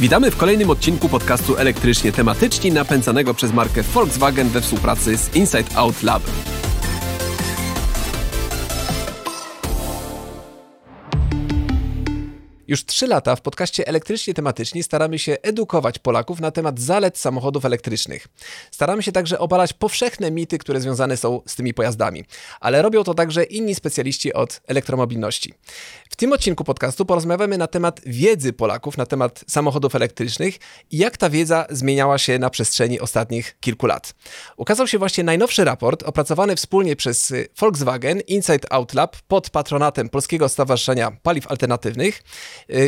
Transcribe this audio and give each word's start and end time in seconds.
Witamy 0.00 0.30
w 0.30 0.36
kolejnym 0.36 0.70
odcinku 0.70 1.08
podcastu 1.08 1.56
Elektrycznie 1.56 2.12
Tematyczni 2.12 2.72
napędzanego 2.72 3.34
przez 3.34 3.52
markę 3.52 3.82
Volkswagen 3.82 4.48
we 4.48 4.60
współpracy 4.60 5.16
z 5.16 5.34
Inside 5.34 5.76
Out 5.76 6.02
Lab. 6.02 6.22
Już 12.68 12.84
trzy 12.84 13.06
lata 13.06 13.36
w 13.36 13.40
podcaście 13.40 13.86
Elektrycznie 13.86 14.34
Tematyczni 14.34 14.82
staramy 14.82 15.18
się 15.18 15.36
edukować 15.42 15.98
Polaków 15.98 16.40
na 16.40 16.50
temat 16.50 16.80
zalet 16.80 17.18
samochodów 17.18 17.64
elektrycznych. 17.64 18.28
Staramy 18.70 19.02
się 19.02 19.12
także 19.12 19.38
obalać 19.38 19.72
powszechne 19.72 20.30
mity, 20.30 20.58
które 20.58 20.80
związane 20.80 21.16
są 21.16 21.40
z 21.46 21.56
tymi 21.56 21.74
pojazdami, 21.74 22.24
ale 22.60 22.82
robią 22.82 23.04
to 23.04 23.14
także 23.14 23.44
inni 23.44 23.74
specjaliści 23.74 24.32
od 24.32 24.60
elektromobilności. 24.66 25.54
W 26.10 26.16
tym 26.16 26.32
odcinku 26.32 26.64
podcastu 26.64 27.04
porozmawiamy 27.04 27.58
na 27.58 27.66
temat 27.66 28.00
wiedzy 28.06 28.52
Polaków 28.52 28.96
na 28.96 29.06
temat 29.06 29.44
samochodów 29.48 29.94
elektrycznych 29.94 30.58
i 30.90 30.98
jak 30.98 31.16
ta 31.16 31.30
wiedza 31.30 31.66
zmieniała 31.70 32.18
się 32.18 32.38
na 32.38 32.50
przestrzeni 32.50 33.00
ostatnich 33.00 33.56
kilku 33.60 33.86
lat. 33.86 34.14
Ukazał 34.56 34.86
się 34.86 34.98
właśnie 34.98 35.24
najnowszy 35.24 35.64
raport 35.64 36.02
opracowany 36.02 36.56
wspólnie 36.56 36.96
przez 36.96 37.32
Volkswagen 37.60 38.20
Inside 38.20 38.72
Out 38.72 38.94
Lab 38.94 39.16
pod 39.28 39.50
patronatem 39.50 40.08
Polskiego 40.08 40.48
Stowarzyszenia 40.48 41.10
Paliw 41.22 41.46
Alternatywnych. 41.46 42.22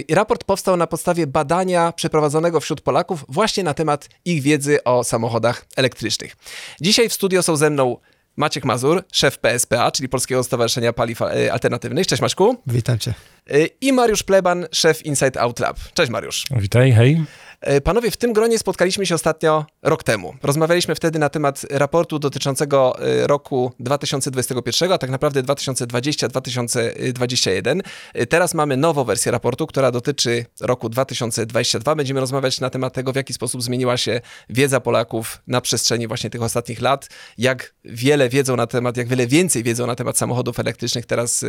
I 0.08 0.14
raport 0.14 0.44
powstał 0.44 0.76
na 0.76 0.86
podstawie 0.86 1.26
badania 1.26 1.92
przeprowadzonego 1.92 2.60
wśród 2.60 2.80
Polaków 2.80 3.24
właśnie 3.28 3.64
na 3.64 3.74
temat 3.74 4.08
ich 4.24 4.42
wiedzy 4.42 4.84
o 4.84 5.04
samochodach 5.04 5.66
elektrycznych. 5.76 6.36
Dzisiaj 6.80 7.08
w 7.08 7.12
studio 7.12 7.42
są 7.42 7.56
ze 7.56 7.70
mną 7.70 7.96
Maciek 8.36 8.64
Mazur, 8.64 9.04
szef 9.12 9.38
PSPA, 9.38 9.90
czyli 9.90 10.08
Polskiego 10.08 10.44
Stowarzyszenia 10.44 10.92
Paliw 10.92 11.22
e, 11.22 11.52
Alternatywnych. 11.52 12.06
Cześć 12.06 12.22
Maćku. 12.22 12.56
Witam 12.66 12.98
cię. 12.98 13.14
E, 13.50 13.66
I 13.80 13.92
Mariusz 13.92 14.22
Pleban, 14.22 14.66
szef 14.72 15.06
Inside 15.06 15.40
Out 15.40 15.58
Lab. 15.58 15.76
Cześć 15.94 16.10
Mariusz. 16.10 16.44
Witaj, 16.50 16.92
hej. 16.92 17.24
E, 17.60 17.80
panowie, 17.80 18.10
w 18.10 18.16
tym 18.16 18.32
gronie 18.32 18.58
spotkaliśmy 18.58 19.06
się 19.06 19.14
ostatnio 19.14 19.66
rok 19.82 20.02
temu. 20.02 20.34
Rozmawialiśmy 20.42 20.94
wtedy 20.94 21.18
na 21.18 21.28
temat 21.28 21.66
raportu 21.70 22.18
dotyczącego 22.18 22.96
roku 23.22 23.72
2021, 23.80 24.92
a 24.92 24.98
tak 24.98 25.10
naprawdę 25.10 25.42
2020-2021. 25.42 27.80
Teraz 28.28 28.54
mamy 28.54 28.76
nową 28.76 29.04
wersję 29.04 29.32
raportu, 29.32 29.66
która 29.66 29.90
dotyczy 29.90 30.44
roku 30.60 30.88
2022. 30.88 31.94
Będziemy 31.94 32.20
rozmawiać 32.20 32.60
na 32.60 32.70
temat 32.70 32.94
tego, 32.94 33.12
w 33.12 33.16
jaki 33.16 33.32
sposób 33.32 33.62
zmieniła 33.62 33.96
się 33.96 34.20
wiedza 34.50 34.80
Polaków 34.80 35.42
na 35.46 35.60
przestrzeni 35.60 36.08
właśnie 36.08 36.30
tych 36.30 36.42
ostatnich 36.42 36.80
lat, 36.80 37.08
jak 37.38 37.74
wiele 37.84 38.28
wiedzą 38.28 38.56
na 38.56 38.66
temat, 38.66 38.96
jak 38.96 39.08
wiele 39.08 39.26
więcej 39.26 39.62
wiedzą 39.62 39.86
na 39.86 39.94
temat 39.94 40.18
samochodów 40.18 40.60
elektrycznych 40.60 41.06
teraz 41.06 41.44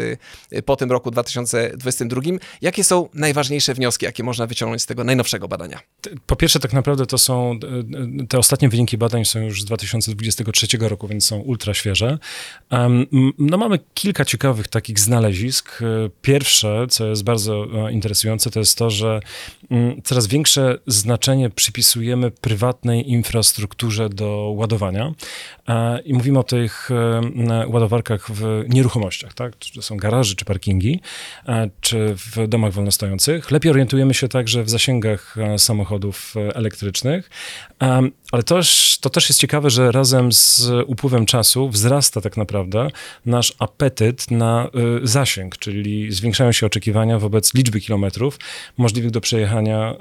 po 0.66 0.76
tym 0.76 0.92
roku 0.92 1.12
2022. 1.12 2.22
Jakie 2.62 2.84
są 2.84 3.10
najważniejsze 3.14 3.74
wnioski, 3.74 4.06
jakie 4.06 4.24
można 4.24 4.48
wyciągnąć 4.48 4.82
z 4.82 4.86
tego 4.86 5.04
najnowszego 5.04 5.48
badania? 5.48 5.80
Po 6.26 6.36
pierwsze, 6.36 6.60
tak 6.60 6.74
naprawdę 6.74 7.06
to 7.06 7.18
są, 7.18 7.60
te 8.30 8.38
ostatnie 8.38 8.70
wyniki 8.70 8.98
badań 8.98 9.26
są 9.26 9.40
już 9.40 9.62
z 9.62 9.66
2023 9.66 10.68
roku, 10.80 11.08
więc 11.08 11.26
są 11.26 11.40
ultra 11.40 11.74
świeże. 11.74 12.18
No 13.38 13.58
mamy 13.58 13.80
kilka 13.94 14.26
ciekawych 14.26 14.68
takich 14.68 15.00
znalezisk. 15.00 15.80
Pierwsze, 16.22 16.86
co 16.90 17.06
jest 17.06 17.24
bardzo 17.24 17.68
e, 17.88 17.92
interesujące, 17.92 18.50
to 18.50 18.60
jest 18.60 18.78
to, 18.78 18.90
że 18.90 19.20
mm, 19.72 20.02
coraz 20.04 20.28
większe 20.28 20.78
znaczenie 20.88 21.50
przypisujemy 21.50 22.32
prywatnej 22.32 23.12
infrastrukturze 23.12 24.10
do 24.10 24.54
ładowania. 24.56 25.14
E, 25.68 26.00
I 26.02 26.14
mówimy 26.14 26.40
o 26.40 26.44
tych 26.44 26.90
e, 26.92 27.68
ładowarkach 27.68 28.32
w 28.32 28.66
nieruchomościach, 28.70 29.34
tak? 29.34 29.60
Czy 29.60 29.82
są 29.82 29.98
garaże, 29.98 30.36
czy 30.36 30.46
parkingi, 30.46 31.02
czy 31.82 32.16
w 32.16 32.48
domach 32.48 32.74
wolnostojących. 32.74 33.52
Lepiej 33.52 33.72
orientujemy 33.72 34.14
się 34.14 34.28
także 34.28 34.64
w 34.64 34.70
zasięgach 34.70 35.36
samochodów 35.58 35.89
samochodów 35.90 36.34
e, 36.38 36.56
elektrycznych. 36.56 37.30
Ale 38.32 38.44
też, 38.44 38.98
to 39.02 39.10
też 39.10 39.30
jest 39.30 39.40
ciekawe, 39.40 39.70
że 39.70 39.92
razem 39.92 40.32
z 40.32 40.72
upływem 40.88 41.26
czasu 41.26 41.70
wzrasta 41.70 42.22
tak 42.22 42.38
naprawdę 42.38 42.88
nasz 43.26 43.54
apetyt 43.60 44.32
na 44.32 44.70
y, 45.04 45.08
zasięg, 45.08 45.58
czyli 45.58 46.12
zwiększają 46.12 46.52
się 46.52 46.66
oczekiwania 46.66 47.20
wobec 47.20 47.54
liczby 47.54 47.82
kilometrów 47.82 48.40
możliwych 48.78 49.12
do 49.12 49.22
przejechania 49.22 49.96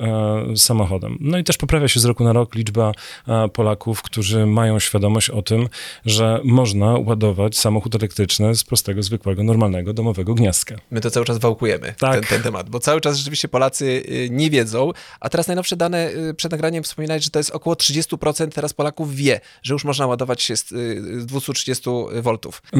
y, 0.53 0.57
samochodem. 0.57 1.19
No 1.21 1.39
i 1.39 1.45
też 1.45 1.57
poprawia 1.57 1.89
się 1.89 2.01
z 2.01 2.05
roku 2.05 2.25
na 2.25 2.33
rok 2.33 2.55
liczba 2.55 2.93
y, 2.93 3.49
Polaków, 3.49 4.03
którzy 4.03 4.47
mają 4.47 4.79
świadomość 4.79 5.31
o 5.31 5.43
tym, 5.43 5.69
że 6.05 6.41
można 6.45 6.87
ładować 6.87 7.59
samochód 7.59 7.95
elektryczny 7.95 8.55
z 8.55 8.65
prostego, 8.65 9.03
zwykłego, 9.03 9.43
normalnego, 9.43 9.93
domowego 9.93 10.35
gniazdka. 10.35 10.77
My 10.91 11.01
to 11.01 11.11
cały 11.11 11.27
czas 11.27 11.39
wałkujemy, 11.39 11.95
tak. 11.99 12.15
ten, 12.15 12.25
ten 12.25 12.43
temat, 12.43 12.71
bo 12.71 12.81
cały 12.81 13.01
czas 13.01 13.17
rzeczywiście 13.17 13.49
Polacy 13.49 13.85
y, 13.85 14.29
nie 14.31 14.51
wiedzą, 14.51 14.93
a 15.21 15.29
teraz 15.29 15.47
najnowsze 15.47 15.77
dane 15.77 16.11
y, 16.11 16.35
przed 16.35 16.53
nagraniem 16.53 16.83
wspominać, 16.83 17.25
że 17.25 17.31
to 17.31 17.39
jest 17.39 17.51
około 17.51 17.77
30% 17.77 18.18
teraz 18.55 18.73
Polaków 18.73 19.15
wie, 19.15 19.41
że 19.63 19.75
już 19.75 19.85
można 19.85 20.07
ładować 20.07 20.43
się 20.43 20.57
z 20.57 20.67
230 21.27 21.91
y, 21.91 22.23
V. 22.23 22.39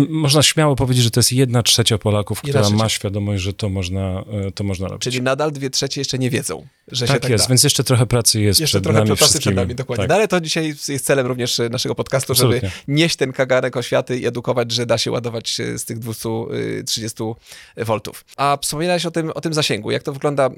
Można 0.09 0.43
śmiało 0.43 0.77
powiedzieć, 0.77 1.05
że 1.05 1.11
to 1.11 1.21
jest 1.21 1.33
jedna 1.33 1.63
trzecia 1.63 1.99
Polaków, 1.99 2.41
która 2.43 2.63
trzecia. 2.63 2.77
ma 2.77 2.89
świadomość, 2.89 3.43
że 3.43 3.53
to 3.53 3.69
można, 3.69 4.25
to 4.55 4.65
można 4.65 4.89
robić. 4.89 5.03
Czyli 5.03 5.23
nadal 5.23 5.53
dwie 5.53 5.71
trzecie 5.71 6.01
jeszcze 6.01 6.19
nie 6.19 6.31
wiedzą, 6.31 6.67
że 6.89 7.07
tak 7.07 7.17
się 7.17 7.21
tak 7.21 7.31
jest, 7.31 7.45
da. 7.45 7.49
więc 7.49 7.65
jeszcze 7.65 7.85
trochę 7.85 8.07
pracy 8.07 8.41
jest 8.41 8.61
jeszcze 8.61 8.79
przed 8.79 8.85
trochę 8.85 8.99
nami 8.99 9.17
pracy 9.17 9.39
przed 9.39 9.55
nami, 9.55 9.75
dokładnie. 9.75 10.03
Tak. 10.03 10.09
No, 10.09 10.15
ale 10.15 10.29
to 10.29 10.41
dzisiaj 10.41 10.67
jest 10.89 11.07
celem 11.07 11.27
również 11.27 11.61
naszego 11.71 11.95
podcastu, 11.95 12.33
Absolutnie. 12.33 12.61
żeby 12.61 12.73
nieść 12.89 13.17
ten 13.17 13.33
kagarek 13.33 13.77
oświaty 13.77 14.19
i 14.19 14.27
edukować, 14.27 14.73
że 14.73 14.87
da 14.87 14.99
się 14.99 15.11
ładować 15.11 15.57
z 15.77 15.85
tych 15.85 15.99
230 15.99 17.23
V. 17.77 17.99
A 18.37 18.59
wspominałeś 18.63 19.07
o 19.07 19.11
tym, 19.11 19.31
o 19.31 19.41
tym 19.41 19.55
zasięgu. 19.55 19.91
Jak 19.91 20.03
to 20.03 20.13
wygląda, 20.13 20.51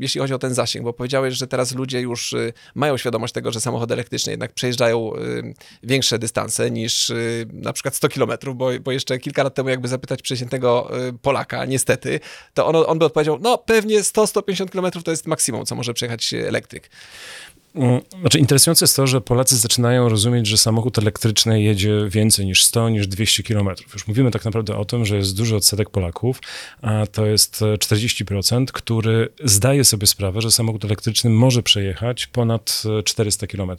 jeśli 0.00 0.20
chodzi 0.20 0.34
o 0.34 0.38
ten 0.38 0.54
zasięg? 0.54 0.84
Bo 0.84 0.92
powiedziałeś, 0.92 1.34
że 1.34 1.46
teraz 1.46 1.74
ludzie 1.74 2.00
już 2.00 2.32
y, 2.32 2.52
mają 2.74 2.96
świadomość 2.96 3.32
tego, 3.32 3.52
że 3.52 3.60
samochody 3.60 3.95
elektryczne 3.96 4.32
jednak 4.32 4.52
przejeżdżają 4.52 5.16
y, 5.16 5.54
większe 5.82 6.18
dystanse 6.18 6.70
niż 6.70 7.10
y, 7.10 7.46
na 7.52 7.72
przykład 7.72 7.94
100 7.94 8.08
kilometrów, 8.08 8.56
bo, 8.56 8.68
bo 8.80 8.92
jeszcze 8.92 9.18
kilka 9.18 9.42
lat 9.42 9.54
temu 9.54 9.68
jakby 9.68 9.88
zapytać 9.88 10.22
przeciętnego 10.22 10.90
Polaka, 11.22 11.64
niestety, 11.64 12.20
to 12.54 12.66
on, 12.66 12.76
on 12.86 12.98
by 12.98 13.04
odpowiedział, 13.04 13.38
no 13.40 13.58
pewnie 13.58 14.00
100-150 14.00 14.70
kilometrów 14.70 15.04
to 15.04 15.10
jest 15.10 15.26
maksimum, 15.26 15.66
co 15.66 15.74
może 15.74 15.94
przejechać 15.94 16.34
elektryk. 16.34 16.90
Mm, 17.76 18.00
znaczy, 18.20 18.38
interesujące 18.38 18.84
jest 18.84 18.96
to, 18.96 19.06
że 19.06 19.20
Polacy 19.20 19.56
zaczynają 19.56 20.08
rozumieć, 20.08 20.46
że 20.46 20.58
samochód 20.58 20.98
elektryczny 20.98 21.62
jedzie 21.62 22.08
więcej 22.08 22.46
niż 22.46 22.64
100, 22.64 22.88
niż 22.88 23.06
200 23.06 23.42
km. 23.42 23.68
Już 23.92 24.06
mówimy 24.06 24.30
tak 24.30 24.44
naprawdę 24.44 24.76
o 24.76 24.84
tym, 24.84 25.04
że 25.04 25.16
jest 25.16 25.36
duży 25.36 25.56
odsetek 25.56 25.90
Polaków, 25.90 26.40
a 26.82 27.06
to 27.06 27.26
jest 27.26 27.60
40%, 27.60 28.64
który 28.66 29.28
zdaje 29.44 29.84
sobie 29.84 30.06
sprawę, 30.06 30.40
że 30.40 30.50
samochód 30.50 30.84
elektryczny 30.84 31.30
może 31.30 31.62
przejechać 31.62 32.26
ponad 32.26 32.82
400 33.04 33.46
km. 33.46 33.70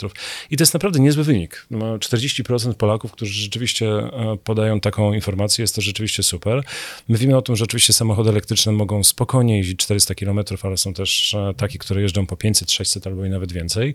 I 0.51 0.57
to 0.57 0.61
jest 0.61 0.73
naprawdę 0.73 0.99
niezły 0.99 1.23
wynik. 1.23 1.67
40% 1.71 2.67
no, 2.67 2.73
Polaków, 2.73 3.11
którzy 3.11 3.33
rzeczywiście 3.33 3.87
e, 3.87 4.37
podają 4.43 4.79
taką 4.79 5.13
informację, 5.13 5.63
jest 5.63 5.75
to 5.75 5.81
rzeczywiście 5.81 6.23
super. 6.23 6.63
Mówimy 7.07 7.37
o 7.37 7.41
tym, 7.41 7.55
że 7.55 7.63
oczywiście 7.63 7.93
samochody 7.93 8.29
elektryczne 8.29 8.71
mogą 8.71 9.03
spokojnie 9.03 9.57
jeździć 9.57 9.79
400 9.79 10.15
km, 10.15 10.39
ale 10.63 10.77
są 10.77 10.93
też 10.93 11.33
e, 11.33 11.53
takie, 11.57 11.77
które 11.77 12.01
jeżdżą 12.01 12.25
po 12.25 12.37
500, 12.37 12.71
600 12.71 13.07
albo 13.07 13.25
i 13.25 13.29
nawet 13.29 13.51
więcej. 13.51 13.86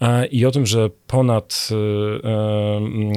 E, 0.00 0.26
i 0.26 0.46
o 0.46 0.50
tym, 0.50 0.66
że 0.66 0.90
ponad 1.06 1.68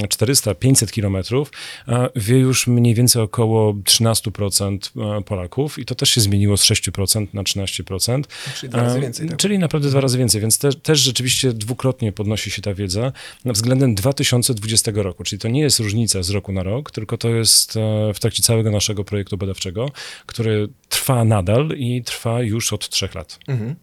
400-500 0.08 0.84
e, 0.84 0.88
kilometrów 0.88 1.52
e, 1.88 2.10
wie 2.16 2.38
już 2.38 2.68
mniej 2.68 2.96
więcej 2.96 3.22
około 3.22 3.74
13% 3.74 5.24
Polaków 5.24 5.80
i 5.80 5.86
to 5.86 5.96
też 5.96 6.10
się 6.10 6.22
zmieniło 6.22 6.58
z 6.58 6.64
6% 6.64 7.28
na 7.34 7.44
13%. 7.44 8.24
Czyli 8.56 8.70
dwa 8.70 8.82
razy 8.82 9.00
więcej. 9.02 9.30
Tak? 9.30 9.38
Czyli 9.38 9.60
naprawdę 9.60 9.90
dwa 9.90 10.02
razy 10.02 10.18
więcej, 10.18 10.42
więc 10.42 10.60
te, 10.60 10.74
też 10.74 11.00
rzeczywiście 11.00 11.54
dwukrotnie 11.54 12.12
podnosi 12.12 12.52
się 12.52 12.62
ta 12.62 12.74
wiedza 12.74 13.12
względem 13.46 13.96
2020 13.96 14.92
roku, 14.96 15.24
czyli 15.24 15.40
to 15.40 15.48
nie 15.48 15.62
jest 15.62 15.80
różnica 15.80 16.24
z 16.24 16.30
roku 16.30 16.52
na 16.52 16.64
rok, 16.64 16.92
tylko 16.92 17.18
to 17.18 17.30
jest 17.30 17.74
w 18.14 18.20
trakcie 18.20 18.44
całego 18.44 18.72
naszego 18.72 19.04
projektu 19.04 19.38
badawczego, 19.38 19.92
który 20.26 20.70
trwa 20.90 21.26
nadal 21.26 21.70
i 21.78 22.04
trwa 22.04 22.42
już 22.42 22.74
od 22.74 22.90
trzech 22.90 23.16
lat. 23.16 23.40
Mhm. 23.48 23.76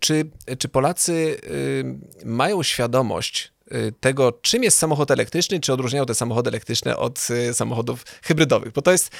Czy, 0.00 0.30
czy 0.58 0.68
Polacy 0.68 1.12
y, 2.22 2.24
mają 2.24 2.62
świadomość 2.62 3.52
tego, 4.00 4.32
czym 4.42 4.62
jest 4.62 4.78
samochód 4.78 5.10
elektryczny, 5.10 5.60
czy 5.60 5.72
odróżniają 5.72 6.06
te 6.06 6.14
samochody 6.14 6.50
elektryczne 6.50 6.96
od 6.96 7.28
y, 7.30 7.54
samochodów 7.54 8.04
hybrydowych. 8.22 8.72
Bo 8.72 8.82
to 8.82 8.92
jest, 8.92 9.10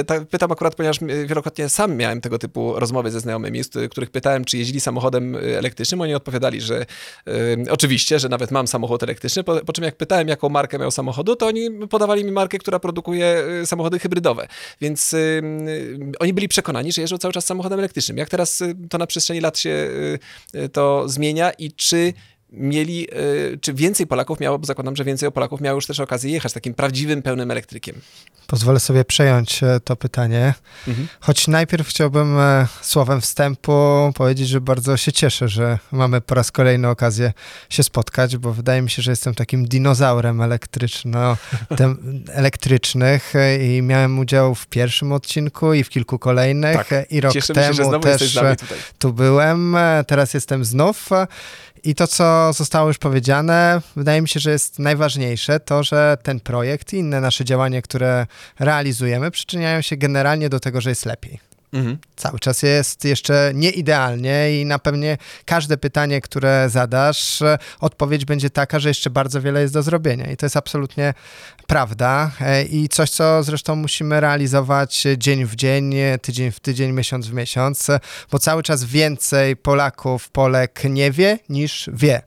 y, 0.00 0.04
tak 0.04 0.26
pytam 0.26 0.52
akurat, 0.52 0.74
ponieważ 0.74 0.98
wielokrotnie 1.26 1.68
sam 1.68 1.96
miałem 1.96 2.20
tego 2.20 2.38
typu 2.38 2.80
rozmowy 2.80 3.10
ze 3.10 3.20
znajomymi, 3.20 3.64
z 3.64 3.90
których 3.90 4.10
pytałem, 4.10 4.44
czy 4.44 4.58
jeździli 4.58 4.80
samochodem 4.80 5.36
elektrycznym. 5.36 6.00
Oni 6.00 6.14
odpowiadali, 6.14 6.60
że 6.60 6.86
y, 7.28 7.64
oczywiście, 7.70 8.18
że 8.18 8.28
nawet 8.28 8.50
mam 8.50 8.66
samochód 8.66 9.02
elektryczny, 9.02 9.44
po, 9.44 9.60
po, 9.60 9.72
czym 9.72 9.84
jak 9.84 9.96
pytałem, 9.96 10.28
jaką 10.28 10.48
markę 10.48 10.78
miał 10.78 10.90
samochodu, 10.90 11.36
to 11.36 11.46
oni 11.46 11.70
podawali 11.90 12.24
mi 12.24 12.32
markę, 12.32 12.58
która 12.58 12.78
produkuje 12.78 13.44
samochody 13.64 13.98
hybrydowe. 13.98 14.48
Więc 14.80 15.12
y, 15.12 15.42
oni 16.18 16.32
byli 16.32 16.48
przekonani, 16.48 16.92
że 16.92 17.00
jeżdżą 17.00 17.18
cały 17.18 17.34
czas 17.34 17.44
samochodem 17.44 17.78
elektrycznym. 17.78 18.18
Jak 18.18 18.28
teraz 18.28 18.62
to 18.90 18.98
na 18.98 19.06
przestrzeni 19.06 19.40
lat 19.40 19.58
się 19.58 19.90
to 20.72 21.08
zmienia 21.08 21.50
i 21.50 21.72
czy 21.72 22.12
mieli, 22.52 23.14
y, 23.14 23.58
czy 23.60 23.74
więcej 23.74 24.06
Polaków 24.06 24.40
miało, 24.40 24.58
bo 24.58 24.66
zakładam, 24.66 24.96
że 24.96 25.04
więcej 25.04 25.32
Polaków 25.32 25.60
miało 25.60 25.74
już 25.74 25.86
też 25.86 26.00
okazję 26.00 26.32
jechać 26.32 26.52
takim 26.52 26.74
prawdziwym, 26.74 27.22
pełnym 27.22 27.50
elektrykiem. 27.50 28.00
Pozwolę 28.46 28.80
sobie 28.80 29.04
przejąć 29.04 29.62
e, 29.62 29.80
to 29.84 29.96
pytanie. 29.96 30.54
Mhm. 30.88 31.08
Choć 31.20 31.48
najpierw 31.48 31.88
chciałbym 31.88 32.38
e, 32.38 32.66
słowem 32.82 33.20
wstępu 33.20 33.72
powiedzieć, 34.14 34.48
że 34.48 34.60
bardzo 34.60 34.96
się 34.96 35.12
cieszę, 35.12 35.48
że 35.48 35.78
mamy 35.92 36.20
po 36.20 36.34
raz 36.34 36.52
kolejny 36.52 36.88
okazję 36.88 37.32
się 37.68 37.82
spotkać, 37.82 38.36
bo 38.36 38.52
wydaje 38.52 38.82
mi 38.82 38.90
się, 38.90 39.02
że 39.02 39.12
jestem 39.12 39.34
takim 39.34 39.68
dinozaurem 39.68 40.40
elektryczno, 40.40 41.36
elektrycznych 42.32 43.36
e, 43.36 43.76
i 43.76 43.82
miałem 43.82 44.18
udział 44.18 44.54
w 44.54 44.66
pierwszym 44.66 45.12
odcinku 45.12 45.74
i 45.74 45.84
w 45.84 45.88
kilku 45.88 46.18
kolejnych 46.18 46.88
tak. 46.88 47.10
i 47.10 47.20
rok 47.20 47.32
Cieszymy 47.32 47.60
temu 47.60 47.92
się, 47.92 48.00
też 48.00 48.38
tu 48.98 49.12
byłem, 49.12 49.76
teraz 50.06 50.34
jestem 50.34 50.64
znów. 50.64 51.08
I 51.84 51.94
to, 51.94 52.06
co 52.06 52.52
zostało 52.52 52.88
już 52.88 52.98
powiedziane, 52.98 53.80
wydaje 53.96 54.22
mi 54.22 54.28
się, 54.28 54.40
że 54.40 54.50
jest 54.50 54.78
najważniejsze, 54.78 55.60
to, 55.60 55.82
że 55.82 56.18
ten 56.22 56.40
projekt 56.40 56.92
i 56.92 56.96
inne 56.96 57.20
nasze 57.20 57.44
działania, 57.44 57.82
które 57.82 58.26
realizujemy, 58.58 59.30
przyczyniają 59.30 59.82
się 59.82 59.96
generalnie 59.96 60.48
do 60.48 60.60
tego, 60.60 60.80
że 60.80 60.90
jest 60.90 61.06
lepiej. 61.06 61.49
Mhm. 61.72 61.98
Cały 62.16 62.38
czas 62.38 62.62
jest 62.62 63.04
jeszcze 63.04 63.52
nieidealnie 63.54 64.60
i 64.60 64.64
na 64.64 64.78
pewnie 64.78 65.18
każde 65.44 65.76
pytanie, 65.76 66.20
które 66.20 66.66
zadasz, 66.70 67.42
odpowiedź 67.80 68.24
będzie 68.24 68.50
taka, 68.50 68.78
że 68.78 68.88
jeszcze 68.88 69.10
bardzo 69.10 69.40
wiele 69.40 69.62
jest 69.62 69.74
do 69.74 69.82
zrobienia. 69.82 70.30
I 70.30 70.36
to 70.36 70.46
jest 70.46 70.56
absolutnie 70.56 71.14
prawda. 71.66 72.30
E, 72.40 72.62
I 72.64 72.88
coś, 72.88 73.10
co 73.10 73.42
zresztą 73.42 73.76
musimy 73.76 74.20
realizować 74.20 75.06
dzień 75.16 75.44
w 75.44 75.56
dzień, 75.56 75.94
tydzień 76.22 76.50
w 76.50 76.60
tydzień, 76.60 76.92
miesiąc 76.92 77.26
w 77.26 77.32
miesiąc, 77.32 77.86
bo 78.30 78.38
cały 78.38 78.62
czas 78.62 78.84
więcej 78.84 79.56
Polaków, 79.56 80.28
Polek 80.30 80.80
nie 80.84 81.10
wie 81.10 81.38
niż 81.48 81.90
wie. 81.92 82.22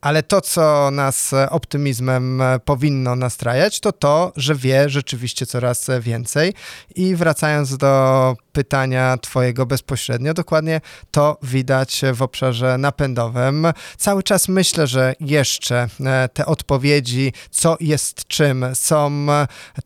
Ale 0.00 0.22
to, 0.22 0.40
co 0.40 0.90
nas 0.90 1.30
optymizmem 1.50 2.42
powinno 2.64 3.16
nastrajać, 3.16 3.80
to 3.80 3.92
to, 3.92 4.32
że 4.36 4.54
wie 4.54 4.88
rzeczywiście 4.88 5.46
coraz 5.46 5.86
więcej. 6.00 6.54
I 6.94 7.14
wracając 7.14 7.76
do 7.76 8.36
pytania 8.52 9.16
Twojego 9.16 9.66
bezpośrednio. 9.66 10.34
Dokładnie 10.34 10.80
to 11.10 11.38
widać 11.42 12.02
w 12.14 12.22
obszarze 12.22 12.78
napędowym. 12.78 13.66
Cały 13.96 14.22
czas 14.22 14.48
myślę, 14.48 14.86
że 14.86 15.14
jeszcze 15.20 15.88
e, 16.00 16.28
te 16.28 16.46
odpowiedzi, 16.46 17.32
co 17.50 17.76
jest 17.80 18.28
czym, 18.28 18.66
są 18.74 19.26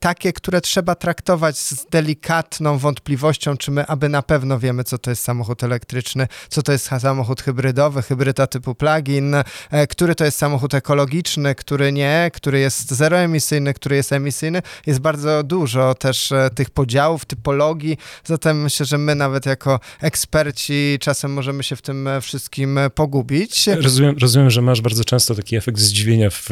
takie, 0.00 0.32
które 0.32 0.60
trzeba 0.60 0.94
traktować 0.94 1.58
z 1.58 1.86
delikatną 1.90 2.78
wątpliwością, 2.78 3.56
czy 3.56 3.70
my 3.70 3.84
aby 3.86 4.08
na 4.08 4.22
pewno 4.22 4.58
wiemy, 4.58 4.84
co 4.84 4.98
to 4.98 5.10
jest 5.10 5.22
samochód 5.22 5.64
elektryczny, 5.64 6.28
co 6.48 6.62
to 6.62 6.72
jest 6.72 6.90
samochód 7.00 7.42
hybrydowy, 7.42 8.02
hybryda 8.02 8.46
typu 8.46 8.74
plug-in, 8.74 9.34
e, 9.70 9.86
który 10.04 10.14
to 10.14 10.24
jest 10.24 10.38
samochód 10.38 10.74
ekologiczny, 10.74 11.54
który 11.54 11.92
nie, 11.92 12.30
który 12.34 12.58
jest 12.58 12.90
zeroemisyjny, 12.90 13.74
który 13.74 13.96
jest 13.96 14.12
emisyjny. 14.12 14.62
Jest 14.86 15.00
bardzo 15.00 15.42
dużo 15.42 15.94
też 15.94 16.32
e, 16.32 16.50
tych 16.54 16.70
podziałów, 16.70 17.24
typologii, 17.24 17.98
zatem 18.24 18.62
myślę, 18.62 18.86
że 18.86 18.98
my 18.98 19.14
nawet 19.14 19.46
jako 19.46 19.80
eksperci 20.00 20.98
czasem 21.00 21.32
możemy 21.32 21.62
się 21.62 21.76
w 21.76 21.82
tym 21.82 22.08
wszystkim 22.20 22.78
pogubić. 22.94 23.66
Rozumiem, 23.66 24.16
rozumiem 24.20 24.50
że 24.50 24.62
masz 24.62 24.80
bardzo 24.80 25.04
często 25.04 25.34
taki 25.34 25.56
efekt 25.56 25.78
zdziwienia 25.78 26.30
w, 26.30 26.48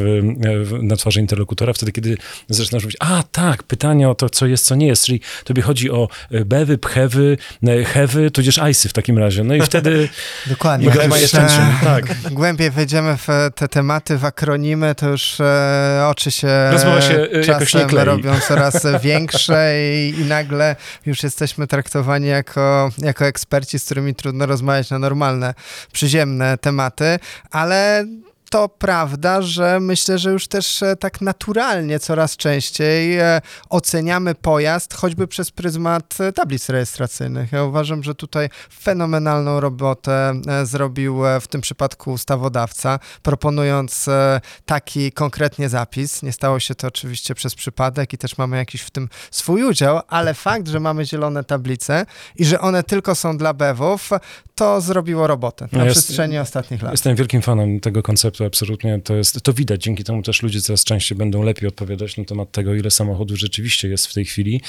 w, 0.64 0.78
na 0.82 0.96
twarzy 0.96 1.20
interlokutora, 1.20 1.72
wtedy 1.72 1.92
kiedy 1.92 2.16
zaczynasz 2.48 2.82
mówić, 2.82 2.96
a 3.00 3.22
tak, 3.32 3.62
pytanie 3.62 4.08
o 4.08 4.14
to, 4.14 4.30
co 4.30 4.46
jest, 4.46 4.66
co 4.66 4.74
nie 4.74 4.86
jest, 4.86 5.04
czyli 5.04 5.20
tobie 5.44 5.62
chodzi 5.62 5.90
o 5.90 6.08
e, 6.30 6.44
bewy, 6.44 6.78
pchewy, 6.78 7.38
e, 7.66 7.84
hewy, 7.84 8.30
tudzież 8.30 8.58
ajsy 8.58 8.88
w 8.88 8.92
takim 8.92 9.18
razie. 9.18 9.44
No 9.44 9.54
i 9.54 9.62
wtedy... 9.62 10.08
Dokładnie. 10.46 10.90
jeszcze, 11.20 11.48
tak. 11.84 12.04
Głębiej 12.30 12.70
wejdziemy 12.70 13.16
w 13.16 13.41
te 13.50 13.68
tematy, 13.68 14.18
w 14.18 14.24
akronimy, 14.24 14.94
to 14.94 15.08
już 15.08 15.40
e, 15.40 16.06
oczy 16.10 16.30
się, 16.30 16.48
Rozmowa 16.70 17.00
się 17.00 17.28
czasem 17.46 17.90
robią 17.90 18.40
coraz 18.48 18.86
większe 19.02 19.74
i, 19.94 20.20
i 20.20 20.24
nagle 20.24 20.76
już 21.06 21.22
jesteśmy 21.22 21.66
traktowani 21.66 21.92
traktowani 21.92 22.26
jako, 22.26 22.90
jako 22.98 23.24
eksperci, 23.26 23.78
z 23.78 23.84
którymi 23.84 24.14
trudno 24.14 24.46
rozmawiać 24.46 24.90
na 24.90 24.98
normalne, 24.98 25.54
przyziemne 25.92 26.58
tematy, 26.58 27.18
ale 27.50 28.06
to 28.52 28.68
prawda, 28.68 29.42
że 29.42 29.80
myślę, 29.80 30.18
że 30.18 30.30
już 30.30 30.48
też 30.48 30.82
e, 30.82 30.96
tak 30.96 31.20
naturalnie 31.20 31.98
coraz 31.98 32.36
częściej 32.36 33.18
e, 33.18 33.40
oceniamy 33.68 34.34
pojazd 34.34 34.94
choćby 34.94 35.26
przez 35.28 35.50
pryzmat 35.50 36.20
e, 36.20 36.32
tablic 36.32 36.68
rejestracyjnych. 36.68 37.52
Ja 37.52 37.64
uważam, 37.64 38.02
że 38.02 38.14
tutaj 38.14 38.48
fenomenalną 38.80 39.60
robotę 39.60 40.34
zrobił 40.64 41.22
w 41.40 41.48
tym 41.48 41.60
przypadku 41.60 42.12
ustawodawca, 42.12 42.98
proponując 43.22 44.06
taki 44.66 45.12
konkretnie 45.12 45.68
zapis. 45.68 46.22
Nie 46.22 46.32
stało 46.32 46.60
się 46.60 46.74
to 46.74 46.88
oczywiście 46.88 47.34
przez 47.34 47.54
przypadek 47.54 48.12
i 48.12 48.18
też 48.18 48.38
mamy 48.38 48.56
jakiś 48.56 48.82
w 48.82 48.90
tym 48.90 49.08
swój 49.30 49.64
udział, 49.64 50.00
ale 50.08 50.34
fakt, 50.34 50.68
że 50.68 50.80
mamy 50.80 51.04
zielone 51.04 51.44
tablice 51.44 52.06
i 52.36 52.44
że 52.44 52.60
one 52.60 52.82
tylko 52.82 53.14
są 53.14 53.38
dla 53.38 53.54
bewów, 53.54 54.10
to 54.54 54.80
zrobiło 54.80 55.26
robotę 55.26 55.68
na 55.72 55.84
ja 55.84 55.90
przestrzeni 55.90 56.34
jest, 56.34 56.48
ostatnich 56.48 56.82
lat. 56.82 56.92
Jestem 56.92 57.16
wielkim 57.16 57.42
fanem 57.42 57.80
tego 57.80 58.02
konceptu, 58.02 58.41
absolutnie. 58.46 59.00
To, 59.00 59.14
jest, 59.14 59.42
to 59.42 59.52
widać, 59.52 59.82
dzięki 59.82 60.04
temu 60.04 60.22
też 60.22 60.42
ludzie 60.42 60.60
coraz 60.60 60.84
częściej 60.84 61.18
będą 61.18 61.42
lepiej 61.42 61.68
odpowiadać 61.68 62.16
na 62.16 62.24
temat 62.24 62.52
tego, 62.52 62.74
ile 62.74 62.90
samochodów 62.90 63.38
rzeczywiście 63.38 63.88
jest 63.88 64.06
w 64.06 64.14
tej 64.14 64.24
chwili 64.24 64.60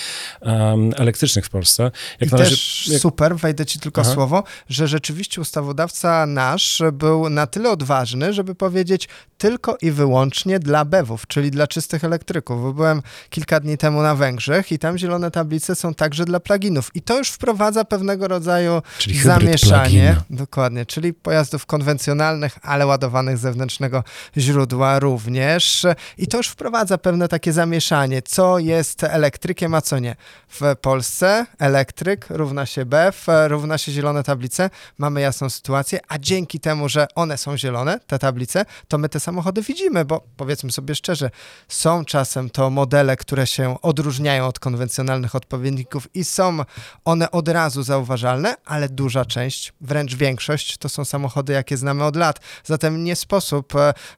um, 0.42 0.92
elektrycznych 0.98 1.46
w 1.46 1.50
Polsce. 1.50 1.92
Jak 2.20 2.30
I 2.30 2.34
należy, 2.34 2.52
też 2.52 2.88
jak... 2.88 3.02
super, 3.02 3.36
wejdę 3.36 3.66
ci 3.66 3.80
tylko 3.80 4.02
Aha. 4.02 4.14
słowo, 4.14 4.44
że 4.70 4.88
rzeczywiście 4.88 5.42
ustawodawca 5.42 6.26
nasz 6.26 6.82
był 6.94 7.30
na 7.30 7.48
tyle 7.48 7.70
odważny, 7.72 8.34
żeby 8.34 8.56
powiedzieć 8.56 9.08
tylko 9.38 9.78
i 9.82 9.92
wyłącznie 9.92 10.60
dla 10.60 10.86
BEW-ów, 10.86 11.28
czyli 11.28 11.52
dla 11.52 11.68
czystych 11.68 12.04
elektryków. 12.04 12.62
Bo 12.62 12.74
byłem 12.74 13.02
kilka 13.30 13.60
dni 13.60 13.78
temu 13.78 14.02
na 14.02 14.16
Węgrzech 14.16 14.72
i 14.72 14.80
tam 14.80 14.98
zielone 14.98 15.32
tablice 15.32 15.76
są 15.76 15.94
także 15.94 16.26
dla 16.26 16.40
pluginów. 16.40 16.92
I 16.96 17.02
to 17.02 17.18
już 17.18 17.30
wprowadza 17.30 17.86
pewnego 17.86 18.28
rodzaju 18.28 18.82
czyli 18.98 19.20
zamieszanie. 19.20 20.16
Dokładnie, 20.30 20.86
czyli 20.86 21.14
pojazdów 21.14 21.66
konwencjonalnych, 21.66 22.60
ale 22.62 22.86
ładowanych 22.86 23.38
z 23.38 23.42
zewnętrznego 23.64 24.04
źródła 24.38 25.00
również. 25.00 25.86
I 26.18 26.28
to 26.28 26.38
już 26.38 26.48
wprowadza 26.48 26.98
pewne 26.98 27.28
takie 27.28 27.54
zamieszanie, 27.54 28.22
co 28.22 28.60
jest 28.60 29.04
elektrykiem, 29.04 29.74
a 29.74 29.82
co 29.82 30.00
nie. 30.00 30.16
W 30.50 30.62
Polsce 30.82 31.46
elektryk 31.60 32.26
równa 32.30 32.66
się 32.66 32.86
BEF, 32.86 33.26
równa 33.48 33.78
się 33.78 33.92
zielone 33.92 34.24
tablice. 34.24 34.70
Mamy 34.98 35.22
jasną 35.22 35.50
sytuację, 35.50 36.00
a 36.08 36.18
dzięki 36.18 36.60
temu, 36.60 36.90
że 36.90 37.08
one 37.16 37.38
są 37.38 37.58
zielone, 37.58 38.00
te 38.08 38.20
tablice, 38.20 38.66
to 38.88 38.98
my 38.98 39.10
te 39.10 39.20
samochody 39.20 39.62
widzimy, 39.62 40.06
bo 40.06 40.24
powiedzmy 40.38 40.72
sobie 40.72 40.96
szczerze, 40.96 41.30
są 41.68 42.06
czasem 42.06 42.50
to 42.50 42.70
modele, 42.70 43.18
które 43.18 43.48
się 43.48 43.82
odróżniają 43.82 44.48
od 44.48 44.60
konwencjonalnych 44.60 45.36
odpowiedników 45.36 46.08
i 46.14 46.24
są 46.24 46.60
one 47.06 47.32
od 47.32 47.48
razu 47.48 47.84
zauważalne, 47.84 48.56
ale 48.66 48.90
duża 48.90 49.26
część 49.26 49.74
wręcz 49.82 50.16
większość, 50.16 50.78
to 50.78 50.90
są 50.90 51.06
samochody, 51.06 51.54
jakie 51.54 51.78
znamy 51.78 52.04
od 52.04 52.16
lat. 52.16 52.40
Zatem 52.64 53.04
nie 53.04 53.16
sposób 53.16 53.53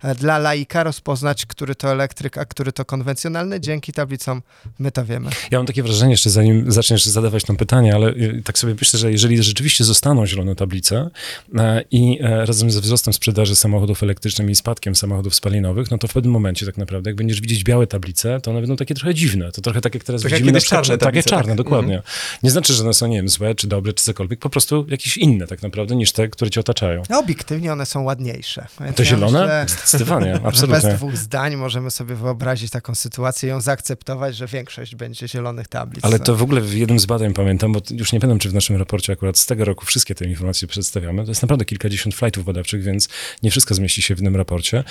e, 0.04 0.16
dla 0.16 0.38
laika 0.38 0.84
rozpoznać, 0.84 1.46
który 1.46 1.76
to 1.76 1.92
elektryk, 1.92 2.38
a 2.38 2.46
który 2.46 2.72
to 2.72 2.86
konwencjonalny. 2.86 3.60
Dzięki 3.60 3.94
tablicom 3.94 4.42
my 4.80 4.92
to 4.92 5.06
wiemy. 5.06 5.30
Ja 5.52 5.60
mam 5.60 5.66
takie 5.66 5.84
wrażenie, 5.84 6.12
jeszcze 6.12 6.30
zanim 6.30 6.72
zaczniesz 6.72 7.06
zadawać 7.06 7.44
to 7.44 7.54
pytanie, 7.54 7.96
ale 7.96 8.08
e, 8.08 8.42
tak 8.44 8.60
sobie 8.60 8.76
myślę, 8.80 9.00
że 9.00 9.12
jeżeli 9.12 9.44
rzeczywiście 9.44 9.84
zostaną 9.84 10.26
zielone 10.26 10.56
tablice 10.56 11.10
e, 11.58 11.84
i 11.92 12.20
razem 12.22 12.72
ze 12.72 12.82
wzrostem 12.82 13.14
sprzedaży 13.14 13.56
samochodów 13.56 14.04
elektrycznych 14.04 14.50
i 14.50 14.56
spadkiem 14.56 14.96
samochodów 14.96 15.36
spalinowych, 15.36 15.92
no 15.92 15.98
to 15.98 16.08
w 16.08 16.14
pewnym 16.14 16.32
momencie 16.32 16.66
tak 16.66 16.78
naprawdę, 16.78 17.10
jak 17.10 17.16
będziesz 17.18 17.42
widzieć 17.42 17.64
białe 17.64 17.88
tablice, 17.88 18.42
to 18.42 18.52
one 18.52 18.60
będą 18.60 18.76
takie 18.76 18.96
trochę 18.96 19.14
dziwne. 19.14 19.52
To 19.52 19.62
trochę 19.62 19.82
tak 19.82 19.94
jak 19.94 20.04
teraz 20.04 20.22
tak 20.22 20.32
widzimy 20.32 20.52
jak 20.52 20.64
na 20.64 20.70
czarne 20.70 20.98
tablice, 20.98 21.24
Takie 21.24 21.30
czarne, 21.30 21.56
tak? 21.56 21.58
dokładnie. 21.58 21.96
Mhm. 21.96 22.14
Nie 22.44 22.52
znaczy, 22.52 22.74
że 22.74 22.84
one 22.84 22.94
są, 22.94 23.08
nie 23.08 23.18
wiem, 23.18 23.30
złe, 23.30 23.56
czy 23.56 23.68
dobre, 23.68 23.94
czy 23.94 24.04
cokolwiek, 24.04 24.40
po 24.40 24.50
prostu 24.50 24.86
jakieś 24.90 25.18
inne 25.18 25.48
tak 25.48 25.62
naprawdę 25.62 25.96
niż 25.96 26.12
te, 26.12 26.28
które 26.28 26.52
cię 26.52 26.60
otaczają. 26.60 27.04
No, 27.10 27.20
obiektywnie 27.20 27.72
one 27.72 27.86
są 27.86 28.04
ładniejsze. 28.04 28.68
To 28.96 29.04
ja 29.04 29.18
Myślę, 29.26 29.66
Zdecydowanie, 29.68 30.40
absolutnie. 30.44 30.82
bez 30.90 30.96
dwóch 30.96 31.18
zdań 31.18 31.56
możemy 31.56 31.92
sobie 31.92 32.16
wyobrazić 32.16 32.72
taką 32.72 32.96
sytuację 32.96 33.50
i 33.50 33.50
ją 33.50 33.62
zaakceptować, 33.62 34.36
że 34.36 34.48
większość 34.48 34.96
będzie 34.96 35.28
zielonych 35.28 35.68
tablic. 35.68 36.06
Ale 36.06 36.20
to 36.20 36.36
w 36.36 36.44
ogóle 36.44 36.62
w 36.62 36.74
jednym 36.74 37.00
z 37.00 37.06
badań 37.06 37.34
pamiętam, 37.34 37.74
bo 37.74 37.82
już 37.92 38.14
nie 38.14 38.20
pamiętam, 38.20 38.40
czy 38.40 38.50
w 38.50 38.54
naszym 38.54 38.76
raporcie 38.76 39.14
akurat 39.14 39.38
z 39.38 39.46
tego 39.46 39.66
roku 39.66 39.86
wszystkie 39.86 40.16
te 40.16 40.26
informacje 40.26 40.68
przedstawiamy. 40.68 41.24
To 41.24 41.32
jest 41.32 41.42
naprawdę 41.42 41.66
kilkadziesiąt 41.66 42.16
flightów 42.16 42.46
badawczych, 42.46 42.84
więc 42.84 43.10
nie 43.44 43.52
wszystko 43.52 43.76
zmieści 43.76 44.02
się 44.02 44.16
w 44.16 44.18
jednym 44.18 44.36
raporcie, 44.36 44.84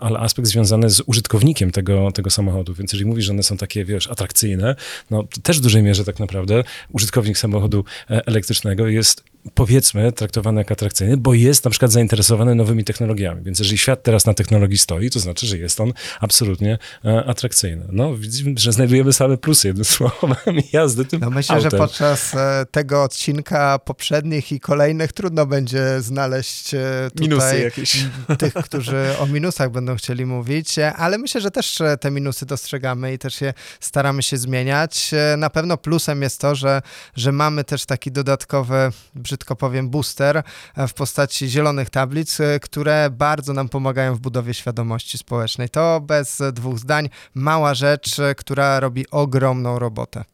ale 0.00 0.18
aspekt 0.18 0.48
związany 0.48 0.90
z 0.90 1.02
użytkownikiem 1.06 1.70
tego, 1.70 2.12
tego 2.12 2.30
samochodu. 2.30 2.74
Więc 2.74 2.92
jeżeli 2.92 3.08
mówisz, 3.10 3.24
że 3.24 3.32
one 3.32 3.42
są 3.42 3.56
takie, 3.56 3.84
wiesz, 3.84 4.10
atrakcyjne, 4.10 4.76
no 5.10 5.22
to 5.22 5.40
też 5.40 5.58
w 5.58 5.62
dużej 5.62 5.82
mierze 5.82 6.04
tak 6.04 6.18
naprawdę 6.18 6.64
użytkownik 6.92 7.38
samochodu 7.38 7.84
e, 8.10 8.26
elektrycznego 8.26 8.88
jest 8.88 9.24
powiedzmy 9.54 10.12
traktowany 10.12 10.60
jak 10.60 10.72
atrakcyjny, 10.72 11.16
bo 11.16 11.34
jest 11.34 11.64
na 11.64 11.70
przykład 11.70 11.92
zainteresowany 11.92 12.54
nowymi 12.54 12.84
technologiami. 12.84 13.42
Więc 13.42 13.58
jeżeli 13.58 13.78
świat 13.78 14.02
teraz 14.02 14.26
na 14.26 14.34
technologii 14.34 14.78
stoi, 14.78 15.10
to 15.10 15.20
znaczy, 15.20 15.46
że 15.46 15.58
jest 15.58 15.80
on 15.80 15.92
absolutnie 16.20 16.78
e, 17.04 17.24
atrakcyjny. 17.24 17.86
No, 17.92 18.16
widzimy, 18.16 18.54
że 18.58 18.72
znajdujemy 18.72 19.12
same 19.12 19.36
plusy, 19.36 19.68
jednym 19.68 19.84
słowem, 19.84 20.34
jazdy 20.72 21.04
tym 21.04 21.20
No 21.20 21.30
myślę, 21.30 21.56
autem. 21.56 21.70
że 21.70 21.78
podczas 21.78 22.34
e, 22.34 22.66
tego 22.70 23.02
odcinka 23.02 23.78
poprzednich 23.78 24.52
i 24.52 24.60
kolejnych 24.60 25.12
trudno 25.12 25.46
będzie 25.46 26.00
znaleźć 26.00 26.74
e, 26.74 26.78
tutaj 27.10 27.28
Minusy 27.28 27.60
jakieś. 27.60 28.04
tych, 28.38 28.54
którzy 28.54 29.06
o 29.18 29.26
minusach 29.26 29.70
będą 29.70 29.96
chcieli 29.96 30.26
mówić, 30.26 30.78
ale 30.96 31.18
myślę, 31.18 31.40
że 31.40 31.50
też 31.50 31.78
te 32.00 32.10
minusy 32.10 32.46
dostrzegamy 32.46 33.12
i 33.12 33.18
też 33.18 33.40
je 33.40 33.54
staramy 33.80 34.22
się 34.22 34.36
zmieniać. 34.36 35.10
Na 35.36 35.50
pewno 35.50 35.76
plusem 35.76 36.22
jest 36.22 36.40
to, 36.40 36.54
że, 36.54 36.82
że 37.16 37.32
mamy 37.32 37.64
też 37.64 37.86
taki 37.86 38.12
dodatkowy, 38.12 38.92
brzydko 39.36 39.56
powiem, 39.56 39.88
booster 39.88 40.42
e, 40.76 40.88
w 40.88 40.94
postaci 40.94 41.48
zielonych 41.48 41.90
tablic, 41.90 42.40
e, 42.40 42.60
które 42.60 43.10
bardzo 43.10 43.52
nam 43.52 43.68
pomagają 43.68 44.14
w 44.14 44.20
budowie 44.20 44.54
świadomości 44.54 45.18
społecznej. 45.18 45.68
To 45.68 46.00
bez 46.00 46.42
dwóch 46.52 46.78
zdań 46.78 47.08
mała 47.34 47.74
rzecz, 47.74 48.18
e, 48.18 48.34
która 48.34 48.80
robi 48.80 49.10
ogromną 49.10 49.78
robotę. 49.78 50.24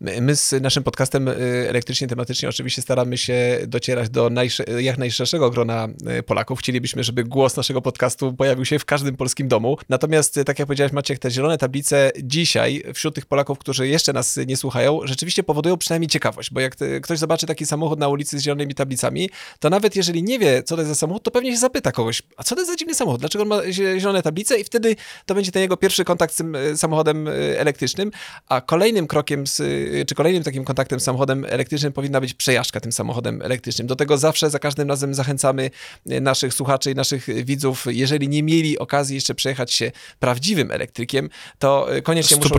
My, 0.00 0.36
z 0.36 0.62
naszym 0.62 0.82
podcastem 0.82 1.28
y, 1.28 1.34
elektrycznie 1.68 2.08
tematycznie 2.08 2.48
oczywiście 2.48 2.82
staramy 2.82 3.18
się 3.18 3.58
docierać 3.66 4.10
do 4.10 4.30
jak 4.78 4.98
najszerszego 4.98 5.50
grona 5.50 5.88
y, 6.18 6.22
Polaków. 6.22 6.58
Chcielibyśmy, 6.58 7.04
żeby 7.04 7.24
głos 7.24 7.56
naszego 7.56 7.82
podcastu 7.82 8.32
pojawił 8.32 8.64
się 8.64 8.78
w 8.78 8.84
każdym 8.84 9.16
polskim 9.16 9.48
domu. 9.48 9.76
Natomiast, 9.88 10.36
y, 10.36 10.44
tak 10.44 10.58
jak 10.58 10.66
powiedziałeś 10.66 10.92
Maciek, 10.92 11.18
te 11.18 11.30
zielone 11.30 11.58
tablice 11.58 12.12
dzisiaj 12.22 12.82
wśród 12.94 13.14
tych 13.14 13.26
Polaków, 13.26 13.58
którzy 13.58 13.88
jeszcze 13.88 14.12
nas 14.12 14.38
nie 14.46 14.56
słuchają, 14.56 15.00
rzeczywiście 15.04 15.42
powodują 15.42 15.76
przynajmniej 15.76 16.08
ciekawość, 16.08 16.50
bo 16.50 16.60
jak 16.60 16.76
ktoś 17.02 17.18
zobaczy 17.18 17.46
taki 17.46 17.66
samochód 17.66 17.98
na 17.98 18.08
ulicy 18.08 18.38
z 18.38 18.42
zielonymi 18.42 18.74
tablicami, 18.74 19.30
to 19.58 19.70
nawet 19.70 19.96
jeżeli 19.96 20.22
nie 20.22 20.38
wie, 20.38 20.62
co 20.62 20.76
to 20.76 20.82
jest 20.82 20.88
za 20.88 20.94
samochód, 20.94 21.22
to 21.22 21.30
pewnie 21.30 21.52
się 21.52 21.58
zapyta 21.58 21.92
kogoś, 21.92 22.22
a 22.36 22.42
co 22.42 22.54
to 22.54 22.60
jest 22.60 22.70
za 22.70 22.76
dziwny 22.76 22.94
samochód, 22.94 23.20
dlaczego 23.20 23.42
on 23.42 23.48
ma 23.48 23.56
zie- 23.56 23.98
zielone 23.98 24.22
tablice 24.22 24.60
i 24.60 24.64
wtedy 24.64 24.96
to 25.26 25.34
będzie 25.34 25.52
ten 25.52 25.62
jego 25.62 25.76
pierwszy 25.76 26.04
kontakt 26.04 26.34
z 26.34 26.36
tym 26.36 26.56
samochodem 26.76 27.28
elektrycznym, 27.56 28.10
a 28.48 28.60
kolejnym 28.60 29.06
krokiem, 29.06 29.46
z, 29.46 29.62
czy 30.06 30.14
kolejnym 30.14 30.42
takim 30.42 30.64
kontaktem 30.64 31.00
z 31.00 31.02
samochodem 31.02 31.44
elektrycznym 31.48 31.92
powinna 31.92 32.20
być 32.20 32.34
przejażdżka 32.34 32.80
tym 32.80 32.92
samochodem 32.92 33.42
elektrycznym. 33.42 33.86
Do 33.86 33.96
tego 33.96 34.18
zawsze, 34.18 34.50
za 34.50 34.58
każdym 34.58 34.88
razem 34.88 35.14
zachęcamy 35.14 35.70
y, 36.10 36.20
naszych 36.20 36.54
słuchaczy 36.54 36.90
i 36.90 36.94
naszych 36.94 37.44
widzów, 37.44 37.84
jeżeli 37.88 38.28
nie 38.28 38.42
mieli 38.42 38.78
okazji 38.78 39.14
jeszcze 39.14 39.34
przejechać 39.34 39.72
się 39.72 39.92
prawdziwym 40.18 40.70
elektrykiem, 40.70 41.28
to 41.58 41.96
y, 41.96 42.02
koniecznie 42.02 42.36
muszą 42.36 42.48
się... 42.48 42.54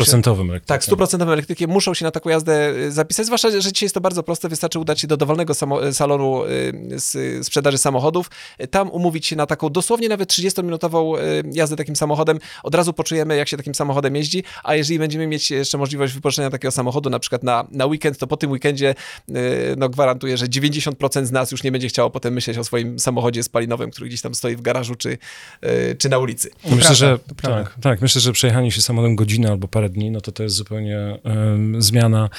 Elektrykiem. 0.50 0.68
Tak, 0.68 0.84
stuprocentowym 0.84 1.34
elektrykiem. 1.34 1.70
Muszą 1.70 1.94
się 1.94 2.06
na 2.06 2.12
taką 2.12 2.30
jazdę 2.30 2.70
y, 2.70 2.92
zapisać, 2.92 3.26
zwłaszcza, 3.26 3.50
że 3.52 3.72
dzisiaj 3.74 3.86
jest 3.86 3.96
to 3.96 4.02
bardzo 4.02 4.24
proste, 4.24 4.50
wystarczy 4.50 4.80
udać 4.80 5.02
się 5.02 5.08
do 5.08 5.18
dowolnego 5.18 5.54
samo- 5.54 5.94
salonu 5.94 6.46
y, 6.46 6.74
z 7.00 7.46
sprzedaży 7.46 7.78
samochodów, 7.78 8.30
y, 8.62 8.68
tam 8.68 8.90
umówić 8.92 9.26
się 9.26 9.36
na 9.36 9.46
taką 9.46 9.70
dosłownie 9.70 10.10
nawet 10.10 10.30
30-minutową 10.30 11.18
y, 11.20 11.44
jazdę 11.52 11.76
takim 11.76 11.96
samochodem, 11.96 12.40
od 12.64 12.76
razu 12.76 12.94
poczujemy, 12.94 13.38
jak 13.38 13.48
się 13.48 13.58
takim 13.58 13.76
samochodem 13.76 14.16
jeździ, 14.16 14.44
a 14.64 14.76
jeżeli 14.76 15.00
będziemy 15.00 15.28
mieć 15.28 15.52
jeszcze 15.52 15.78
możliwość 15.78 16.14
wypożyczenia 16.14 16.50
takiego 16.50 16.72
samochodu 16.72 17.10
na 17.16 17.20
przykład 17.20 17.44
na, 17.44 17.68
na 17.72 17.86
weekend, 17.86 18.18
to 18.18 18.28
po 18.28 18.38
tym 18.38 18.52
weekendzie 18.52 18.96
y, 19.30 19.34
no, 19.78 19.90
gwarantuję, 19.90 20.38
że 20.38 20.46
90% 20.46 21.26
z 21.26 21.32
nas 21.32 21.52
już 21.52 21.64
nie 21.64 21.72
będzie 21.72 21.88
chciało 21.88 22.10
potem 22.10 22.34
myśleć 22.34 22.58
o 22.58 22.64
swoim 22.64 23.00
samochodzie 23.00 23.44
spalinowym, 23.44 23.92
który 23.92 24.08
gdzieś 24.08 24.22
tam 24.22 24.36
stoi 24.36 24.56
w 24.56 24.62
garażu 24.62 24.96
czy, 24.96 25.18
y, 25.66 25.96
czy 26.00 26.10
na 26.10 26.18
ulicy. 26.18 26.50
Myślę, 26.64 26.78
prawda, 26.78 26.94
że 26.94 27.20
tak, 27.42 27.76
tak, 27.82 28.02
myślę, 28.02 28.22
że 28.22 28.32
przejechanie 28.32 28.72
się 28.72 28.82
samochodem 28.82 29.16
godzinę 29.16 29.50
albo 29.50 29.68
parę 29.68 29.90
dni, 29.90 30.12
no 30.12 30.22
to 30.22 30.32
to 30.32 30.44
jest 30.44 30.56
zupełnie 30.56 30.98
em, 31.24 31.82
zmiana, 31.82 32.30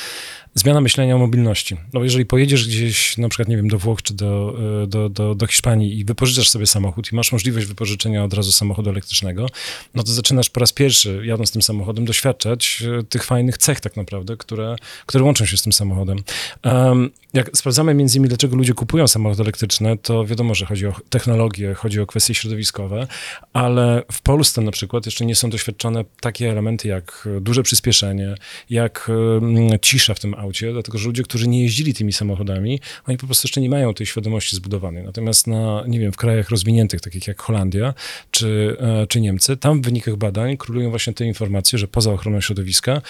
zmiana 0.55 0.81
myślenia 0.81 1.17
o 1.17 1.19
mobilności. 1.19 1.77
No 1.93 2.05
jeżeli 2.05 2.27
pojedziesz 2.27 2.69
gdzieś, 2.69 3.19
na 3.19 3.29
przykład, 3.29 3.49
nie 3.49 3.57
wiem, 3.57 3.69
do 3.69 3.79
Włoch 3.79 4.03
czy 4.03 4.15
do, 4.15 4.57
e, 4.83 4.87
do, 4.87 5.09
do, 5.09 5.35
do 5.35 5.47
Hiszpanii 5.47 5.99
i 5.99 6.05
wypożyczasz 6.05 6.49
sobie 6.49 6.67
samochód 6.67 7.13
i 7.13 7.17
masz 7.17 7.33
możliwość 7.33 7.67
wypożyczenia 7.67 8.25
od 8.25 8.35
razu 8.35 8.53
samochodu 8.53 8.91
elektrycznego, 8.91 9.47
no 9.95 10.03
to 10.03 10.13
zaczynasz 10.13 10.51
po 10.51 10.61
raz 10.61 10.73
pierwszy, 10.73 11.23
jadąc 11.25 11.53
tym 11.53 11.63
samochodem, 11.63 12.05
doświadczać 12.05 12.83
tych 13.09 13.25
fajnych 13.25 13.59
cech 13.59 13.81
tak 13.81 13.97
naprawdę, 13.97 14.37
które, 14.37 14.66
które 15.07 15.25
łączą 15.25 15.47
się 15.47 15.57
z 15.57 15.63
tym 15.63 15.73
samochodem. 15.73 16.19
Em, 16.63 17.11
jak 17.35 17.51
sprawdzamy 17.57 17.95
między 17.95 18.19
innymi, 18.19 18.29
dlaczego 18.29 18.57
ludzie 18.57 18.75
kupują 18.75 19.09
samochody 19.09 19.43
elektryczne, 19.43 19.97
to 19.99 20.25
wiadomo, 20.25 20.55
że 20.55 20.67
chodzi 20.67 20.87
o 20.87 20.93
technologię, 21.11 21.75
chodzi 21.75 22.01
o 22.01 22.07
kwestie 22.07 22.35
środowiskowe, 22.35 23.07
ale 23.53 24.03
w 24.13 24.23
Polsce 24.23 24.61
na 24.61 24.71
przykład 24.71 25.07
jeszcze 25.07 25.27
nie 25.27 25.35
są 25.35 25.51
doświadczone 25.51 26.05
takie 26.21 26.51
elementy 26.51 26.89
jak 26.89 27.29
duże 27.41 27.63
przyspieszenie, 27.63 28.35
jak 28.71 29.11
cisza 29.83 30.15
w 30.15 30.21
tym 30.21 30.35
aucie, 30.35 30.73
dlatego 30.73 30.99
że 30.99 31.07
ludzie, 31.07 31.23
którzy 31.23 31.49
nie 31.49 31.63
jeździli 31.63 31.95
tymi 31.95 32.13
samochodami, 32.13 32.81
oni 33.07 33.19
po 33.19 33.27
prostu 33.27 33.47
jeszcze 33.47 33.61
nie 33.61 33.71
mają 33.71 33.95
tej 33.95 34.07
świadomości 34.07 34.57
zbudowanej. 34.57 35.05
Natomiast 35.05 35.47
na, 35.47 35.85
nie 35.89 36.01
wiem, 36.01 36.13
w 36.13 36.17
krajach 36.17 36.51
rozwiniętych, 36.51 37.01
takich 37.01 37.27
jak 37.27 37.43
Holandia 37.43 37.95
czy, 38.31 38.77
e, 38.81 39.07
czy 39.07 39.21
Niemcy, 39.21 39.57
tam 39.57 39.83
w 39.83 39.85
wynikach 39.85 40.17
badań 40.17 40.57
królują 40.57 40.91
właśnie 40.91 41.13
te 41.13 41.25
informacje, 41.25 41.79
że 41.79 41.89
poza 41.89 42.13
ochroną 42.13 42.41
środowiska 42.41 43.03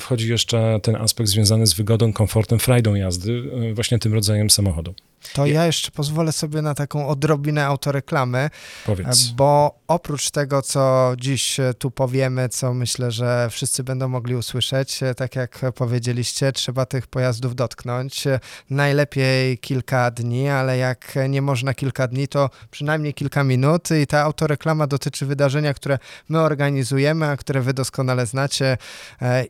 wchodzi 0.00 0.28
jeszcze 0.28 0.80
ten 0.82 0.96
aspekt 1.04 1.30
związany 1.30 1.66
z 1.66 1.74
wygodą, 1.74 2.12
komfortem, 2.12 2.58
frajdą 2.58 2.94
jazdy 2.94 3.42
e, 3.70 3.74
właśnie 3.74 3.98
tym 3.98 4.14
rodzajem 4.14 4.50
samochodu. 4.50 4.94
To 5.32 5.46
ja 5.46 5.66
jeszcze 5.66 5.90
pozwolę 5.90 6.32
sobie 6.32 6.62
na 6.62 6.74
taką 6.74 7.08
odrobinę 7.08 7.66
autoreklamy, 7.66 8.50
Powiedz. 8.86 9.26
bo 9.28 9.78
oprócz 9.88 10.30
tego, 10.30 10.62
co 10.62 11.12
dziś 11.18 11.60
e, 11.60 11.74
tu 11.74 11.90
powiemy, 11.90 12.48
co 12.48 12.74
myślę, 12.74 13.10
że 13.10 13.48
wszyscy 13.50 13.84
będą 13.84 14.08
mogli 14.08 14.34
usłyszeć, 14.36 15.02
e, 15.02 15.14
tak 15.14 15.36
jak 15.36 15.60
powiedzieliście, 15.74 16.52
trzeba 16.52 16.86
tych 16.86 17.06
pojazdów 17.06 17.54
dotknąć. 17.54 18.26
E, 18.26 18.40
Najlepiej 18.70 19.58
kilka 19.58 20.10
dni, 20.10 20.48
ale 20.48 20.78
jak 20.78 21.14
nie 21.28 21.42
można 21.42 21.74
kilka 21.74 22.08
dni, 22.08 22.28
to 22.28 22.50
przynajmniej 22.70 23.14
kilka 23.14 23.44
minut 23.44 23.88
i 24.02 24.06
ta 24.06 24.20
autoreklama 24.20 24.86
dotyczy 24.86 25.26
wydarzenia, 25.26 25.74
które 25.74 25.98
my 26.28 26.40
organizujemy, 26.40 27.26
a 27.28 27.36
które 27.36 27.60
wy 27.60 27.74
doskonale 27.74 28.26
znacie 28.26 28.76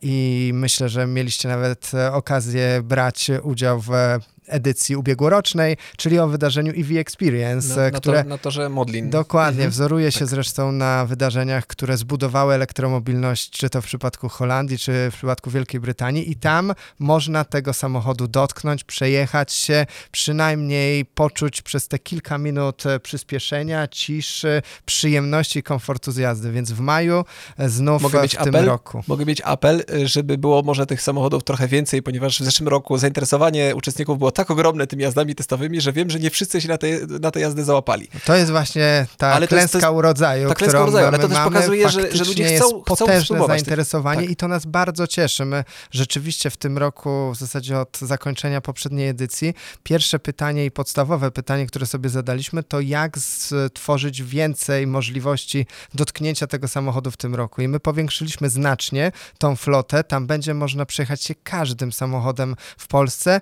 i 0.02 0.50
myślę, 0.54 0.88
że 0.88 1.06
mieliście 1.06 1.48
nawet 1.48 1.92
okazję 2.12 2.80
brać 2.82 3.30
udział 3.42 3.80
w 3.80 3.90
edycji 4.46 4.96
ubiegłorocznej, 4.96 5.76
czyli 5.96 6.18
o 6.18 6.28
wydarzeniu 6.28 6.72
EV 6.76 6.98
Experience, 7.00 7.76
Na, 7.76 7.82
e, 7.82 7.90
na, 7.90 7.98
które 8.00 8.22
to, 8.22 8.28
na 8.28 8.38
torze 8.38 8.68
Modlin. 8.68 9.10
Dokładnie, 9.10 9.54
Mhm. 9.60 9.70
wzoruje 9.70 10.12
się 10.12 10.26
zresztą 10.26 10.72
na 10.72 11.06
wydarzeniach, 11.06 11.66
które 11.66 11.96
zbudowały 11.96 12.54
elektromobilność, 12.54 13.50
czy 13.50 13.70
to 13.70 13.82
w 13.82 13.84
przypadku 13.84 14.28
Holandii, 14.28 14.78
czy 14.78 15.08
w 15.12 15.14
przypadku 15.16 15.50
Wielkiej 15.50 15.80
Brytanii 15.80 16.30
i 16.30 16.36
tam 16.36 16.72
można 16.98 17.44
tego 17.44 17.74
samochodu 17.74 18.28
dotknąć, 18.28 18.84
przejechać 18.84 19.52
się, 19.52 19.86
przynajmniej 20.10 21.04
poczuć 21.04 21.62
przez 21.62 21.88
te 21.88 21.98
kilka 21.98 22.38
minut 22.38 22.86
e, 22.86 23.00
przyspieszenia, 23.00 23.88
ciszy, 23.88 24.62
przyjemności 24.84 25.58
i 25.58 25.62
komfortu 25.62 26.12
z 26.12 26.16
jazdy, 26.16 26.52
więc 26.52 26.72
w 26.72 26.80
maju 26.80 27.24
e, 27.58 27.68
znów 27.68 28.02
Mogę 28.02 28.20
e, 28.20 28.28
w 28.28 28.30
tym 28.30 28.40
apel? 28.48 28.64
roku. 28.66 29.02
Mogę 29.06 29.24
mieć 29.24 29.40
apel, 29.44 29.84
y, 29.94 30.08
żeby 30.08 30.38
było 30.38 30.62
może 30.62 30.86
tych 30.86 31.02
samochodów 31.02 31.44
trochę 31.44 31.68
więcej, 31.68 32.02
ponieważ 32.02 32.40
w 32.40 32.44
zeszłym 32.44 32.68
roku 32.68 32.98
zainteresowanie 32.98 33.76
uczestników 33.76 34.18
było 34.18 34.32
tak 34.34 34.50
ogromne 34.50 34.86
tymi 34.86 35.02
jazdami 35.02 35.34
testowymi, 35.34 35.80
że 35.80 35.92
wiem, 35.92 36.10
że 36.10 36.20
nie 36.20 36.30
wszyscy 36.30 36.60
się 36.60 36.68
na 36.68 36.78
te, 36.78 36.86
na 37.20 37.30
te 37.30 37.40
jazdy 37.40 37.64
załapali. 37.64 38.08
To 38.24 38.34
jest 38.36 38.50
właśnie 38.50 39.06
ta 39.18 39.26
Ale 39.26 39.48
to 39.48 39.56
jest- 39.56 39.70
klęska 39.72 39.86
to 39.88 39.92
jest- 39.92 39.98
urodzaju, 39.98 40.48
ta 40.48 40.54
klęska 40.54 40.82
urodzaju, 40.82 41.06
ale 41.06 41.18
to 41.18 41.28
też 41.28 41.38
pokazuje, 41.38 41.88
że- 41.88 42.12
że 42.16 42.24
ludzie 42.24 42.42
jest 42.42 42.64
chcą- 42.64 42.82
chcą 42.82 42.84
potężne 42.84 43.46
zainteresowanie 43.46 44.20
tak. 44.22 44.30
i 44.30 44.36
to 44.36 44.48
nas 44.48 44.66
bardzo 44.66 45.06
cieszy. 45.06 45.44
My 45.44 45.64
rzeczywiście 45.90 46.50
w 46.50 46.56
tym 46.56 46.78
roku, 46.78 47.32
w 47.34 47.36
zasadzie 47.38 47.78
od 47.78 47.98
zakończenia 47.98 48.60
poprzedniej 48.60 49.08
edycji, 49.08 49.54
pierwsze 49.82 50.18
pytanie 50.18 50.64
i 50.64 50.70
podstawowe 50.70 51.30
pytanie, 51.30 51.66
które 51.66 51.86
sobie 51.86 52.08
zadaliśmy, 52.10 52.62
to 52.62 52.80
jak 52.80 53.18
stworzyć 53.18 54.22
więcej 54.22 54.86
możliwości 54.86 55.66
dotknięcia 55.94 56.46
tego 56.46 56.68
samochodu 56.68 57.10
w 57.10 57.16
tym 57.16 57.34
roku. 57.34 57.62
I 57.62 57.68
my 57.68 57.80
powiększyliśmy 57.80 58.50
znacznie 58.50 59.12
tą 59.38 59.56
flotę. 59.56 60.04
Tam 60.04 60.26
będzie 60.26 60.54
można 60.54 60.86
przejechać 60.86 61.22
się 61.22 61.34
każdym 61.34 61.92
samochodem 61.92 62.56
w 62.78 62.86
Polsce. 62.86 63.40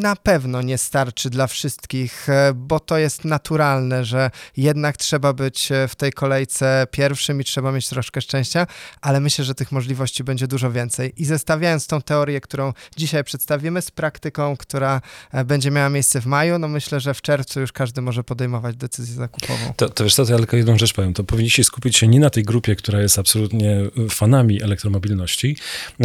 Na 0.00 0.16
pewno 0.16 0.62
nie 0.62 0.78
starczy 0.78 1.30
dla 1.30 1.46
wszystkich, 1.46 2.28
e, 2.28 2.52
bo 2.54 2.80
to 2.80 2.98
jest 2.98 3.24
naturalne, 3.24 4.04
że 4.04 4.30
jednak 4.56 4.96
trzeba 4.96 5.32
być 5.32 5.72
e, 5.72 5.88
w 5.88 5.94
tej 5.96 6.12
kolejce 6.12 6.86
pierwszym 6.90 7.40
i 7.40 7.44
trzeba 7.44 7.72
mieć 7.72 7.88
troszkę 7.88 8.20
szczęścia, 8.20 8.66
ale 9.00 9.20
myślę, 9.20 9.44
że 9.44 9.54
tych 9.54 9.72
możliwości 9.72 10.24
będzie 10.24 10.46
dużo 10.46 10.72
więcej. 10.72 11.12
I 11.16 11.24
zestawiając 11.24 11.86
tą 11.86 12.02
teorię, 12.02 12.40
którą 12.40 12.72
dzisiaj 12.96 13.24
przedstawimy 13.24 13.82
z 13.82 13.90
praktyką, 13.90 14.56
która 14.56 15.00
e, 15.32 15.44
będzie 15.44 15.70
miała 15.70 15.88
miejsce 15.88 16.20
w 16.20 16.26
maju, 16.26 16.58
no 16.58 16.68
myślę, 16.68 17.00
że 17.00 17.14
w 17.14 17.22
czerwcu 17.22 17.60
już 17.60 17.72
każdy 17.72 18.00
może 18.00 18.24
podejmować 18.24 18.76
decyzję 18.76 19.14
zakupową. 19.14 19.72
To, 19.76 19.88
to 19.88 20.04
wiesz 20.04 20.14
co, 20.14 20.26
to 20.26 20.32
ja 20.32 20.38
tylko 20.38 20.56
jedną 20.56 20.78
rzecz 20.78 20.94
powiem. 20.94 21.14
To 21.14 21.24
powinniście 21.24 21.64
skupić 21.64 21.96
się 21.96 22.08
nie 22.08 22.20
na 22.20 22.30
tej 22.30 22.42
grupie, 22.42 22.76
która 22.76 23.00
jest 23.00 23.18
absolutnie 23.18 23.76
fanami 24.10 24.62
elektromobilności, 24.62 25.56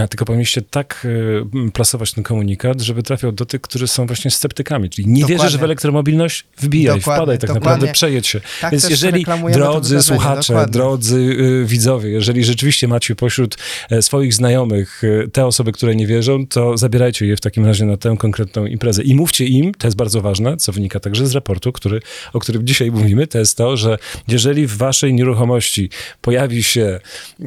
tylko 0.09 0.25
powinniście 0.25 0.61
tak 0.61 1.07
plasować 1.73 2.13
ten 2.13 2.23
komunikat, 2.23 2.81
żeby 2.81 3.03
trafiał 3.03 3.31
do 3.31 3.45
tych, 3.45 3.61
którzy 3.61 3.84
którzy 3.85 3.93
są 3.95 4.05
właśnie 4.05 4.31
sceptykami, 4.31 4.89
czyli 4.89 5.07
nie 5.07 5.21
Dokładnie. 5.21 5.43
wierzysz 5.43 5.57
w 5.59 5.63
elektromobilność, 5.63 6.45
wbijaj, 6.57 6.99
Dokładnie, 6.99 7.21
wpadaj 7.21 7.37
tak 7.37 7.47
dokładnie. 7.49 7.69
naprawdę, 7.69 7.93
przejedź 7.93 8.27
się. 8.27 8.41
Tak 8.61 8.71
Więc 8.71 8.89
jeżeli, 8.89 9.25
drodzy 9.53 10.01
słuchacze, 10.01 10.65
drodzy 10.69 11.15
y, 11.17 11.65
widzowie, 11.65 12.09
jeżeli 12.09 12.43
rzeczywiście 12.43 12.87
macie 12.87 13.15
pośród 13.15 13.57
e, 13.89 14.01
swoich 14.01 14.33
znajomych 14.33 15.03
y, 15.03 15.29
te 15.33 15.45
osoby, 15.45 15.71
które 15.71 15.95
nie 15.95 16.07
wierzą, 16.07 16.47
to 16.47 16.77
zabierajcie 16.77 17.25
je 17.25 17.35
w 17.37 17.41
takim 17.41 17.65
razie 17.65 17.85
na 17.85 17.97
tę 17.97 18.15
konkretną 18.19 18.65
imprezę 18.65 19.03
i 19.03 19.15
mówcie 19.15 19.45
im, 19.45 19.73
to 19.73 19.87
jest 19.87 19.97
bardzo 19.97 20.21
ważne, 20.21 20.57
co 20.57 20.71
wynika 20.71 20.99
także 20.99 21.27
z 21.27 21.35
raportu, 21.35 21.71
który, 21.71 21.99
o 22.33 22.39
którym 22.39 22.67
dzisiaj 22.67 22.91
mówimy, 22.91 23.27
to 23.27 23.39
jest 23.39 23.57
to, 23.57 23.77
że 23.77 23.97
jeżeli 24.27 24.67
w 24.67 24.77
waszej 24.77 25.13
nieruchomości 25.13 25.89
pojawi 26.21 26.63
się, 26.63 26.99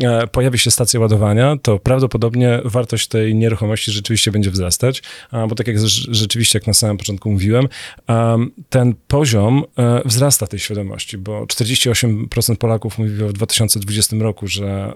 e, 0.02 0.26
pojawi 0.26 0.58
się 0.58 0.70
stacja 0.70 1.00
ładowania, 1.00 1.56
to 1.62 1.78
prawdopodobnie 1.78 2.60
wartość 2.64 3.06
tej 3.08 3.34
nieruchomości 3.34 3.92
rzeczywiście 3.92 4.30
będzie 4.32 4.50
wzrastać, 4.50 5.02
a, 5.30 5.46
bo 5.46 5.54
tak 5.54 5.66
jak 5.66 5.80
z- 5.80 6.08
rzeczywiście, 6.28 6.58
jak 6.58 6.66
na 6.66 6.74
samym 6.74 6.96
początku 6.96 7.30
mówiłem, 7.32 7.68
em, 8.06 8.50
ten 8.70 8.94
poziom 9.08 9.64
e, 9.78 10.02
wzrasta 10.04 10.46
tej 10.46 10.58
świadomości, 10.60 11.18
bo 11.18 11.46
48% 11.46 12.56
Polaków 12.56 12.98
mówiło 12.98 13.28
w 13.28 13.32
2020 13.32 14.16
roku, 14.20 14.46
że 14.46 14.92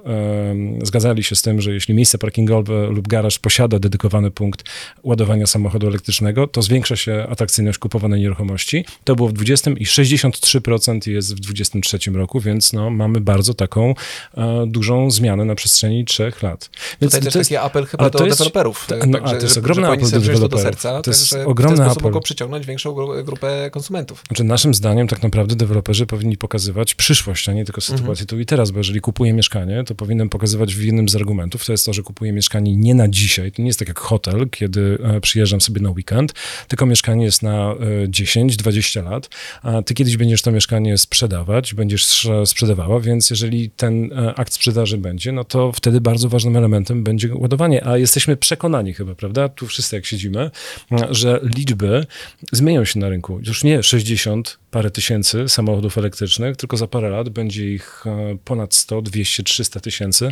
zgadzali 0.83 1.23
się 1.25 1.37
z 1.37 1.43
tym, 1.43 1.61
że 1.61 1.73
jeśli 1.75 1.95
miejsce 1.95 2.19
parkingowe 2.19 2.87
lub 2.87 3.09
garaż 3.09 3.39
posiada 3.39 3.79
dedykowany 3.79 4.31
punkt 4.31 4.65
ładowania 5.03 5.47
samochodu 5.47 5.87
elektrycznego, 5.87 6.47
to 6.47 6.63
zwiększa 6.63 6.97
się 6.97 7.27
atrakcyjność 7.31 7.79
kupowanej 7.79 8.21
nieruchomości. 8.21 8.85
To 9.05 9.17
było 9.17 9.29
w 9.29 9.33
20 9.33 9.71
i 9.71 9.87
63% 9.87 11.11
jest 11.11 11.37
w 11.37 11.41
23 11.41 11.99
roku, 12.11 12.41
więc 12.41 12.73
no, 12.73 12.91
mamy 12.91 13.21
bardzo 13.21 13.55
taką 13.55 13.95
e, 14.37 14.65
dużą 14.67 15.11
zmianę 15.11 15.45
na 15.45 15.55
przestrzeni 15.55 16.05
trzech 16.05 16.43
lat. 16.43 16.71
Więc 17.01 17.13
Tutaj 17.13 17.25
też 17.25 17.33
to 17.33 17.39
jest- 17.39 17.51
taki 17.51 17.57
apel 17.67 17.87
chyba 17.87 18.11
do 18.11 18.25
jest- 18.27 18.39
deweloperów. 18.39 18.87
to- 18.89 18.99
tak, 18.99 19.07
no, 19.09 19.19
także, 19.19 19.35
a 19.35 19.39
to 19.39 19.43
jest 19.45 19.55
że- 19.55 19.61
ogromny 19.61 19.89
apel 19.89 20.11
do 20.11 20.21
deweloperów. 20.21 20.63
serca, 20.63 21.03
To 21.03 21.11
jest 21.11 21.22
także 21.31 21.47
ogromny 21.47 21.77
w 21.77 21.81
ten 21.81 21.89
apel. 21.89 22.03
mogą 22.03 22.21
przyciągnąć 22.21 22.67
większą 22.67 22.91
gru- 22.93 23.25
grupę 23.25 23.71
konsumentów. 23.73 24.23
Znaczy, 24.29 24.45
naszym 24.45 24.75
zdaniem 24.75 25.09
tak 25.09 25.23
naprawdę 25.23 25.57
deweloperzy 25.57 26.07
powinni 26.07 26.37
pokazywać 26.37 26.95
przyszłość, 26.95 27.49
a 27.49 27.53
nie 27.53 27.65
tylko 27.65 27.81
Mhm. 27.83 27.99
sytuację 27.99 28.27
tu 28.27 28.41
i 28.41 28.47
teraz, 28.47 28.71
bo 28.71 28.79
jeżeli 28.79 29.01
kupuję 29.01 29.33
mieszkanie, 29.33 29.85
to 29.87 29.95
powinienem 29.95 30.29
pokazywać 30.29 30.75
w 30.75 30.83
jednym 30.85 31.09
z 31.09 31.17
argumentów, 31.17 31.67
to 31.67 31.73
jest 31.73 31.87
to, 31.87 31.93
że 31.93 32.03
kupuję 32.03 32.33
mieszkanie 32.33 32.77
nie 32.77 32.95
na 32.95 33.09
dzisiaj, 33.09 33.53
to 33.53 33.63
nie 33.63 33.67
jest 33.69 33.79
tak 33.79 33.89
jak 33.89 33.99
hotel, 33.99 34.49
kiedy 34.51 34.99
e, 35.03 35.21
przyjeżdżam 35.21 35.61
sobie 35.61 35.81
na 35.81 35.91
weekend, 35.91 36.33
tylko 36.69 36.87
mieszkanie 36.87 37.25
jest 37.25 37.43
na 37.43 37.73
e, 37.73 38.09
10-20 38.09 39.05
lat, 39.05 39.29
a 39.63 39.83
ty 39.83 39.95
kiedyś 39.95 40.17
będziesz 40.17 40.43
to 40.43 40.53
mieszkanie 40.53 40.99
sprzedawać, 40.99 41.75
będziesz 41.75 42.27
e, 42.27 42.47
sprzedawała, 42.47 43.01
więc 43.01 43.31
jeżeli 43.31 43.71
ten 43.71 44.13
e, 44.13 44.35
akt 44.35 44.53
sprzedaży 44.53 44.99
będzie, 44.99 45.33
no 45.33 45.45
to 45.45 45.73
wtedy 45.73 46.01
bardzo 46.01 46.29
ważnym 46.29 46.57
elementem 46.57 47.05
będzie 47.05 47.35
ładowanie, 47.35 47.87
a 47.87 47.99
jesteśmy 47.99 48.37
przekonani 48.37 48.95
chyba, 48.95 49.15
prawda, 49.15 49.49
tu 49.49 49.67
wszyscy 49.67 49.97
jak 49.97 50.07
siedzimy, 50.07 50.51
e, 50.93 51.12
że 51.15 51.41
liczby 51.57 52.07
zmienią 52.53 52.85
się 52.85 52.99
na 52.99 53.09
rynku. 53.09 53.41
Już 53.47 53.65
nie 53.65 53.83
60 53.83 54.59
parę 54.71 54.91
tysięcy 54.91 55.49
samochodów 55.49 55.99
elektrycznych, 55.99 56.57
tylko 56.57 56.77
za 56.77 56.87
parę 56.87 57.09
lat 57.11 57.29
będzie 57.29 57.73
ich 57.73 58.05
e, 58.07 58.37
ponad 58.45 58.75
100, 58.75 59.03
200, 59.03 59.43
300 59.43 59.81
tysięcy. 59.81 60.31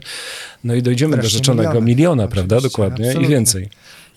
No 0.65 0.75
i 0.75 0.83
dojdziemy 0.83 1.17
do 1.17 1.23
Wreszcie 1.23 1.39
rzeczonego 1.39 1.69
miliony. 1.69 1.87
miliona, 1.87 2.29
prawda? 2.29 2.61
Dokładnie 2.61 3.05
i 3.05 3.09
absolutnie. 3.09 3.35
więcej. 3.35 3.69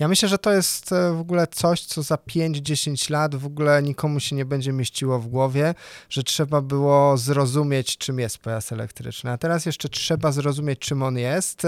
Ja 0.03 0.07
myślę, 0.07 0.29
że 0.29 0.37
to 0.37 0.51
jest 0.51 0.91
e, 0.91 1.13
w 1.13 1.19
ogóle 1.19 1.47
coś, 1.47 1.81
co 1.81 2.03
za 2.03 2.15
5-10 2.15 3.11
lat 3.11 3.35
w 3.35 3.45
ogóle 3.45 3.83
nikomu 3.83 4.19
się 4.19 4.35
nie 4.35 4.45
będzie 4.45 4.73
mieściło 4.73 5.19
w 5.19 5.27
głowie, 5.27 5.75
że 6.09 6.23
trzeba 6.23 6.61
było 6.61 7.17
zrozumieć, 7.17 7.97
czym 7.97 8.19
jest 8.19 8.37
pojazd 8.37 8.71
elektryczny. 8.71 9.31
A 9.31 9.37
teraz 9.37 9.65
jeszcze 9.65 9.89
trzeba 9.89 10.31
zrozumieć, 10.31 10.79
czym 10.79 11.03
on 11.03 11.17
jest, 11.17 11.67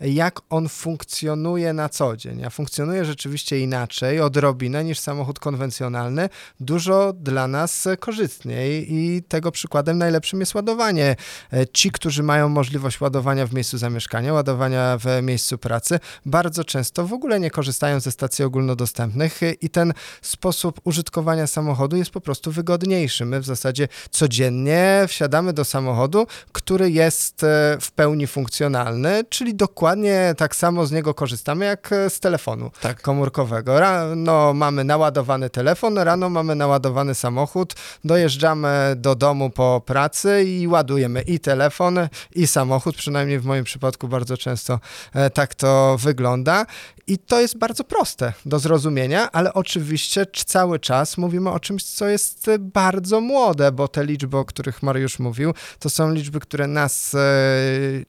jak 0.00 0.40
on 0.50 0.68
funkcjonuje 0.68 1.72
na 1.72 1.88
co 1.88 2.16
dzień. 2.16 2.44
A 2.44 2.50
funkcjonuje 2.50 3.04
rzeczywiście 3.04 3.60
inaczej, 3.60 4.20
odrobinę 4.20 4.84
niż 4.84 4.98
samochód 4.98 5.38
konwencjonalny, 5.38 6.28
dużo 6.60 7.12
dla 7.12 7.48
nas 7.48 7.88
korzystniej 8.00 8.94
i 8.94 9.22
tego 9.22 9.52
przykładem 9.52 9.98
najlepszym 9.98 10.40
jest 10.40 10.54
ładowanie. 10.54 11.16
E, 11.52 11.66
Ci, 11.66 11.90
którzy 11.90 12.22
mają 12.22 12.48
możliwość 12.48 13.00
ładowania 13.00 13.46
w 13.46 13.54
miejscu 13.54 13.78
zamieszkania, 13.78 14.32
ładowania 14.32 14.98
w 14.98 15.22
miejscu 15.22 15.58
pracy, 15.58 16.00
bardzo 16.26 16.64
często 16.64 17.06
w 17.06 17.12
ogóle 17.12 17.40
nie 17.40 17.50
korzystają 17.50 17.73
ze 17.98 18.10
stacji 18.10 18.44
ogólnodostępnych 18.44 19.40
i 19.60 19.70
ten 19.70 19.92
sposób 20.22 20.80
użytkowania 20.84 21.46
samochodu 21.46 21.96
jest 21.96 22.10
po 22.10 22.20
prostu 22.20 22.52
wygodniejszy. 22.52 23.24
My 23.24 23.40
w 23.40 23.44
zasadzie 23.44 23.88
codziennie 24.10 25.04
wsiadamy 25.08 25.52
do 25.52 25.64
samochodu, 25.64 26.26
który 26.52 26.90
jest 26.90 27.42
e, 27.44 27.76
w 27.80 27.92
pełni 27.92 28.26
funkcjonalny, 28.26 29.24
czyli 29.28 29.54
dokładnie 29.54 30.34
tak 30.36 30.56
samo 30.56 30.86
z 30.86 30.92
niego 30.92 31.14
korzystamy 31.14 31.64
jak 31.64 31.92
e, 31.92 32.10
z 32.10 32.20
telefonu 32.20 32.70
Tak. 32.80 33.02
komórkowego. 33.02 33.80
Rano 33.80 34.54
mamy 34.54 34.84
naładowany 34.84 35.50
telefon, 35.50 35.98
rano 35.98 36.28
mamy 36.28 36.54
naładowany 36.54 37.14
samochód, 37.14 37.74
dojeżdżamy 38.04 38.94
do 38.96 39.14
domu 39.14 39.50
po 39.50 39.82
pracy 39.86 40.44
i 40.44 40.68
ładujemy 40.68 41.22
i 41.22 41.40
telefon, 41.40 42.08
i 42.34 42.46
samochód, 42.46 42.96
przynajmniej 42.96 43.38
w 43.38 43.44
moim 43.44 43.64
przypadku 43.64 44.08
bardzo 44.08 44.36
często 44.36 44.80
e, 45.14 45.30
tak 45.30 45.54
to 45.54 45.96
wygląda. 45.98 46.66
I 47.06 47.18
to 47.18 47.40
jest 47.40 47.53
bardzo 47.56 47.84
proste 47.84 48.32
do 48.46 48.58
zrozumienia, 48.58 49.32
ale 49.32 49.54
oczywiście 49.54 50.26
cały 50.46 50.78
czas 50.78 51.18
mówimy 51.18 51.50
o 51.50 51.60
czymś, 51.60 51.84
co 51.84 52.08
jest 52.08 52.48
e, 52.48 52.58
bardzo 52.58 53.20
młode, 53.20 53.72
bo 53.72 53.88
te 53.88 54.04
liczby, 54.04 54.36
o 54.36 54.44
których 54.44 54.82
Mariusz 54.82 55.18
mówił, 55.18 55.54
to 55.78 55.90
są 55.90 56.12
liczby, 56.12 56.40
które 56.40 56.66
nas 56.66 57.14
e, 57.14 57.18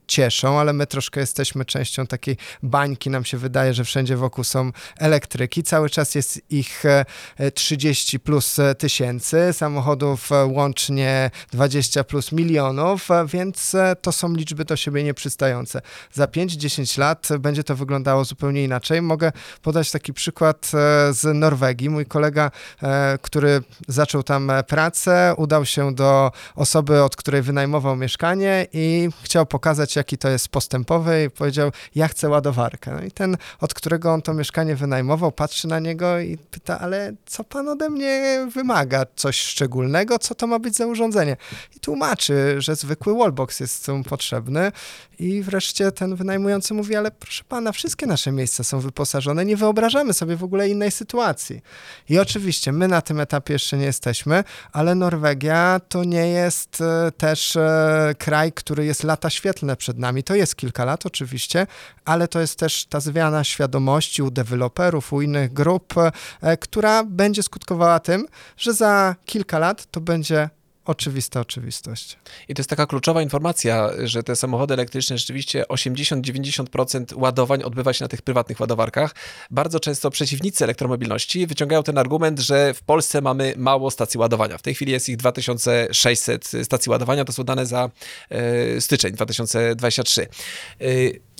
cieszą, 0.06 0.60
ale 0.60 0.72
my 0.72 0.86
troszkę 0.86 1.20
jesteśmy 1.20 1.64
częścią 1.64 2.06
takiej 2.06 2.36
bańki. 2.62 3.10
Nam 3.10 3.24
się 3.24 3.38
wydaje, 3.38 3.74
że 3.74 3.84
wszędzie 3.84 4.16
wokół 4.16 4.44
są 4.44 4.72
elektryki. 4.98 5.62
Cały 5.62 5.90
czas 5.90 6.14
jest 6.14 6.40
ich 6.50 6.84
e, 6.84 7.04
e, 7.36 7.50
30 7.50 8.20
plus 8.20 8.56
tysięcy, 8.78 9.52
samochodów 9.52 10.30
łącznie 10.46 11.30
20 11.52 12.04
plus 12.04 12.32
milionów, 12.32 13.08
więc 13.26 13.76
to 14.02 14.12
są 14.12 14.34
liczby 14.34 14.64
do 14.64 14.76
siebie 14.76 15.04
nieprzystające. 15.04 15.82
Za 16.12 16.24
5-10 16.26 16.98
lat 16.98 17.28
będzie 17.38 17.64
to 17.64 17.76
wyglądało 17.76 18.24
zupełnie 18.24 18.64
inaczej. 18.64 19.02
Mogę 19.02 19.32
podać 19.62 19.90
taki 19.90 20.12
przykład 20.12 20.70
e, 20.74 21.12
z 21.12 21.38
Norwegii. 21.38 21.90
Mój 21.90 22.06
kolega, 22.06 22.50
e, 22.82 23.18
który 23.22 23.62
zaczął 23.88 24.22
tam 24.22 24.52
pracę, 24.66 25.34
udał 25.36 25.64
się 25.64 25.94
do 25.94 26.32
osoby, 26.54 27.02
od 27.02 27.16
której 27.16 27.42
wynajmował 27.42 27.96
mieszkanie 27.96 28.66
i 28.72 29.08
chciał 29.22 29.46
pokazać, 29.46 29.96
jaki 29.96 30.18
to 30.18 30.28
jest 30.28 30.48
postępowy 30.48 31.24
i 31.24 31.30
powiedział, 31.30 31.72
ja 31.94 32.08
chcę 32.08 32.28
ładowarkę. 32.28 32.94
No 32.94 33.02
i 33.02 33.10
ten, 33.10 33.36
od 33.60 33.74
którego 33.74 34.12
on 34.12 34.22
to 34.22 34.34
mieszkanie 34.34 34.76
wynajmował, 34.76 35.32
patrzy 35.32 35.68
na 35.68 35.78
niego 35.78 36.20
i 36.20 36.38
pyta, 36.38 36.80
ale 36.80 37.12
co 37.26 37.44
pan 37.44 37.68
ode 37.68 37.90
mnie 37.90 38.46
wymaga? 38.54 39.06
Coś 39.16 39.40
szczególnego? 39.40 40.18
Co 40.18 40.34
to 40.34 40.46
ma 40.46 40.58
być 40.58 40.76
za 40.76 40.86
urządzenie? 40.86 41.36
I 41.76 41.80
tłumaczy, 41.80 42.54
że 42.58 42.76
zwykły 42.76 43.14
wallbox 43.18 43.60
jest 43.60 43.88
mu 43.88 44.04
potrzebny 44.04 44.72
i 45.18 45.42
wreszcie 45.42 45.92
ten 45.92 46.16
wynajmujący 46.16 46.74
mówi, 46.74 46.96
ale 46.96 47.10
proszę 47.10 47.44
pana, 47.48 47.72
wszystkie 47.72 48.06
nasze 48.06 48.32
miejsca 48.32 48.64
są 48.64 48.80
wyposażone, 48.80 49.25
nie 49.34 49.56
wyobrażamy 49.56 50.12
sobie 50.12 50.36
w 50.36 50.44
ogóle 50.44 50.68
innej 50.68 50.90
sytuacji. 50.90 51.60
I 52.08 52.18
oczywiście 52.18 52.72
my 52.72 52.88
na 52.88 53.02
tym 53.02 53.20
etapie 53.20 53.52
jeszcze 53.52 53.76
nie 53.76 53.84
jesteśmy, 53.84 54.44
ale 54.72 54.94
Norwegia 54.94 55.80
to 55.88 56.04
nie 56.04 56.28
jest 56.28 56.80
e, 56.80 57.12
też 57.12 57.56
e, 57.56 58.14
kraj, 58.18 58.52
który 58.52 58.84
jest 58.84 59.04
lata 59.04 59.30
świetlne 59.30 59.76
przed 59.76 59.98
nami. 59.98 60.22
To 60.22 60.34
jest 60.34 60.56
kilka 60.56 60.84
lat 60.84 61.06
oczywiście, 61.06 61.66
ale 62.04 62.28
to 62.28 62.40
jest 62.40 62.58
też 62.58 62.86
ta 62.86 63.00
zmiana 63.00 63.44
świadomości 63.44 64.22
u 64.22 64.30
deweloperów, 64.30 65.12
u 65.12 65.22
innych 65.22 65.52
grup, 65.52 65.94
e, 66.42 66.56
która 66.56 67.04
będzie 67.04 67.42
skutkowała 67.42 68.00
tym, 68.00 68.26
że 68.56 68.74
za 68.74 69.16
kilka 69.24 69.58
lat 69.58 69.86
to 69.90 70.00
będzie 70.00 70.50
oczywista 70.86 71.40
oczywistość. 71.40 72.18
I 72.48 72.54
to 72.54 72.60
jest 72.60 72.70
taka 72.70 72.86
kluczowa 72.86 73.22
informacja, 73.22 73.90
że 74.04 74.22
te 74.22 74.36
samochody 74.36 74.74
elektryczne 74.74 75.18
rzeczywiście 75.18 75.64
80-90% 75.68 77.18
ładowań 77.18 77.62
odbywa 77.62 77.92
się 77.92 78.04
na 78.04 78.08
tych 78.08 78.22
prywatnych 78.22 78.60
ładowarkach. 78.60 79.14
Bardzo 79.50 79.80
często 79.80 80.10
przeciwnicy 80.10 80.64
elektromobilności 80.64 81.46
wyciągają 81.46 81.82
ten 81.82 81.98
argument, 81.98 82.40
że 82.40 82.74
w 82.74 82.82
Polsce 82.82 83.20
mamy 83.20 83.54
mało 83.56 83.90
stacji 83.90 84.18
ładowania. 84.20 84.58
W 84.58 84.62
tej 84.62 84.74
chwili 84.74 84.92
jest 84.92 85.08
ich 85.08 85.16
2600 85.16 86.52
stacji 86.62 86.90
ładowania, 86.90 87.24
to 87.24 87.32
są 87.32 87.44
dane 87.44 87.66
za 87.66 87.90
e, 88.30 88.80
styczeń 88.80 89.12
2023. 89.12 90.22
E, 90.22 90.26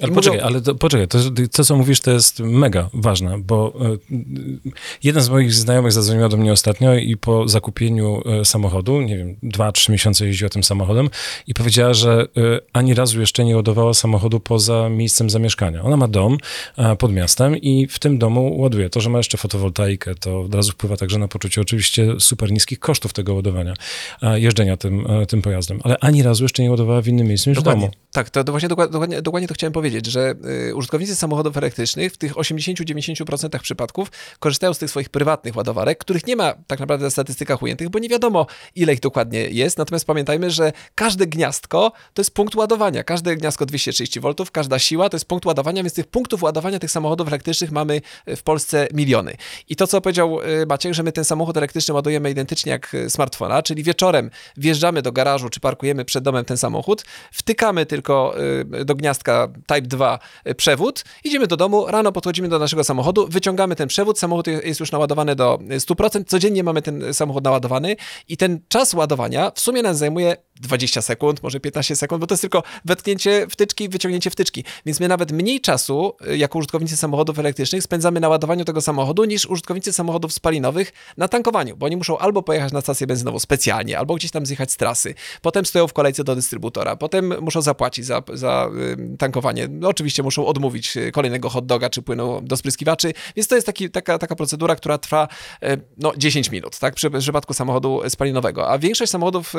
Ale 0.03 0.13
mówią- 0.13 0.15
poczekaj, 0.15 0.41
ale 0.41 0.61
to, 0.61 0.75
poczekaj, 0.75 1.09
to, 1.09 1.19
to 1.53 1.65
co 1.65 1.77
mówisz 1.77 2.01
to 2.01 2.11
jest 2.11 2.41
mega 2.41 2.91
ważne, 2.95 3.39
bo 3.39 3.73
e, 3.81 3.97
jeden 5.03 5.23
z 5.23 5.29
moich 5.29 5.55
znajomych 5.55 5.93
zadzwonił 5.93 6.29
do 6.29 6.37
mnie 6.37 6.53
ostatnio 6.53 6.95
i 6.95 7.17
po 7.17 7.49
zakupieniu 7.49 8.23
samochodu, 8.45 9.01
nie 9.01 9.17
wiem, 9.17 9.36
2-3 9.42 9.90
miesiące 9.90 10.27
jeździła 10.27 10.51
tym 10.51 10.64
samochodem 10.64 11.11
i 11.46 11.55
powiedziała, 11.55 11.94
że 11.94 12.27
y, 12.38 12.61
ani 12.72 12.94
razu 12.94 13.20
jeszcze 13.20 13.44
nie 13.44 13.57
ładowała 13.57 13.94
samochodu 13.94 14.40
poza 14.40 14.88
miejscem 14.88 15.31
zamieszkania. 15.31 15.83
Ona 15.83 15.96
ma 15.96 16.09
dom 16.09 16.38
pod 16.99 17.12
miastem 17.12 17.57
i 17.57 17.87
w 17.87 17.99
tym 17.99 18.18
domu 18.18 18.61
ładuje. 18.61 18.90
To, 18.90 19.01
że 19.01 19.11
ma 19.11 19.18
jeszcze 19.18 19.38
fotowoltaikę, 19.38 20.14
to 20.14 20.40
od 20.40 20.55
razu 20.55 20.72
wpływa 20.72 20.96
także 20.96 21.18
na 21.18 21.29
poczucie 21.29 21.61
oczywiście 21.61 22.20
super 22.20 22.53
niskich 22.53 22.79
kosztów 22.79 23.12
tego 23.12 23.35
ładowania, 23.35 23.75
jeżdżenia 24.35 24.77
tym, 24.77 25.07
e, 25.11 25.27
tym 25.27 25.42
pojazdem. 25.42 25.81
Ale 25.85 25.96
ani 26.01 26.22
razu 26.22 26.44
jeszcze 26.44 26.62
nie 26.62 26.70
ładowała 26.70 27.03
w 27.03 27.09
innym 27.09 27.27
miejscu 27.27 27.51
niż 27.51 27.59
Dokładnie. 27.59 27.87
w 27.87 27.90
domu. 27.90 28.03
Tak, 28.12 28.31
to, 28.31 28.44
to 28.44 28.53
właśnie 28.53 28.68
dokładnie, 28.68 28.92
dokładnie, 28.92 29.22
dokładnie 29.22 29.49
to 29.49 29.55
chciałem 29.55 29.72
powiedzieć, 29.72 30.07
że 30.07 30.35
y, 30.68 30.75
użytkownicy 30.75 31.16
samochodów 31.16 31.57
elektrycznych 31.57 32.12
w 32.12 32.16
tych 32.16 32.35
80-90% 32.35 33.59
przypadków 33.59 34.12
korzystają 34.38 34.75
z 34.75 34.79
tych 34.79 34.90
swoich 34.90 35.09
prywatnych 35.09 35.57
ładowarek, 35.57 35.99
których 35.99 36.27
nie 36.27 36.37
ma 36.37 36.55
tak 36.66 36.81
naprawdę 36.81 37.11
w 37.11 37.12
statystykach 37.12 37.62
ujętych, 37.62 37.88
bo 37.88 37.99
nie 37.99 38.09
wiadomo 38.09 38.46
ile 38.75 38.92
ich 38.92 39.01
dokładnie 39.01 39.26
jest. 39.33 39.79
Natomiast 39.79 40.07
pamiętajmy, 40.07 40.51
że 40.51 40.73
każde 40.95 41.27
gniazdko 41.27 41.93
to 42.15 42.21
jest 42.21 42.35
punkt 42.35 42.55
ładowania. 42.55 43.05
Każde 43.05 43.37
gniazdko 43.37 43.67
230 43.67 44.21
V, 44.21 44.35
każda 44.53 44.79
siła 44.79 45.09
to 45.09 45.17
jest 45.17 45.25
punkt 45.25 45.47
ładowania, 45.47 45.83
więc 45.83 45.95
tych 45.95 46.07
punktów 46.07 46.43
ładowania 46.43 46.79
tych 46.79 46.91
samochodów 46.91 47.29
elektrycznych 47.29 47.71
mamy 47.71 48.01
w 48.27 48.43
Polsce 48.43 48.89
miliony. 48.95 49.37
I 49.69 49.77
to, 49.77 49.87
co 49.87 50.01
powiedział 50.01 50.41
y, 50.43 50.67
Maciek, 50.67 50.95
że 50.95 51.03
my 51.03 51.12
ten 51.12 51.25
samochód 51.25 51.57
elektryczny 51.57 51.95
ładujemy 51.95 52.31
identycznie 52.31 52.73
jak 52.73 52.95
y, 52.95 53.11
smartfona, 53.11 53.62
czyli 53.62 53.83
wieczorem 53.83 54.31
wjeżdżamy 54.57 55.03
do 55.03 55.12
garażu 55.12 55.49
czy 55.49 55.61
parkujemy 55.61 56.05
przed 56.05 56.25
domem 56.25 56.45
ten 56.45 56.57
samochód, 56.57 57.05
wtykamy 57.33 57.87
tylko 57.87 58.35
do 58.85 58.95
gniazdka 58.95 59.49
Type 59.67 59.83
2 59.83 60.19
y, 60.47 60.55
przewód, 60.55 61.05
idziemy 61.25 61.47
do 61.47 61.57
domu, 61.57 61.87
rano 61.87 62.12
podchodzimy 62.12 62.49
do 62.49 62.59
naszego 62.59 62.85
samochodu, 62.85 63.29
wyciągamy 63.29 63.77
ten 63.77 63.89
przewód, 63.89 64.19
samochód 64.19 64.47
jest 64.47 64.81
już 64.81 64.93
naładowany 64.93 65.37
do 65.37 65.59
100%, 65.59 66.25
codziennie 66.27 66.65
mamy 66.65 66.83
ten 66.83 67.15
samochód 67.15 67.45
naładowany 67.45 67.97
i 68.29 68.37
ten 68.37 68.61
czas 68.69 68.95
ładowania 68.95 69.15
w 69.55 69.61
sumie 69.61 69.83
nas 69.83 69.98
zajmuje 69.98 70.37
20 70.61 71.03
sekund, 71.03 71.42
może 71.42 71.61
15 71.61 71.97
sekund, 71.97 72.21
bo 72.21 72.27
to 72.27 72.33
jest 72.33 72.42
tylko 72.42 72.62
wetknięcie 72.85 73.47
wtyczki 73.51 73.85
i 73.85 73.88
wyciągnięcie 73.88 74.31
wtyczki. 74.31 74.64
Więc 74.87 75.01
my 75.01 75.09
nawet 75.09 75.33
mniej 75.33 75.61
czasu 75.61 76.16
y, 76.29 76.37
jako 76.37 76.59
użytkownicy 76.59 76.97
samochodów 76.97 77.38
elektrycznych 77.38 77.83
spędzamy 77.83 78.21
na 78.21 78.29
ładowaniu 78.29 78.64
tego 78.64 78.81
samochodu 78.81 79.25
niż 79.25 79.47
użytkownicy 79.47 79.92
samochodów 79.92 80.33
spalinowych 80.33 80.92
na 81.16 81.29
tankowaniu, 81.29 81.77
bo 81.77 81.87
oni 81.87 81.97
muszą 81.97 82.19
albo 82.19 82.42
pojechać 82.42 82.73
na 82.73 82.81
stację 82.81 83.07
benzynową 83.07 83.38
specjalnie, 83.38 83.99
albo 83.99 84.14
gdzieś 84.14 84.31
tam 84.31 84.47
zjechać 84.47 84.73
z 84.73 84.77
trasy. 84.77 85.14
Potem 85.42 85.66
stoją 85.66 85.87
w 85.87 85.92
kolejce 85.92 86.25
do 86.25 86.35
dystrybutora, 86.35 86.97
potem 86.97 87.35
muszą 87.40 87.62
zapłacić 87.62 88.07
za, 88.07 88.23
za 88.33 88.71
y, 89.14 89.16
tankowanie. 89.19 89.69
No, 89.71 89.88
oczywiście 89.88 90.23
muszą 90.23 90.47
odmówić 90.47 90.97
y, 90.97 91.12
kolejnego 91.12 91.49
hot 91.49 91.66
doga 91.66 91.90
czy 91.90 92.03
płynu 92.03 92.40
do 92.42 92.57
spryskiwaczy, 92.57 93.12
więc 93.37 93.49
to 93.49 93.55
jest 93.55 93.66
taki, 93.66 93.90
taka, 93.90 94.19
taka 94.19 94.37
procedura, 94.37 94.77
która 94.77 94.99
trwa 94.99 95.29
no, 95.97 96.12
10 96.16 96.51
minut, 96.51 96.79
tak, 96.79 96.95
w 96.97 97.19
przypadku 97.19 97.55
samochodu 97.55 98.03
spalinowego. 98.09 98.71
A 98.71 98.79
większość 98.79 99.12
samochodów, 99.12 99.55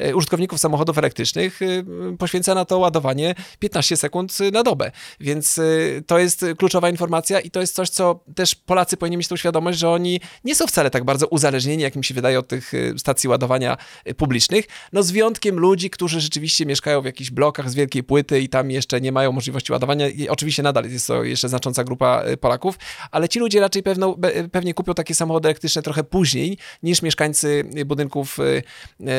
y, 0.00 0.14
użytkowników 0.32 0.60
samochodów 0.60 0.98
elektrycznych 0.98 1.62
y, 1.62 1.84
poświęca 2.18 2.54
na 2.54 2.64
to 2.64 2.78
ładowanie 2.78 3.34
15 3.58 3.96
sekund 3.96 4.38
na 4.52 4.62
dobę. 4.62 4.92
Więc 5.20 5.58
y, 5.58 6.02
to 6.06 6.18
jest 6.18 6.44
kluczowa 6.58 6.90
informacja 6.90 7.40
i 7.40 7.50
to 7.50 7.60
jest 7.60 7.74
coś, 7.74 7.88
co 7.88 8.24
też 8.34 8.54
Polacy 8.54 8.96
powinni 8.96 9.16
mieć 9.16 9.28
tą 9.28 9.36
świadomość, 9.36 9.78
że 9.78 9.90
oni 9.90 10.20
nie 10.44 10.54
są 10.54 10.66
wcale 10.66 10.90
tak 10.90 11.04
bardzo 11.04 11.26
uzależnieni, 11.26 11.82
jak 11.82 11.96
mi 11.96 12.04
się 12.04 12.14
wydaje, 12.14 12.38
od 12.38 12.48
tych 12.48 12.74
y, 12.74 12.94
stacji 12.98 13.28
ładowania 13.28 13.76
y, 14.08 14.14
publicznych. 14.14 14.64
No 14.92 15.02
z 15.02 15.10
wyjątkiem 15.10 15.58
ludzi, 15.58 15.90
którzy 15.90 16.20
rzeczywiście 16.20 16.66
mieszkają 16.66 17.02
w 17.02 17.04
jakichś 17.04 17.30
blokach 17.30 17.70
z 17.70 17.74
wielkiej 17.74 18.02
płyty 18.02 18.40
i 18.40 18.48
tam 18.48 18.70
jeszcze 18.70 19.00
nie 19.00 19.12
mają 19.12 19.32
możliwości 19.32 19.72
ładowania. 19.72 20.08
I 20.08 20.28
oczywiście 20.28 20.62
nadal 20.62 20.84
jest 20.84 21.06
to 21.06 21.24
jeszcze 21.24 21.48
znacząca 21.48 21.84
grupa 21.84 22.24
y, 22.28 22.36
Polaków, 22.36 22.78
ale 23.10 23.28
ci 23.28 23.38
ludzie 23.38 23.60
raczej 23.60 23.82
pewno, 23.82 24.16
pewnie 24.52 24.74
kupią 24.74 24.94
takie 24.94 25.14
samochody 25.14 25.48
elektryczne 25.48 25.82
trochę 25.82 26.04
później 26.04 26.58
niż 26.82 27.02
mieszkańcy 27.02 27.64
y, 27.76 27.84
budynków 27.84 28.38
y, 28.38 28.62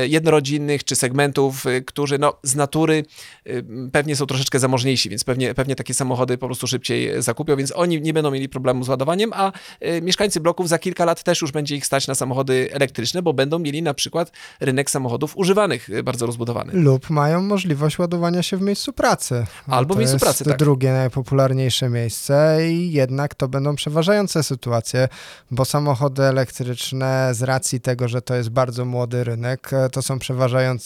y, 0.03 0.07
jednorodzinnych 0.07 0.83
czy 0.83 0.95
segmentów, 1.03 1.65
y, 1.65 1.81
którzy 1.81 2.19
no, 2.19 2.33
z 2.43 2.55
natury 2.55 3.05
y, 3.47 3.65
pewnie 3.91 4.15
są 4.15 4.25
troszeczkę 4.25 4.59
zamożniejsi, 4.59 5.09
więc 5.09 5.23
pewnie, 5.23 5.53
pewnie 5.53 5.75
takie 5.75 5.93
samochody 5.93 6.37
po 6.37 6.47
prostu 6.47 6.67
szybciej 6.67 7.21
zakupią, 7.21 7.55
więc 7.55 7.73
oni 7.75 8.01
nie 8.01 8.13
będą 8.13 8.31
mieli 8.31 8.49
problemu 8.49 8.83
z 8.83 8.89
ładowaniem, 8.89 9.31
a 9.33 9.51
y, 9.85 10.01
mieszkańcy 10.01 10.39
bloków 10.39 10.69
za 10.69 10.79
kilka 10.79 11.05
lat 11.05 11.23
też 11.23 11.41
już 11.41 11.51
będzie 11.51 11.75
ich 11.75 11.85
stać 11.85 12.07
na 12.07 12.15
samochody 12.15 12.69
elektryczne, 12.71 13.21
bo 13.21 13.33
będą 13.33 13.59
mieli 13.59 13.81
na 13.81 13.93
przykład 13.93 14.31
rynek 14.59 14.91
samochodów 14.91 15.37
używanych 15.37 15.89
y, 15.89 16.03
bardzo 16.03 16.25
rozbudowany. 16.25 16.73
Lub 16.73 17.09
mają 17.09 17.41
możliwość 17.41 17.99
ładowania 17.99 18.43
się 18.43 18.57
w 18.57 18.61
miejscu 18.61 18.93
pracy. 18.93 19.45
Albo 19.67 19.93
w 19.93 19.97
to 19.97 19.99
miejscu 19.99 20.15
jest 20.15 20.25
pracy, 20.25 20.45
tak. 20.45 20.57
drugie 20.57 20.91
najpopularniejsze 20.91 21.89
miejsce 21.89 22.59
i 22.69 22.91
jednak 22.91 23.35
to 23.35 23.47
będą 23.47 23.75
przeważające 23.75 24.43
sytuacje, 24.43 25.07
bo 25.51 25.65
samochody 25.65 26.23
elektryczne 26.23 27.29
z 27.33 27.41
racji 27.41 27.81
tego, 27.81 28.07
że 28.07 28.21
to 28.21 28.35
jest 28.35 28.49
bardzo 28.49 28.85
młody 28.85 29.23
rynek, 29.23 29.73
e, 29.73 29.89
to 29.89 30.01
są 30.01 30.19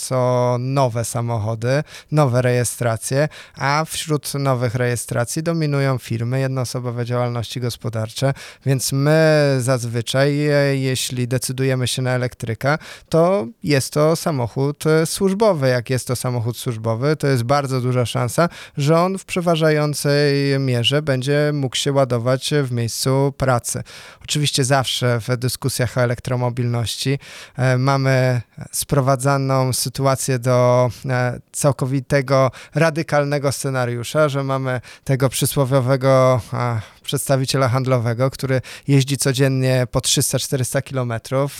przeważająco 0.08 0.58
nowe 0.60 1.06
samochody, 1.06 1.84
nowe 2.12 2.41
rejestracje, 2.41 3.30
a 3.56 3.86
wśród 3.86 4.34
nowych 4.34 4.76
rejestracji 4.76 5.43
dominują 5.43 5.98
firmy, 5.98 6.39
jednoosobowe 6.39 7.06
działalności 7.06 7.60
gospodarcze, 7.60 8.34
więc 8.65 8.91
my 8.91 9.56
zazwyczaj, 9.60 10.48
e, 10.48 10.78
jeśli 10.78 11.28
decydujemy 11.28 11.88
się 11.88 12.02
na 12.02 12.12
elektryka, 12.12 12.78
to 13.10 13.48
jest 13.63 13.93
to 13.93 14.15
samochód 14.15 14.88
e, 14.88 15.06
służbowy. 15.06 15.67
Jak 15.67 15.89
jest 15.89 16.08
to 16.08 16.15
samochód 16.15 16.58
służbowy, 16.58 17.15
to 17.15 17.28
jest 17.28 17.43
bardzo 17.43 17.82
duża 17.82 18.06
szansa, 18.06 18.50
że 18.78 19.00
on 19.00 19.17
w 19.17 19.26
przeważającej 19.26 20.60
mierze 20.60 21.02
będzie 21.02 21.52
mógł 21.54 21.76
się 21.76 21.91
ładować 21.91 22.54
w 22.63 22.72
miejscu 22.72 23.34
pracy. 23.38 23.84
Oczywiście 24.24 24.63
zawsze 24.63 25.20
w 25.20 25.38
dyskusjach 25.38 25.98
o 25.98 26.02
elektromobilności 26.02 27.20
e, 27.58 27.78
mamy 27.78 28.41
sprowadzaną 28.72 29.74
sytuację 29.74 29.96
do 30.39 30.89
e, 31.05 31.39
całkowitego, 31.51 32.51
radykalnego 32.75 33.51
scenariusza, 33.51 34.29
że 34.29 34.43
mamy 34.43 34.81
tego 35.03 35.29
przysłowiowego 35.29 36.41
a, 36.51 36.79
przedstawiciela 37.03 37.69
handlowego, 37.69 38.29
który 38.29 38.62
jeździ 38.88 39.17
codziennie 39.17 39.88
po 39.91 39.99
300-400 39.99 40.83
kilometrów 40.83 41.60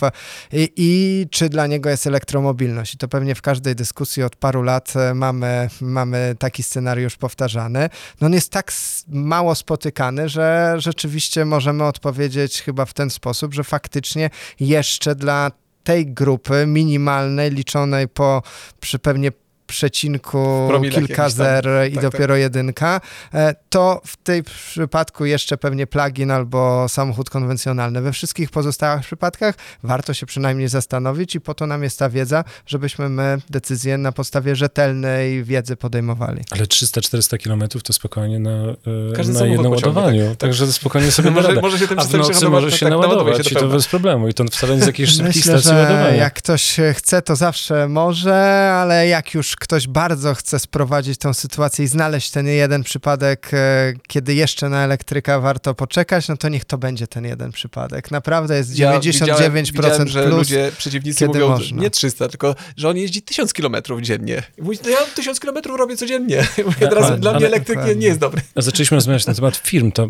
i, 0.52 0.72
i 0.76 1.26
czy 1.30 1.48
dla 1.48 1.66
niego 1.66 1.90
jest 1.90 2.06
elektromobilność. 2.06 2.94
I 2.94 2.98
to 2.98 3.08
pewnie 3.08 3.34
w 3.34 3.42
każdej 3.42 3.74
dyskusji 3.74 4.22
od 4.22 4.36
paru 4.36 4.62
lat 4.62 4.96
e, 4.96 5.14
mamy, 5.14 5.68
mamy 5.80 6.34
taki 6.38 6.62
scenariusz 6.62 7.16
powtarzany. 7.16 7.90
No 8.20 8.26
on 8.26 8.32
jest 8.32 8.52
tak 8.52 8.72
mało 9.08 9.54
spotykany, 9.54 10.28
że 10.28 10.74
rzeczywiście 10.78 11.44
możemy 11.44 11.84
odpowiedzieć 11.84 12.62
chyba 12.62 12.84
w 12.84 12.94
ten 12.94 13.10
sposób, 13.10 13.54
że 13.54 13.64
faktycznie 13.64 14.30
jeszcze 14.60 15.14
dla 15.14 15.50
tej 15.88 16.06
grupy 16.06 16.66
minimalnej, 16.66 17.50
liczonej 17.50 18.08
po 18.08 18.42
przy 18.80 18.98
pewnie 18.98 19.32
przecinku 19.68 20.70
kilka 20.92 21.28
zer 21.30 21.66
i 21.90 21.94
Tak, 21.94 22.02
dopiero 22.02 22.36
jedynka, 22.36 23.00
e, 23.34 23.54
to 23.68 24.00
w 24.04 24.16
tej 24.16 24.42
przypadku 24.42 25.24
jeszcze 25.24 25.56
pewnie 25.56 25.86
plug-in 25.86 26.30
albo 26.30 26.88
samochód 26.88 27.30
konwencjonalny. 27.30 28.00
We 28.00 28.12
wszystkich 28.12 28.50
pozostałych 28.50 29.02
przypadkach 29.02 29.54
warto 29.82 30.14
się 30.14 30.26
przynajmniej 30.26 30.68
zastanowić 30.68 31.34
i 31.34 31.40
po 31.40 31.54
to 31.54 31.66
nam 31.66 31.82
jest 31.82 31.98
ta 31.98 32.10
wiedza, 32.10 32.44
żebyśmy 32.66 33.08
my 33.08 33.38
decyzje 33.50 33.98
na 33.98 34.12
podstawie 34.12 34.56
rzetelnej 34.56 35.44
wiedzy 35.44 35.76
podejmowali. 35.76 36.42
Ale 36.50 36.64
300-400 36.64 37.38
kilometrów 37.38 37.82
to 37.82 37.92
spokojnie 37.92 38.38
na, 38.38 38.50
e, 38.50 38.76
Każdy 39.16 39.32
na 39.32 39.46
jednym 39.46 39.72
ładowaniu. 39.72 40.36
Także 40.36 40.72
spokojnie 40.72 41.10
sobie 41.10 41.30
Może, 41.38 41.54
może 41.54 41.78
się 41.78 41.88
tym 41.88 41.98
A 41.98 42.04
w 42.04 42.12
nocy 42.12 42.34
że 42.40 42.48
możesz 42.48 42.70
tak, 42.70 42.80
się 42.80 42.86
tak, 42.86 42.90
naładować 42.90 43.46
się, 43.46 43.54
i 43.54 43.54
to 43.54 43.68
bez 43.68 43.88
problemu. 43.88 44.28
I 44.28 44.34
to 44.34 44.44
wcale 44.44 44.76
nie 44.76 44.82
z 44.82 44.86
jakiejś 44.86 45.10
szybkich 45.10 45.26
Myślę, 45.36 45.60
stacji 45.60 45.78
ładowania. 45.78 46.10
że 46.10 46.16
jak 46.16 46.34
ktoś 46.34 46.76
chce, 46.94 47.22
to 47.22 47.36
zawsze 47.36 47.88
może, 47.88 48.34
ale 48.72 49.08
jak 49.08 49.34
już 49.34 49.56
ktoś 49.58 49.86
bardzo 49.86 50.34
chce 50.34 50.58
sprowadzić 50.58 51.18
tą 51.18 51.34
sytuację 51.34 51.84
i 51.84 51.88
znaleźć 51.88 52.30
ten 52.30 52.46
jeden 52.46 52.82
przypadek, 52.82 53.50
e, 53.52 53.92
kiedy 54.08 54.34
jeszcze 54.34 54.68
na 54.68 54.84
elektryka 54.84 55.40
warto 55.40 55.74
poczekać, 55.74 56.28
no 56.28 56.36
to 56.36 56.48
niech 56.48 56.64
to 56.64 56.78
będzie 56.78 57.06
ten 57.06 57.24
jeden 57.24 57.52
przypadek. 57.52 58.10
Naprawdę 58.10 58.56
jest 58.56 58.70
99% 58.70 59.20
widziałem, 59.20 59.64
widziałem, 59.64 60.08
że 60.08 60.22
plus. 60.22 60.38
ludzie, 60.38 60.72
przeciwnicy 60.78 61.18
kiedy 61.18 61.38
mówią 61.38 61.48
można. 61.48 61.82
nie 61.82 61.90
300, 61.90 62.28
tylko 62.28 62.54
że 62.76 62.88
on 62.88 62.96
jeździ 62.96 63.22
1000 63.22 63.52
kilometrów 63.52 64.00
dziennie. 64.00 64.42
I 64.58 64.62
Mówi, 64.62 64.78
no 64.84 64.90
ja 64.90 64.98
1000 65.14 65.40
kilometrów 65.40 65.78
robię 65.78 65.96
codziennie. 65.96 66.46
Mówię, 66.64 66.76
teraz 66.78 66.94
Dokładnie, 66.94 67.18
dla 67.18 67.30
mnie 67.30 67.38
ale- 67.38 67.46
elektryk 67.48 67.78
nie, 67.86 67.94
nie 67.94 68.06
jest 68.06 68.20
dobry. 68.20 68.42
A 68.54 68.62
zaczęliśmy 68.62 68.94
rozmawiać 68.94 69.26
na 69.26 69.34
temat 69.34 69.56
firm, 69.56 69.92
to 69.92 70.08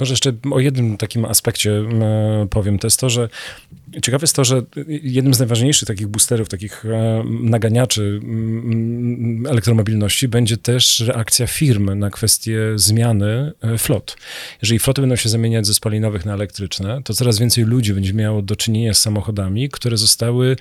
może 0.00 0.12
jeszcze 0.12 0.32
o 0.50 0.60
jednym 0.60 0.96
takim 0.96 1.24
aspekcie 1.24 1.82
powiem. 2.50 2.78
To 2.78 2.86
jest 2.86 3.00
to, 3.00 3.10
że 3.10 3.28
ciekawe 4.02 4.22
jest 4.22 4.36
to, 4.36 4.44
że 4.44 4.62
jednym 5.02 5.34
z 5.34 5.38
najważniejszych 5.38 5.88
takich 5.88 6.06
boosterów, 6.08 6.48
takich 6.48 6.84
e, 6.86 7.24
naganiaczy 7.40 8.20
mm, 8.22 9.46
elektromobilności 9.46 10.28
będzie 10.28 10.56
też 10.56 11.00
reakcja 11.00 11.46
firm 11.46 11.98
na 11.98 12.10
kwestię 12.10 12.58
zmiany 12.76 13.52
e, 13.62 13.78
flot. 13.78 14.16
Jeżeli 14.62 14.78
floty 14.78 15.00
będą 15.00 15.16
się 15.16 15.28
zamieniać 15.28 15.66
ze 15.66 15.74
spalinowych 15.74 16.24
na 16.26 16.34
elektryczne, 16.34 17.00
to 17.04 17.14
coraz 17.14 17.38
więcej 17.38 17.64
ludzi 17.64 17.94
będzie 17.94 18.14
miało 18.14 18.42
do 18.42 18.56
czynienia 18.56 18.94
z 18.94 19.00
samochodami, 19.00 19.68
które 19.68 19.96
zostały 19.96 20.56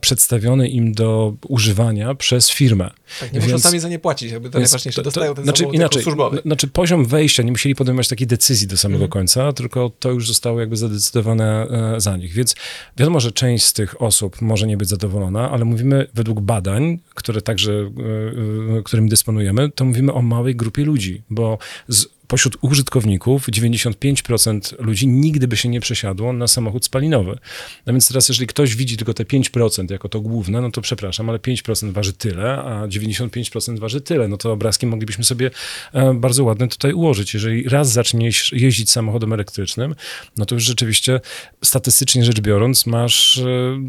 przedstawione 0.00 0.68
im 0.68 0.92
do 0.92 1.34
używania 1.48 2.14
przez 2.14 2.50
firmę. 2.50 2.90
Tak, 3.20 3.32
nie 3.32 3.38
muszą 3.40 3.50
Więc- 3.50 3.62
sami 3.62 3.78
za 3.78 3.88
nie 3.88 3.98
płacić, 3.98 4.32
jakby 4.32 4.50
to 4.50 4.58
najważniejsze. 4.58 4.90
to- 4.90 5.02
to- 5.02 5.04
Dostają 5.04 5.34
ten 5.34 5.44
znaczy, 5.44 5.64
inaczej, 5.72 6.02
służbowy. 6.02 6.42
Znaczy 6.46 6.68
poziom 6.68 7.06
wejścia, 7.06 7.42
nie 7.42 7.50
musieli 7.50 7.74
podejmować 7.74 8.08
takiej 8.08 8.26
decyzji 8.26 8.66
do 8.68 8.76
samego 8.76 9.04
Mhm. 9.04 9.10
końca, 9.10 9.52
tylko 9.52 9.90
to 10.00 10.10
już 10.10 10.28
zostało 10.28 10.60
jakby 10.60 10.76
zadecydowane 10.76 11.66
e, 11.96 12.00
za 12.00 12.16
nich. 12.16 12.32
Więc 12.32 12.53
Wiadomo, 12.96 13.20
że 13.20 13.32
część 13.32 13.64
z 13.64 13.72
tych 13.72 14.02
osób 14.02 14.42
może 14.42 14.66
nie 14.66 14.76
być 14.76 14.88
zadowolona, 14.88 15.50
ale 15.50 15.64
mówimy 15.64 16.06
według 16.14 16.40
badań, 16.40 16.98
które 17.14 17.42
także, 17.42 17.72
e, 17.72 18.78
e, 18.78 18.82
którymi 18.82 19.10
dysponujemy, 19.10 19.70
to 19.70 19.84
mówimy 19.84 20.12
o 20.12 20.22
małej 20.22 20.56
grupie 20.56 20.84
ludzi, 20.84 21.22
bo 21.30 21.58
z 21.88 22.06
pośród 22.34 22.56
użytkowników 22.60 23.48
95% 23.48 24.74
ludzi 24.78 25.08
nigdy 25.08 25.48
by 25.48 25.56
się 25.56 25.68
nie 25.68 25.80
przesiadło 25.80 26.32
na 26.32 26.46
samochód 26.46 26.84
spalinowy. 26.84 27.38
No 27.86 27.92
więc 27.92 28.08
teraz, 28.08 28.28
jeżeli 28.28 28.46
ktoś 28.46 28.76
widzi 28.76 28.96
tylko 28.96 29.14
te 29.14 29.24
5% 29.24 29.90
jako 29.90 30.08
to 30.08 30.20
główne, 30.20 30.60
no 30.60 30.70
to 30.70 30.80
przepraszam, 30.80 31.30
ale 31.30 31.38
5% 31.38 31.92
waży 31.92 32.12
tyle, 32.12 32.56
a 32.56 32.86
95% 32.86 33.78
waży 33.78 34.00
tyle. 34.00 34.28
No 34.28 34.36
to 34.36 34.52
obrazki 34.52 34.86
moglibyśmy 34.86 35.24
sobie 35.24 35.50
e, 35.92 36.14
bardzo 36.14 36.44
ładne 36.44 36.68
tutaj 36.68 36.92
ułożyć. 36.92 37.34
Jeżeli 37.34 37.68
raz 37.68 37.92
zaczniesz 37.92 38.52
jeździć 38.52 38.90
samochodem 38.90 39.32
elektrycznym, 39.32 39.94
no 40.36 40.46
to 40.46 40.54
już 40.54 40.64
rzeczywiście 40.64 41.20
statystycznie 41.64 42.24
rzecz 42.24 42.40
biorąc 42.40 42.86
masz 42.86 43.40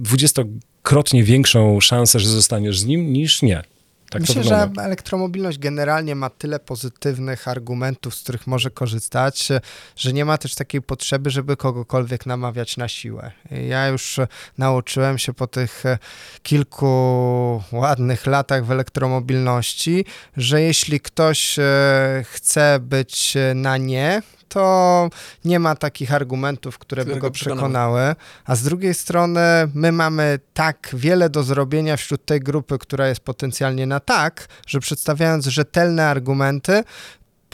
20-krotnie 0.03 1.23
większą 1.23 1.81
szansę, 1.81 2.19
że 2.19 2.29
zostaniesz 2.29 2.79
z 2.79 2.85
nim 2.85 3.13
niż 3.13 3.41
nie. 3.41 3.74
Tak 4.15 4.21
Myślę, 4.21 4.43
że 4.43 4.69
elektromobilność 4.77 5.57
generalnie 5.57 6.15
ma 6.15 6.29
tyle 6.29 6.59
pozytywnych 6.59 7.47
argumentów, 7.47 8.15
z 8.15 8.23
których 8.23 8.47
może 8.47 8.71
korzystać, 8.71 9.49
że 9.95 10.13
nie 10.13 10.25
ma 10.25 10.37
też 10.37 10.55
takiej 10.55 10.81
potrzeby, 10.81 11.29
żeby 11.29 11.57
kogokolwiek 11.57 12.25
namawiać 12.25 12.77
na 12.77 12.87
siłę. 12.87 13.31
Ja 13.67 13.87
już 13.87 14.19
nauczyłem 14.57 15.17
się 15.17 15.33
po 15.33 15.47
tych 15.47 15.83
kilku 16.43 17.63
ładnych 17.71 18.25
latach 18.25 18.65
w 18.65 18.71
elektromobilności, 18.71 20.05
że 20.37 20.61
jeśli 20.61 20.99
ktoś 20.99 21.59
e, 21.59 22.23
chce 22.29 22.79
być 22.81 23.37
na 23.55 23.77
nie, 23.77 24.21
to 24.49 25.09
nie 25.45 25.59
ma 25.59 25.75
takich 25.75 26.13
argumentów, 26.13 26.77
które 26.77 27.05
by 27.05 27.15
go 27.15 27.31
przekonały. 27.31 28.15
A 28.45 28.55
z 28.55 28.63
drugiej 28.63 28.93
strony 28.93 29.41
my 29.73 29.91
mamy 29.91 30.39
tak 30.53 30.89
wiele 30.93 31.29
do 31.29 31.43
zrobienia 31.43 31.97
wśród 31.97 32.25
tej 32.25 32.39
grupy, 32.39 32.77
która 32.77 33.07
jest 33.07 33.21
potencjalnie 33.21 33.87
na 33.87 33.99
tak, 33.99 34.47
że 34.67 34.79
przedstawiając 34.79 35.45
rzetelne 35.45 36.07
argumenty, 36.07 36.83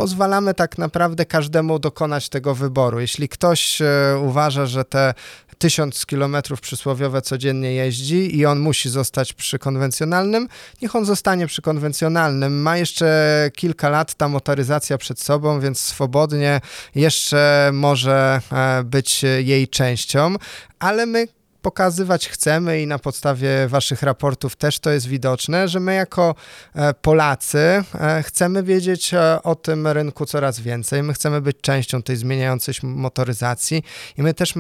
pozwalamy 0.02 0.54
tak 0.54 0.78
naprawdę 0.78 1.26
każdemu 1.26 1.80
dokonać 1.80 2.30
tego 2.30 2.56
wyboru. 2.56 3.00
Jeśli 3.00 3.30
ktoś 3.30 3.82
e, 3.82 3.86
uważa, 4.24 4.66
że 4.66 4.86
te 4.86 5.14
tysiąc 5.58 6.06
kilometrów 6.06 6.62
przysłowiowe 6.62 7.22
codziennie 7.22 7.74
jeździ 7.74 8.38
i 8.38 8.46
on 8.46 8.60
musi 8.60 8.90
zostać 8.90 9.34
przy 9.34 9.60
konwencjonalnym, 9.60 10.48
niech 10.82 10.96
on 10.96 11.06
zostanie 11.06 11.48
przy 11.48 11.62
konwencjonalnym. 11.62 12.62
Ma 12.62 12.78
jeszcze 12.78 13.50
kilka 13.56 13.90
lat 13.90 14.14
ta 14.14 14.28
motoryzacja 14.28 14.98
przed 14.98 15.20
sobą, 15.20 15.60
więc 15.60 15.80
swobodnie 15.80 16.62
jeszcze 16.96 17.70
może 17.74 18.42
e, 18.52 18.84
być 18.84 19.24
jej 19.44 19.68
częścią, 19.68 20.36
ale 20.80 21.06
my 21.06 21.28
pokazywać 21.62 22.30
chcemy 22.30 22.82
i 22.82 22.88
na 22.88 23.00
podstawie 23.00 23.68
waszych 23.68 24.04
raportów 24.04 24.56
też 24.56 24.80
to 24.80 24.92
jest 24.92 25.08
widoczne, 25.08 25.68
że 25.68 25.80
my 25.80 25.96
jako 25.96 26.36
e, 26.76 26.94
Polacy 26.94 27.84
e, 27.94 28.24
chcemy 28.24 28.64
wiedzieć 28.64 29.14
e, 29.14 29.44
o 29.44 29.56
tym 29.56 29.88
rynku 29.88 30.26
coraz 30.26 30.60
więcej. 30.60 31.04
My 31.04 31.14
chcemy 31.14 31.42
być 31.42 31.58
częścią 31.62 32.02
tej 32.02 32.18
zmieniającej 32.18 32.74
się 32.74 32.88
motoryzacji 32.88 33.84
i 34.18 34.24
my 34.24 34.34
też 34.34 34.54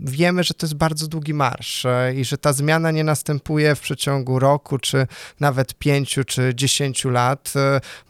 wiemy, 0.00 0.44
że 0.44 0.54
to 0.54 0.66
jest 0.66 0.74
bardzo 0.74 1.08
długi 1.08 1.34
marsz 1.34 1.86
i 2.16 2.24
że 2.24 2.38
ta 2.38 2.52
zmiana 2.52 2.90
nie 2.90 3.04
następuje 3.04 3.74
w 3.74 3.80
przeciągu 3.80 4.38
roku, 4.38 4.78
czy 4.78 5.06
nawet 5.40 5.74
pięciu, 5.74 6.24
czy 6.24 6.52
dziesięciu 6.54 7.10
lat, 7.10 7.52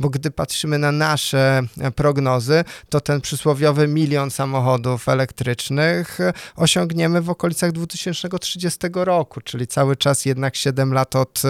bo 0.00 0.09
gdy 0.09 0.31
patrzymy 0.31 0.79
na 0.79 0.92
nasze 0.92 1.62
prognozy, 1.96 2.64
to 2.88 3.00
ten 3.00 3.20
przysłowiowy 3.20 3.88
milion 3.88 4.31
samochodów 4.31 5.09
elektrycznych 5.09 6.18
osiągniemy 6.57 7.20
w 7.20 7.31
okolicach 7.31 7.72
2000 7.72 8.05
2030 8.10 8.78
roku, 8.94 9.40
czyli 9.40 9.66
cały 9.66 9.96
czas 9.96 10.24
jednak 10.24 10.56
7 10.56 10.92
lat 10.92 11.16
od, 11.16 11.42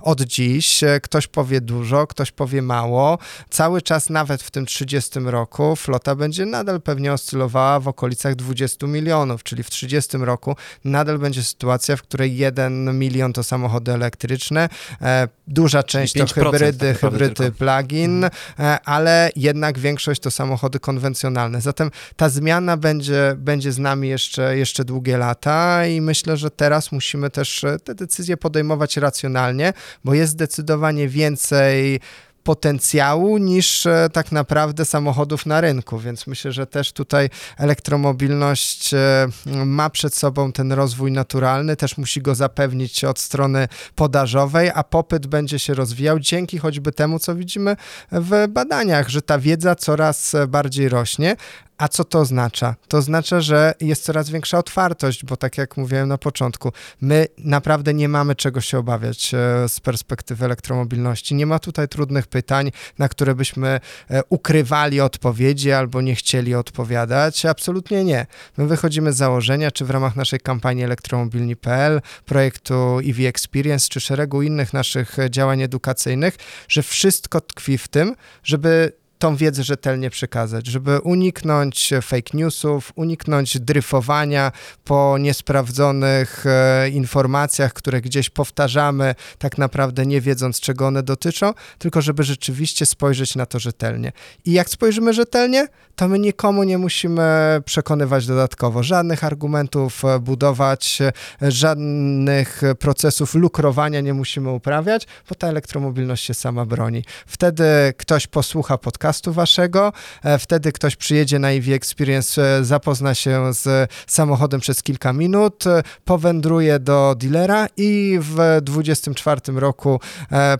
od 0.00 0.20
dziś. 0.20 0.80
Ktoś 1.02 1.26
powie 1.26 1.60
dużo, 1.60 2.06
ktoś 2.06 2.32
powie 2.32 2.62
mało. 2.62 3.18
Cały 3.50 3.82
czas 3.82 4.10
nawet 4.10 4.42
w 4.42 4.50
tym 4.50 4.66
30 4.66 5.20
roku 5.20 5.76
flota 5.76 6.14
będzie 6.14 6.46
nadal 6.46 6.80
pewnie 6.80 7.12
oscylowała 7.12 7.80
w 7.80 7.88
okolicach 7.88 8.34
20 8.34 8.86
milionów, 8.86 9.42
czyli 9.42 9.62
w 9.62 9.70
30 9.70 10.16
roku 10.16 10.56
nadal 10.84 11.18
będzie 11.18 11.42
sytuacja, 11.42 11.96
w 11.96 12.02
której 12.02 12.36
1 12.36 12.98
milion 12.98 13.32
to 13.32 13.42
samochody 13.42 13.92
elektryczne, 13.92 14.68
e, 15.02 15.28
duża 15.48 15.82
część 15.82 16.14
to 16.14 16.26
hybrydy, 16.26 16.92
tak 16.92 17.00
hybrydy 17.00 17.52
plug-in, 17.52 18.24
mhm. 18.24 18.32
e, 18.58 18.80
ale 18.84 19.30
jednak 19.36 19.78
większość 19.78 20.20
to 20.20 20.30
samochody 20.30 20.80
konwencjonalne. 20.80 21.60
Zatem 21.60 21.90
ta 22.16 22.28
zmiana 22.28 22.76
będzie, 22.76 23.34
będzie 23.36 23.72
z 23.72 23.78
nami 23.78 24.08
jeszcze, 24.08 24.56
jeszcze 24.56 24.84
długie 24.84 25.18
lata 25.18 25.86
i 25.86 26.00
myślę, 26.02 26.36
że 26.36 26.50
teraz 26.50 26.92
musimy 26.92 27.30
też 27.30 27.64
e, 27.64 27.78
te 27.78 27.94
decyzje 27.94 28.36
podejmować 28.36 28.96
racjonalnie, 28.96 29.72
bo 30.04 30.14
jest 30.14 30.32
zdecydowanie 30.32 31.08
więcej 31.08 32.00
potencjału 32.42 33.38
niż 33.38 33.86
e, 33.86 34.08
tak 34.12 34.32
naprawdę 34.32 34.84
samochodów 34.84 35.46
na 35.46 35.60
rynku, 35.60 35.98
więc 35.98 36.26
myślę, 36.26 36.52
że 36.52 36.66
też 36.66 36.92
tutaj 36.92 37.30
elektromobilność 37.58 38.94
e, 38.94 39.28
ma 39.46 39.90
przed 39.90 40.14
sobą 40.14 40.52
ten 40.52 40.72
rozwój 40.72 41.12
naturalny, 41.12 41.76
też 41.76 41.98
musi 41.98 42.22
go 42.22 42.34
zapewnić 42.34 43.04
od 43.04 43.18
strony 43.18 43.68
podażowej, 43.94 44.70
a 44.74 44.84
popyt 44.84 45.26
będzie 45.26 45.58
się 45.58 45.74
rozwijał 45.74 46.18
dzięki 46.18 46.58
choćby 46.58 46.92
temu, 46.92 47.18
co 47.18 47.34
widzimy 47.34 47.76
w 48.12 48.46
badaniach, 48.48 49.08
że 49.08 49.22
ta 49.22 49.38
wiedza 49.38 49.74
coraz 49.74 50.36
bardziej 50.48 50.88
rośnie, 50.88 51.36
a 51.82 51.88
co 51.88 52.04
to 52.04 52.18
oznacza? 52.18 52.74
To 52.88 52.98
oznacza, 52.98 53.40
że 53.40 53.74
jest 53.80 54.04
coraz 54.04 54.30
większa 54.30 54.58
otwartość, 54.58 55.24
bo 55.24 55.36
tak 55.36 55.58
jak 55.58 55.76
mówiłem 55.76 56.08
na 56.08 56.18
początku, 56.18 56.72
my 57.00 57.26
naprawdę 57.38 57.94
nie 57.94 58.08
mamy 58.08 58.34
czego 58.34 58.60
się 58.60 58.78
obawiać 58.78 59.34
e, 59.34 59.68
z 59.68 59.80
perspektywy 59.80 60.44
elektromobilności. 60.44 61.34
Nie 61.34 61.46
ma 61.46 61.58
tutaj 61.58 61.88
trudnych 61.88 62.26
pytań, 62.26 62.70
na 62.98 63.08
które 63.08 63.34
byśmy 63.34 63.80
e, 64.10 64.22
ukrywali 64.28 65.00
odpowiedzi 65.00 65.72
albo 65.72 66.00
nie 66.00 66.14
chcieli 66.14 66.54
odpowiadać. 66.54 67.46
Absolutnie 67.46 68.04
nie. 68.04 68.26
My 68.56 68.66
wychodzimy 68.66 69.12
z 69.12 69.16
założenia, 69.16 69.70
czy 69.70 69.84
w 69.84 69.90
ramach 69.90 70.16
naszej 70.16 70.40
kampanii 70.40 70.84
elektromobilni.pl, 70.84 72.00
projektu 72.26 72.98
EV 72.98 73.28
Experience, 73.28 73.88
czy 73.88 74.00
szeregu 74.00 74.42
innych 74.42 74.72
naszych 74.72 75.16
działań 75.30 75.62
edukacyjnych, 75.62 76.36
że 76.68 76.82
wszystko 76.82 77.40
tkwi 77.40 77.78
w 77.78 77.88
tym, 77.88 78.16
żeby 78.44 79.01
tą 79.22 79.36
wiedzę 79.36 79.62
rzetelnie 79.62 80.10
przekazać, 80.10 80.66
żeby 80.66 81.00
uniknąć 81.00 81.90
fake 82.02 82.30
newsów, 82.34 82.92
uniknąć 82.94 83.60
dryfowania 83.60 84.52
po 84.84 85.16
niesprawdzonych 85.18 86.44
e, 86.46 86.88
informacjach, 86.88 87.72
które 87.72 88.00
gdzieś 88.00 88.30
powtarzamy, 88.30 89.14
tak 89.38 89.58
naprawdę 89.58 90.06
nie 90.06 90.20
wiedząc, 90.20 90.60
czego 90.60 90.86
one 90.86 91.02
dotyczą, 91.02 91.52
tylko 91.78 92.02
żeby 92.02 92.22
rzeczywiście 92.22 92.86
spojrzeć 92.86 93.36
na 93.36 93.46
to 93.46 93.58
rzetelnie. 93.58 94.12
I 94.44 94.52
jak 94.52 94.68
spojrzymy 94.68 95.12
rzetelnie, 95.12 95.68
to 95.96 96.08
my 96.08 96.18
nikomu 96.18 96.62
nie 96.62 96.78
musimy 96.78 97.22
przekonywać 97.64 98.26
dodatkowo, 98.26 98.82
żadnych 98.82 99.24
argumentów 99.24 100.04
e, 100.04 100.18
budować, 100.18 100.98
e, 101.42 101.50
żadnych 101.50 102.62
procesów 102.78 103.34
lukrowania 103.34 104.00
nie 104.00 104.14
musimy 104.14 104.50
uprawiać, 104.50 105.06
bo 105.28 105.34
ta 105.34 105.48
elektromobilność 105.48 106.24
się 106.24 106.34
sama 106.34 106.66
broni. 106.66 107.04
Wtedy 107.26 107.64
ktoś 107.96 108.26
posłucha 108.26 108.78
podcastu, 108.78 109.11
podcastu 109.12 109.32
waszego. 109.32 109.92
E, 110.24 110.38
wtedy 110.38 110.72
ktoś 110.72 110.96
przyjedzie 110.96 111.38
na 111.38 111.50
EV 111.50 111.74
Experience, 111.74 112.58
e, 112.58 112.64
zapozna 112.64 113.14
się 113.14 113.54
z 113.54 113.90
samochodem 114.06 114.60
przez 114.60 114.82
kilka 114.82 115.12
minut, 115.12 115.66
e, 115.66 115.82
powędruje 116.04 116.78
do 116.78 117.14
dealera 117.18 117.66
i 117.76 118.18
w 118.20 118.60
2024 118.62 119.60
roku 119.60 120.00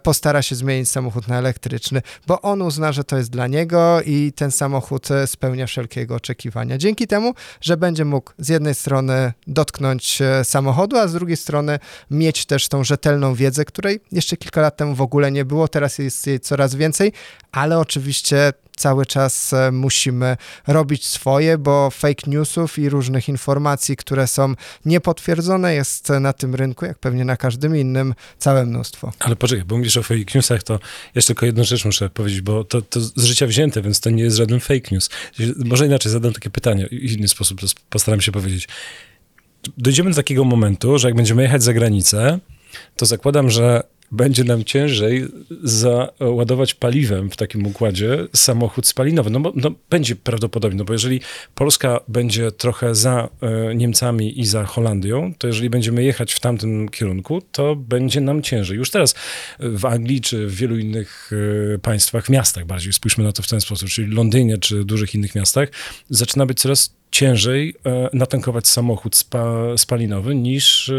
postara 0.02 0.42
się 0.42 0.54
zmienić 0.54 0.88
samochód 0.88 1.28
na 1.28 1.38
elektryczny, 1.38 2.02
bo 2.26 2.40
on 2.40 2.62
uzna, 2.62 2.92
że 2.92 3.04
to 3.04 3.16
jest 3.16 3.30
dla 3.30 3.46
niego 3.46 4.00
i 4.06 4.32
ten 4.36 4.50
samochód 4.50 5.08
spełnia 5.26 5.66
wszelkie 5.66 6.00
jego 6.00 6.14
oczekiwania. 6.14 6.78
Dzięki 6.78 7.06
temu, 7.06 7.34
że 7.60 7.76
będzie 7.76 8.04
mógł 8.04 8.32
z 8.38 8.48
jednej 8.48 8.74
strony 8.74 9.32
dotknąć 9.46 10.18
samochodu, 10.44 10.96
a 10.96 11.08
z 11.08 11.12
drugiej 11.12 11.36
strony 11.36 11.78
mieć 12.10 12.46
też 12.46 12.68
tą 12.68 12.84
rzetelną 12.84 13.34
wiedzę, 13.34 13.64
której 13.64 14.00
jeszcze 14.12 14.36
kilka 14.36 14.60
lat 14.60 14.76
temu 14.76 14.94
w 14.94 15.00
ogóle 15.00 15.32
nie 15.32 15.44
było, 15.44 15.68
teraz 15.68 15.98
jest 15.98 16.26
jej 16.26 16.40
coraz 16.40 16.74
więcej, 16.74 17.12
ale 17.52 17.78
oczywiście 17.78 18.41
cały 18.76 19.06
czas 19.06 19.52
e, 19.52 19.72
musimy 19.72 20.36
robić 20.66 21.06
swoje, 21.06 21.58
bo 21.58 21.90
fake 21.90 22.30
newsów 22.30 22.78
i 22.78 22.88
różnych 22.88 23.28
informacji, 23.28 23.96
które 23.96 24.26
są 24.26 24.54
niepotwierdzone, 24.84 25.74
jest 25.74 26.08
na 26.20 26.32
tym 26.32 26.54
rynku, 26.54 26.84
jak 26.84 26.98
pewnie 26.98 27.24
na 27.24 27.36
każdym 27.36 27.76
innym, 27.76 28.14
całe 28.38 28.66
mnóstwo. 28.66 29.12
Ale 29.18 29.36
poczekaj, 29.36 29.64
bo 29.64 29.76
mówisz 29.76 29.96
o 29.96 30.02
fake 30.02 30.24
newsach, 30.34 30.62
to 30.62 30.78
jeszcze 31.14 31.26
tylko 31.26 31.46
jedną 31.46 31.64
rzecz 31.64 31.84
muszę 31.84 32.10
powiedzieć, 32.10 32.40
bo 32.40 32.64
to, 32.64 32.82
to 32.82 33.00
z 33.00 33.24
życia 33.24 33.46
wzięte, 33.46 33.82
więc 33.82 34.00
to 34.00 34.10
nie 34.10 34.22
jest 34.22 34.36
żaden 34.36 34.60
fake 34.60 34.88
news. 34.90 35.10
Może 35.64 35.86
inaczej 35.86 36.12
zadam 36.12 36.32
takie 36.32 36.50
pytanie, 36.50 36.86
w 36.86 37.12
inny 37.12 37.28
sposób 37.28 37.60
postaram 37.90 38.20
się 38.20 38.32
powiedzieć. 38.32 38.68
Dojdziemy 39.78 40.10
do 40.10 40.16
takiego 40.16 40.44
momentu, 40.44 40.98
że 40.98 41.08
jak 41.08 41.16
będziemy 41.16 41.42
jechać 41.42 41.62
za 41.62 41.72
granicę, 41.72 42.38
to 42.96 43.06
zakładam, 43.06 43.50
że 43.50 43.82
będzie 44.12 44.44
nam 44.44 44.64
ciężej 44.64 45.26
załadować 45.62 46.74
paliwem 46.74 47.30
w 47.30 47.36
takim 47.36 47.66
układzie 47.66 48.26
samochód 48.34 48.86
spalinowy. 48.86 49.30
No, 49.30 49.40
bo, 49.40 49.52
no 49.56 49.70
będzie 49.90 50.16
prawdopodobnie, 50.16 50.78
no 50.78 50.84
bo 50.84 50.92
jeżeli 50.92 51.20
Polska 51.54 52.00
będzie 52.08 52.52
trochę 52.52 52.94
za 52.94 53.28
e, 53.42 53.74
Niemcami 53.74 54.40
i 54.40 54.46
za 54.46 54.64
Holandią, 54.64 55.32
to 55.38 55.46
jeżeli 55.46 55.70
będziemy 55.70 56.04
jechać 56.04 56.32
w 56.32 56.40
tamtym 56.40 56.88
kierunku, 56.88 57.42
to 57.52 57.76
będzie 57.76 58.20
nam 58.20 58.42
ciężej. 58.42 58.76
Już 58.76 58.90
teraz 58.90 59.14
w 59.58 59.84
Anglii 59.84 60.20
czy 60.20 60.46
w 60.46 60.54
wielu 60.54 60.78
innych 60.78 61.30
e, 61.74 61.78
państwach, 61.78 62.28
miastach 62.28 62.66
bardziej, 62.66 62.92
spójrzmy 62.92 63.24
na 63.24 63.32
to 63.32 63.42
w 63.42 63.48
ten 63.48 63.60
sposób, 63.60 63.88
czyli 63.88 64.14
Londynie 64.14 64.58
czy 64.58 64.84
dużych 64.84 65.14
innych 65.14 65.34
miastach, 65.34 65.68
zaczyna 66.10 66.46
być 66.46 66.60
coraz 66.60 67.01
ciężej 67.12 67.74
e, 67.86 68.10
natankować 68.12 68.68
samochód 68.68 69.16
spa, 69.16 69.54
spalinowy 69.76 70.34
niż 70.34 70.88
e, 70.88 70.94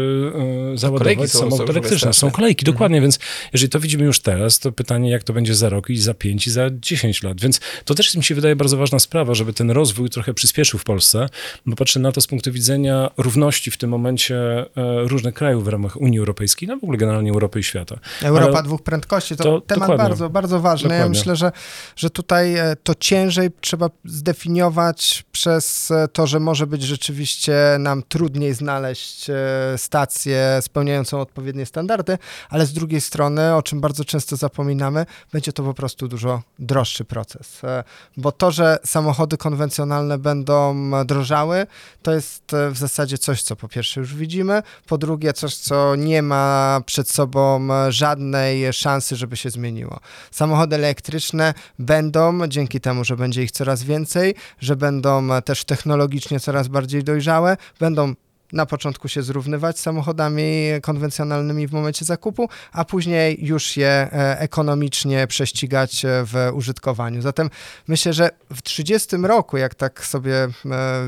e 0.72 0.78
załadować 0.78 1.30
są, 1.30 1.38
samochód 1.38 1.66
są 1.66 1.72
elektryczny. 1.72 2.12
Są 2.12 2.30
kolejki, 2.30 2.62
mhm. 2.62 2.74
dokładnie, 2.74 3.00
więc 3.00 3.18
jeżeli 3.52 3.70
to 3.70 3.80
widzimy 3.80 4.04
już 4.04 4.20
teraz, 4.20 4.58
to 4.58 4.72
pytanie, 4.72 5.10
jak 5.10 5.22
to 5.22 5.32
będzie 5.32 5.54
za 5.54 5.68
rok 5.68 5.90
i 5.90 5.96
za 5.96 6.14
pięć 6.14 6.46
i 6.46 6.50
za 6.50 6.70
dziesięć 6.70 7.22
lat. 7.22 7.40
Więc 7.40 7.60
to 7.84 7.94
też 7.94 8.16
mi 8.16 8.24
się 8.24 8.34
wydaje 8.34 8.56
bardzo 8.56 8.76
ważna 8.76 8.98
sprawa, 8.98 9.34
żeby 9.34 9.52
ten 9.52 9.70
rozwój 9.70 10.10
trochę 10.10 10.34
przyspieszył 10.34 10.80
w 10.80 10.84
Polsce, 10.84 11.28
bo 11.66 11.76
patrzę 11.76 12.00
na 12.00 12.12
to 12.12 12.20
z 12.20 12.26
punktu 12.26 12.52
widzenia 12.52 13.10
równości 13.16 13.70
w 13.70 13.76
tym 13.76 13.90
momencie 13.90 14.36
e, 14.36 14.66
różnych 15.08 15.34
krajów 15.34 15.64
w 15.64 15.68
ramach 15.68 15.96
Unii 15.96 16.18
Europejskiej, 16.18 16.68
no 16.68 16.76
w 16.76 16.84
ogóle 16.84 16.98
generalnie 16.98 17.30
Europy 17.30 17.60
i 17.60 17.62
świata. 17.62 17.96
Europa 18.22 18.52
Ale 18.52 18.62
dwóch 18.62 18.82
prędkości, 18.82 19.36
to, 19.36 19.44
to 19.44 19.60
temat 19.60 19.88
dokładnie. 19.88 20.08
bardzo, 20.08 20.30
bardzo 20.30 20.60
ważny. 20.60 20.88
Dokładnie. 20.88 21.04
Ja 21.04 21.08
myślę, 21.08 21.36
że, 21.36 21.52
że 21.96 22.10
tutaj 22.10 22.54
to 22.82 22.94
ciężej 22.94 23.50
trzeba 23.60 23.90
zdefiniować 24.04 25.24
przez 25.32 25.90
e, 25.90 26.03
to, 26.12 26.26
że 26.26 26.40
może 26.40 26.66
być 26.66 26.82
rzeczywiście 26.82 27.76
nam 27.78 28.02
trudniej 28.02 28.54
znaleźć 28.54 29.30
e, 29.30 29.34
stację 29.76 30.58
spełniającą 30.60 31.20
odpowiednie 31.20 31.66
standardy, 31.66 32.18
ale 32.50 32.66
z 32.66 32.72
drugiej 32.72 33.00
strony, 33.00 33.54
o 33.54 33.62
czym 33.62 33.80
bardzo 33.80 34.04
często 34.04 34.36
zapominamy, 34.36 35.06
będzie 35.32 35.52
to 35.52 35.62
po 35.62 35.74
prostu 35.74 36.08
dużo 36.08 36.42
droższy 36.58 37.04
proces. 37.04 37.64
E, 37.64 37.84
bo 38.16 38.32
to, 38.32 38.50
że 38.50 38.78
samochody 38.84 39.36
konwencjonalne 39.36 40.18
będą 40.18 40.90
drożały, 41.04 41.66
to 42.02 42.12
jest 42.12 42.54
e, 42.54 42.70
w 42.70 42.78
zasadzie 42.78 43.18
coś, 43.18 43.42
co 43.42 43.56
po 43.56 43.68
pierwsze 43.68 44.00
już 44.00 44.14
widzimy, 44.14 44.62
po 44.86 44.98
drugie 44.98 45.32
coś, 45.32 45.56
co 45.56 45.96
nie 45.96 46.22
ma 46.22 46.80
przed 46.86 47.10
sobą 47.10 47.68
żadnej 47.88 48.72
szansy, 48.72 49.16
żeby 49.16 49.36
się 49.36 49.50
zmieniło. 49.50 50.00
Samochody 50.30 50.76
elektryczne 50.76 51.54
będą, 51.78 52.46
dzięki 52.48 52.80
temu, 52.80 53.04
że 53.04 53.16
będzie 53.16 53.42
ich 53.42 53.50
coraz 53.50 53.82
więcej, 53.82 54.34
że 54.60 54.76
będą 54.76 55.28
też 55.44 55.64
technologicznie 55.64 55.93
technologicznie 55.94 56.40
coraz 56.40 56.68
bardziej 56.68 57.04
dojrzałe, 57.04 57.56
będą 57.80 58.14
na 58.54 58.66
początku 58.66 59.08
się 59.08 59.22
zrównywać 59.22 59.78
z 59.78 59.82
samochodami 59.82 60.68
konwencjonalnymi 60.82 61.66
w 61.66 61.72
momencie 61.72 62.04
zakupu, 62.04 62.48
a 62.72 62.84
później 62.84 63.46
już 63.46 63.76
je 63.76 63.88
e, 63.88 64.40
ekonomicznie 64.40 65.26
prześcigać 65.26 66.04
e, 66.04 66.08
w 66.08 66.50
użytkowaniu. 66.52 67.22
Zatem 67.22 67.50
myślę, 67.88 68.12
że 68.12 68.30
w 68.54 68.62
30 68.62 69.16
roku, 69.16 69.56
jak 69.56 69.74
tak 69.74 70.06
sobie 70.06 70.34
e, 70.34 70.50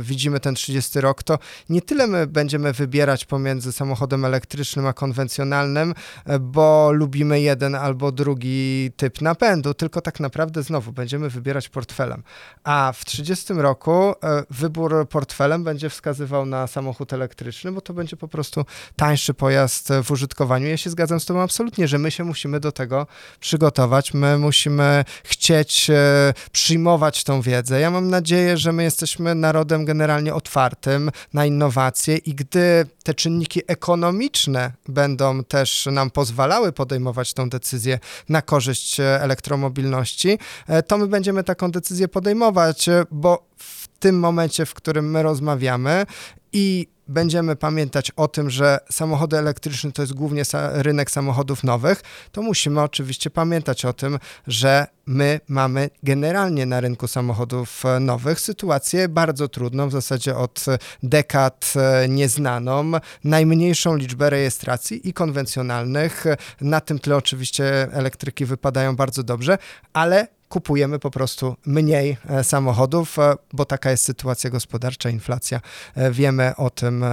widzimy 0.03 0.41
ten 0.41 0.55
30 0.55 1.01
rok, 1.01 1.23
to 1.23 1.39
nie 1.69 1.83
tyle 1.83 2.07
my 2.07 2.27
będziemy 2.27 2.73
wybierać 2.73 3.25
pomiędzy 3.25 3.73
samochodem 3.73 4.25
elektrycznym 4.25 4.87
a 4.87 4.93
konwencjonalnym, 4.93 5.95
bo 6.41 6.93
lubimy 6.93 7.41
jeden 7.41 7.75
albo 7.75 8.13
drugi 8.13 8.91
typ 8.97 9.21
napędu, 9.21 9.75
tylko 9.75 10.01
tak 10.01 10.21
naprawdę 10.21 10.63
znowu 10.63 10.93
będziemy 10.93 11.31
wybierać 11.31 11.69
portfelem. 11.69 12.23
A 12.65 12.93
w 12.95 13.05
30 13.05 13.55
roku 13.55 14.15
wybór 14.51 15.09
portfelem 15.09 15.65
będzie 15.65 15.91
wskazywał 15.91 16.47
na 16.47 16.67
samochód 16.67 17.13
elektryczny 17.13 17.36
elektryczny, 17.37 17.73
bo 17.73 17.81
to 17.81 17.95
będzie 17.95 18.17
po 18.17 18.29
prostu 18.29 18.65
tańszy 18.97 19.35
pojazd 19.35 19.89
w 20.05 20.11
użytkowaniu. 20.11 20.69
Ja 20.69 20.77
się 20.77 20.91
zgadzam 20.91 21.21
z 21.21 21.25
Tobą 21.25 21.41
absolutnie, 21.41 21.89
że 21.89 21.99
my 21.99 22.11
się 22.11 22.25
musimy 22.25 22.61
do 22.61 22.73
tego 22.73 23.07
przygotować, 23.41 24.15
my 24.15 24.39
musimy 24.39 25.05
chcieć 25.25 25.91
e, 25.91 26.35
przyjmować 26.53 27.25
tą 27.25 27.43
wiedzę. 27.43 27.81
Ja 27.81 27.91
mam 27.91 28.11
nadzieję, 28.11 28.57
że 28.57 28.73
my 28.73 28.83
jesteśmy 28.83 29.35
narodem 29.35 29.85
generalnie 29.85 30.35
otwartym 30.35 31.11
na 31.33 31.47
innowacje 31.47 32.17
i 32.17 32.35
gdy 32.35 32.87
te 33.05 33.15
czynniki 33.15 33.61
ekonomiczne 33.67 34.73
będą 34.89 35.45
też 35.45 35.87
nam 35.87 36.11
pozwalały 36.11 36.73
podejmować 36.73 37.35
tą 37.35 37.49
decyzję 37.49 37.99
na 38.29 38.43
korzyść 38.43 39.01
e, 39.01 39.23
elektromobilności, 39.23 40.39
e, 40.67 40.83
to 40.83 40.99
my 40.99 41.07
będziemy 41.07 41.45
taką 41.45 41.71
decyzję 41.71 42.09
podejmować, 42.09 42.87
bo 43.11 43.47
w 43.57 43.89
tym 43.99 44.19
momencie, 44.19 44.67
w 44.67 44.75
którym 44.75 45.11
my 45.11 45.23
rozmawiamy 45.23 46.07
i 46.53 46.96
będziemy 47.09 47.57
pamiętać 47.57 48.11
o 48.11 48.29
tym, 48.29 48.51
że 48.51 48.79
samochody 48.91 49.37
elektryczne 49.39 49.93
to 49.93 50.03
jest 50.03 50.15
głównie 50.15 50.43
rynek 50.73 51.11
samochodów 51.11 51.65
nowych, 51.65 52.03
to 52.33 52.43
musimy 52.43 52.83
oczywiście 52.83 53.31
pamiętać 53.31 53.85
o 53.85 53.93
tym, 53.93 54.19
że 54.47 54.87
my 55.07 55.41
mamy 55.49 55.91
generalnie 56.03 56.67
na 56.67 56.81
rynku 56.81 57.09
samochodów 57.09 57.85
e, 57.87 58.01
nowych 58.01 58.41
sytuację 58.41 59.09
bardzo 59.09 59.49
trudną, 59.49 59.89
w 59.89 59.93
zasadzie 59.93 60.37
od 60.37 60.65
dekad 61.03 61.73
e, 61.77 62.09
nieznaną, 62.09 62.93
najmniejszą 63.25 63.97
liczbę 63.97 64.31
rejestracji 64.31 65.09
i 65.09 65.13
konwencjonalnych. 65.13 66.25
Na 66.61 66.81
tym 66.81 66.99
tle 66.99 67.17
oczywiście 67.17 67.93
elektryki 67.93 68.45
wypadają 68.45 68.97
bardzo 68.97 69.23
dobrze, 69.23 69.59
ale 69.93 70.36
kupujemy 70.49 70.99
po 70.99 71.11
prostu 71.11 71.57
mniej 71.67 72.17
e, 72.29 72.45
samochodów, 72.45 73.19
e, 73.19 73.35
bo 73.53 73.65
taka 73.65 73.91
jest 73.91 74.05
sytuacja 74.05 74.51
gospodarcza, 74.51 75.11
inflacja. 75.11 75.61
E, 75.95 76.11
wiemy 76.11 76.57
o 76.57 76.71
tym 76.71 77.05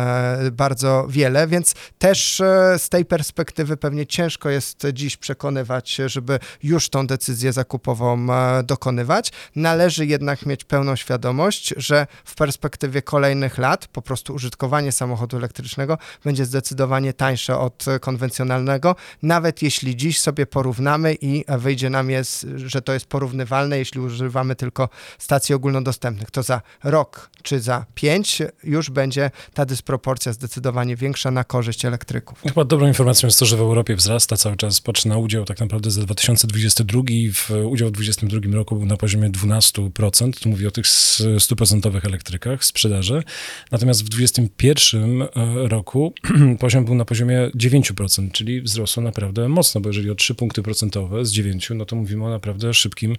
bardzo 0.51 1.05
wiele, 1.09 1.47
więc 1.47 1.75
też 1.97 2.41
z 2.77 2.89
tej 2.89 3.05
perspektywy 3.05 3.77
pewnie 3.77 4.07
ciężko 4.07 4.49
jest 4.49 4.87
dziś 4.93 5.17
przekonywać, 5.17 5.95
żeby 6.05 6.39
już 6.63 6.89
tą 6.89 7.07
decyzję 7.07 7.53
zakupową 7.53 8.27
dokonywać. 8.63 9.31
Należy 9.55 10.05
jednak 10.05 10.45
mieć 10.45 10.63
pełną 10.63 10.95
świadomość, 10.95 11.73
że 11.77 12.07
w 12.25 12.35
perspektywie 12.35 13.01
kolejnych 13.01 13.57
lat 13.57 13.87
po 13.87 14.01
prostu 14.01 14.33
użytkowanie 14.33 14.91
samochodu 14.91 15.37
elektrycznego 15.37 15.97
będzie 16.23 16.45
zdecydowanie 16.45 17.13
tańsze 17.13 17.57
od 17.57 17.85
konwencjonalnego, 18.01 18.95
nawet 19.21 19.61
jeśli 19.61 19.95
dziś 19.95 20.19
sobie 20.19 20.45
porównamy 20.45 21.15
i 21.21 21.45
wyjdzie 21.57 21.89
nam 21.89 22.09
jest, 22.09 22.47
że 22.55 22.81
to 22.81 22.93
jest 22.93 23.05
porównanie 23.05 23.22
porównywalne, 23.23 23.77
jeśli 23.77 24.01
używamy 24.01 24.55
tylko 24.55 24.89
stacji 25.19 25.55
ogólnodostępnych. 25.55 26.31
To 26.31 26.43
za 26.43 26.62
rok 26.83 27.29
czy 27.43 27.59
za 27.59 27.86
pięć 27.95 28.41
już 28.63 28.89
będzie 28.89 29.31
ta 29.53 29.65
dysproporcja 29.65 30.33
zdecydowanie 30.33 30.95
większa 30.95 31.31
na 31.31 31.43
korzyść 31.43 31.86
elektryków. 31.86 32.41
Chyba 32.41 32.65
dobrą 32.65 32.88
informacją 32.88 33.27
jest 33.27 33.39
to, 33.39 33.45
że 33.45 33.57
w 33.57 33.59
Europie 33.59 33.95
wzrasta 33.95 34.38
cały 34.38 34.57
czas, 34.57 34.81
patrz 34.81 35.05
na 35.05 35.17
udział 35.17 35.45
tak 35.45 35.59
naprawdę 35.59 35.91
za 35.91 36.01
2022 36.01 37.01
w 37.33 37.51
udział 37.65 37.89
w 37.89 37.91
2022 37.91 38.55
roku 38.55 38.75
był 38.75 38.86
na 38.86 38.97
poziomie 38.97 39.29
12%, 39.29 40.41
tu 40.41 40.49
mówię 40.49 40.67
o 40.67 40.71
tych 40.71 40.86
100% 40.86 42.07
elektrykach 42.07 42.65
sprzedaży, 42.65 43.23
natomiast 43.71 44.05
w 44.05 44.09
2021 44.09 45.21
e, 45.21 45.27
roku 45.67 46.13
poziom 46.59 46.86
był 46.86 46.95
na 46.95 47.05
poziomie 47.05 47.49
9%, 47.55 48.31
czyli 48.31 48.62
wzrosło 48.62 49.03
naprawdę 49.03 49.49
mocno, 49.49 49.81
bo 49.81 49.89
jeżeli 49.89 50.09
o 50.09 50.15
3 50.15 50.36
punkty 50.36 50.63
procentowe 50.63 51.25
z 51.25 51.31
9, 51.31 51.69
no 51.75 51.86
to 51.86 51.95
mówimy 51.95 52.25
o 52.25 52.29
naprawdę 52.29 52.73
szybkim 52.73 53.12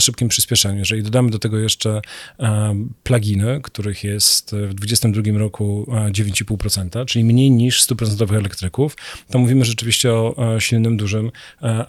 szybkim, 0.00 0.16
szybkim 0.16 0.28
przyspieszeniu. 0.28 0.78
Jeżeli 0.78 1.02
dodamy 1.02 1.30
do 1.30 1.38
tego 1.38 1.58
jeszcze 1.58 2.00
e, 2.40 2.74
pluginy, 3.02 3.60
których 3.62 4.04
jest 4.04 4.54
w 4.54 4.74
2022 4.74 5.38
roku 5.38 5.86
9,5%, 6.10 7.00
e, 7.00 7.06
czyli 7.06 7.24
mniej 7.24 7.50
niż 7.50 7.82
100% 7.82 8.36
elektryków, 8.36 8.96
to 9.30 9.38
mówimy 9.38 9.64
rzeczywiście 9.64 10.12
o 10.12 10.54
e, 10.56 10.60
silnym, 10.60 10.96
dużym, 10.96 11.30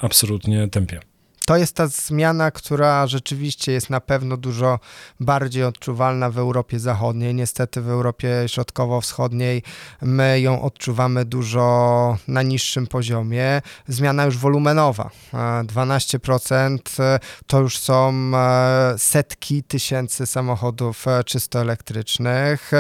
absolutnie 0.02 0.68
tempie 0.68 1.00
to 1.48 1.58
jest 1.58 1.76
ta 1.76 1.88
zmiana, 1.88 2.52
która 2.52 3.08
rzeczywiście 3.08 3.72
jest 3.72 3.90
na 3.90 4.02
pewno 4.02 4.38
dużo 4.38 4.80
bardziej 5.20 5.64
odczuwalna 5.64 6.30
w 6.30 6.38
Europie 6.38 6.80
Zachodniej. 6.80 7.36
Niestety 7.36 7.82
w 7.82 7.90
Europie 7.90 8.44
Środkowo-Wschodniej 8.48 9.64
my 10.02 10.42
ją 10.42 10.62
odczuwamy 10.62 11.26
dużo 11.26 12.18
na 12.28 12.42
niższym 12.42 12.88
poziomie. 12.88 13.62
Zmiana 13.88 14.26
już 14.26 14.38
wolumenowa. 14.38 15.10
12% 15.34 16.78
e, 17.00 17.20
to 17.48 17.60
już 17.60 17.78
są 17.78 18.32
e, 18.36 18.96
setki 18.98 19.64
tysięcy 19.64 20.26
samochodów 20.26 21.08
e, 21.08 21.24
czysto 21.24 21.62
elektrycznych 21.62 22.72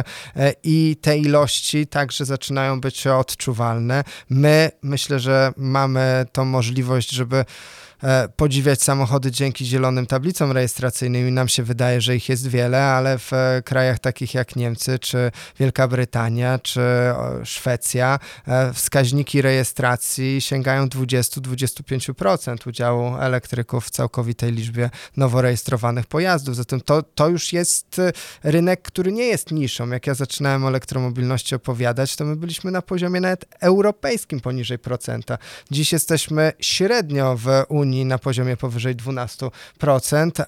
i 0.63 0.97
te 1.01 1.17
ilości 1.17 1.87
także 1.87 2.25
zaczynają 2.25 2.81
być 2.81 3.07
odczuwalne. 3.07 4.03
My 4.29 4.71
myślę, 4.81 5.19
że 5.19 5.53
mamy 5.57 6.25
tą 6.31 6.45
możliwość, 6.45 7.11
żeby 7.11 7.37
e, 7.37 7.45
podziwiać 8.35 8.83
samochody 8.83 9.31
dzięki 9.31 9.65
zielonym 9.65 10.05
tablicom 10.05 10.51
rejestracyjnym 10.51 11.27
i 11.27 11.31
nam 11.31 11.47
się 11.47 11.63
wydaje, 11.63 12.01
że 12.01 12.15
ich 12.15 12.29
jest 12.29 12.47
wiele, 12.47 12.83
ale 12.83 13.17
w 13.17 13.33
e, 13.33 13.61
krajach 13.65 13.99
takich 13.99 14.33
jak 14.33 14.55
Niemcy, 14.55 14.99
czy 14.99 15.31
Wielka 15.59 15.87
Brytania, 15.87 16.59
czy 16.59 16.81
Szwecja 17.43 18.19
e, 18.47 18.73
wskaźniki 18.73 19.41
rejestracji 19.41 20.41
sięgają 20.41 20.85
20-25% 20.85 22.67
udziału 22.67 23.17
elektryków 23.17 23.85
w 23.85 23.89
całkowitej 23.89 24.51
liczbie 24.51 24.89
nowo 25.17 25.41
rejestrowanych 25.41 26.05
pojazdów. 26.05 26.55
Zatem 26.55 26.81
to, 26.81 27.03
to 27.03 27.29
już 27.29 27.53
jest 27.53 27.99
e, 27.99 28.11
rynek, 28.43 28.81
który 28.81 29.11
nie 29.11 29.25
jest 29.25 29.51
niszą. 29.51 29.89
Jak 29.89 30.07
ja 30.07 30.13
zaczynałem 30.13 30.65
o 30.65 30.67
elektromobilności 30.67 31.55
opowiadać, 31.55 32.15
to 32.15 32.25
my 32.25 32.35
byliśmy 32.35 32.71
na 32.71 32.81
poziomie 32.81 33.21
nawet 33.21 33.45
europejskim 33.59 34.39
poniżej 34.39 34.79
procenta. 34.79 35.37
Dziś 35.71 35.93
jesteśmy 35.93 36.51
średnio 36.59 37.37
w 37.37 37.47
Unii 37.69 37.86
na 38.05 38.17
poziomie 38.17 38.57
powyżej 38.57 38.95
12%, 38.95 39.49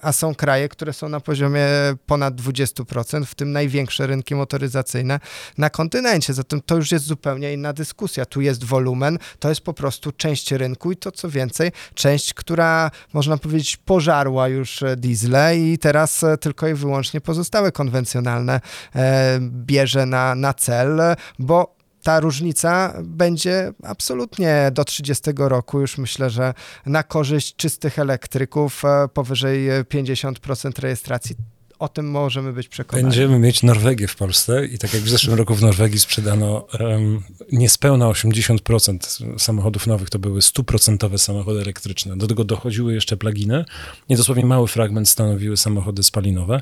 a 0.02 0.12
są 0.12 0.34
kraje, 0.34 0.68
które 0.68 0.92
są 0.92 1.08
na 1.08 1.20
poziomie 1.20 1.66
ponad 2.06 2.34
20%, 2.34 3.24
w 3.24 3.34
tym 3.34 3.52
największe 3.52 4.06
rynki 4.06 4.34
motoryzacyjne 4.34 5.20
na 5.58 5.70
kontynencie. 5.70 6.34
Zatem 6.34 6.60
to 6.60 6.76
już 6.76 6.92
jest 6.92 7.04
zupełnie 7.04 7.52
inna 7.52 7.72
dyskusja. 7.72 8.24
Tu 8.24 8.40
jest 8.40 8.64
wolumen, 8.64 9.18
to 9.38 9.48
jest 9.48 9.60
po 9.60 9.74
prostu 9.74 10.12
część 10.12 10.52
rynku 10.52 10.92
i 10.92 10.96
to 10.96 11.12
co 11.12 11.30
więcej, 11.30 11.72
część, 11.94 12.34
która 12.34 12.90
można 13.12 13.36
powiedzieć 13.36 13.76
pożarła 13.76 14.48
już 14.48 14.84
diesle 14.96 15.58
i 15.58 15.78
teraz 15.78 16.24
tylko 16.40 16.68
i 16.68 16.74
wyłącznie 16.74 17.20
pozostałe 17.20 17.72
konwencjonalne 17.72 18.60
e, 18.94 19.38
bierze 19.40 20.06
na, 20.06 20.34
na 20.34 20.54
cel, 20.54 21.00
bo 21.38 21.79
ta 22.02 22.20
różnica 22.20 22.94
będzie 23.02 23.72
absolutnie 23.82 24.70
do 24.72 24.84
30 24.84 25.30
roku. 25.36 25.80
Już 25.80 25.98
myślę, 25.98 26.30
że 26.30 26.54
na 26.86 27.02
korzyść 27.02 27.56
czystych 27.56 27.98
elektryków 27.98 28.84
e, 28.84 29.08
powyżej 29.08 29.68
50% 29.70 30.80
rejestracji 30.80 31.36
o 31.80 31.88
tym 31.88 32.10
możemy 32.10 32.52
być 32.52 32.68
przekonani. 32.68 33.04
Będziemy 33.04 33.38
mieć 33.38 33.62
Norwegię 33.62 34.08
w 34.08 34.16
Polsce 34.16 34.66
i 34.66 34.78
tak 34.78 34.94
jak 34.94 35.02
w 35.02 35.08
zeszłym 35.08 35.36
roku 35.36 35.54
w 35.54 35.62
Norwegii 35.62 36.00
sprzedano 36.00 36.66
um, 36.80 37.22
niespełna 37.52 38.06
80% 38.06 39.38
samochodów 39.38 39.86
nowych, 39.86 40.10
to 40.10 40.18
były 40.18 40.42
stuprocentowe 40.42 41.18
samochody 41.18 41.60
elektryczne. 41.60 42.16
Do 42.16 42.26
tego 42.26 42.44
dochodziły 42.44 42.94
jeszcze 42.94 43.16
pluginy 43.16 43.64
i 44.08 44.16
dosłownie 44.16 44.46
mały 44.46 44.68
fragment 44.68 45.08
stanowiły 45.08 45.56
samochody 45.56 46.02
spalinowe, 46.02 46.60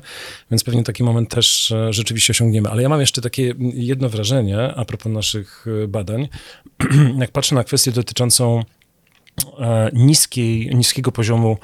więc 0.51 0.63
pewnie 0.63 0.83
taki 0.83 1.03
moment 1.03 1.29
też 1.29 1.71
e, 1.71 1.93
rzeczywiście 1.93 2.31
osiągniemy. 2.31 2.69
Ale 2.69 2.81
ja 2.81 2.89
mam 2.89 2.99
jeszcze 2.99 3.21
takie 3.21 3.53
jedno 3.73 4.09
wrażenie 4.09 4.73
a 4.75 4.85
propos 4.85 5.11
naszych 5.11 5.65
e, 5.83 5.87
badań. 5.87 6.29
jak 7.19 7.31
patrzę 7.31 7.55
na 7.55 7.63
kwestię 7.63 7.91
dotyczącą 7.91 8.63
e, 9.59 9.89
niskiej, 9.93 10.75
niskiego 10.75 11.11
poziomu 11.11 11.57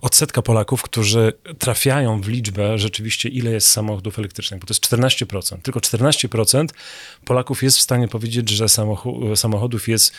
odsetka 0.00 0.42
Polaków, 0.42 0.82
którzy 0.82 1.32
trafiają 1.58 2.20
w 2.20 2.28
liczbę 2.28 2.78
rzeczywiście, 2.78 3.28
ile 3.28 3.50
jest 3.50 3.68
samochodów 3.68 4.18
elektrycznych, 4.18 4.60
bo 4.60 4.66
to 4.66 4.74
jest 4.74 4.86
14%. 4.86 5.58
Tylko 5.62 5.80
14% 5.80 6.66
Polaków 7.24 7.62
jest 7.62 7.78
w 7.78 7.80
stanie 7.80 8.08
powiedzieć, 8.08 8.48
że 8.48 8.66
samochodów 9.34 9.88
jest 9.88 10.12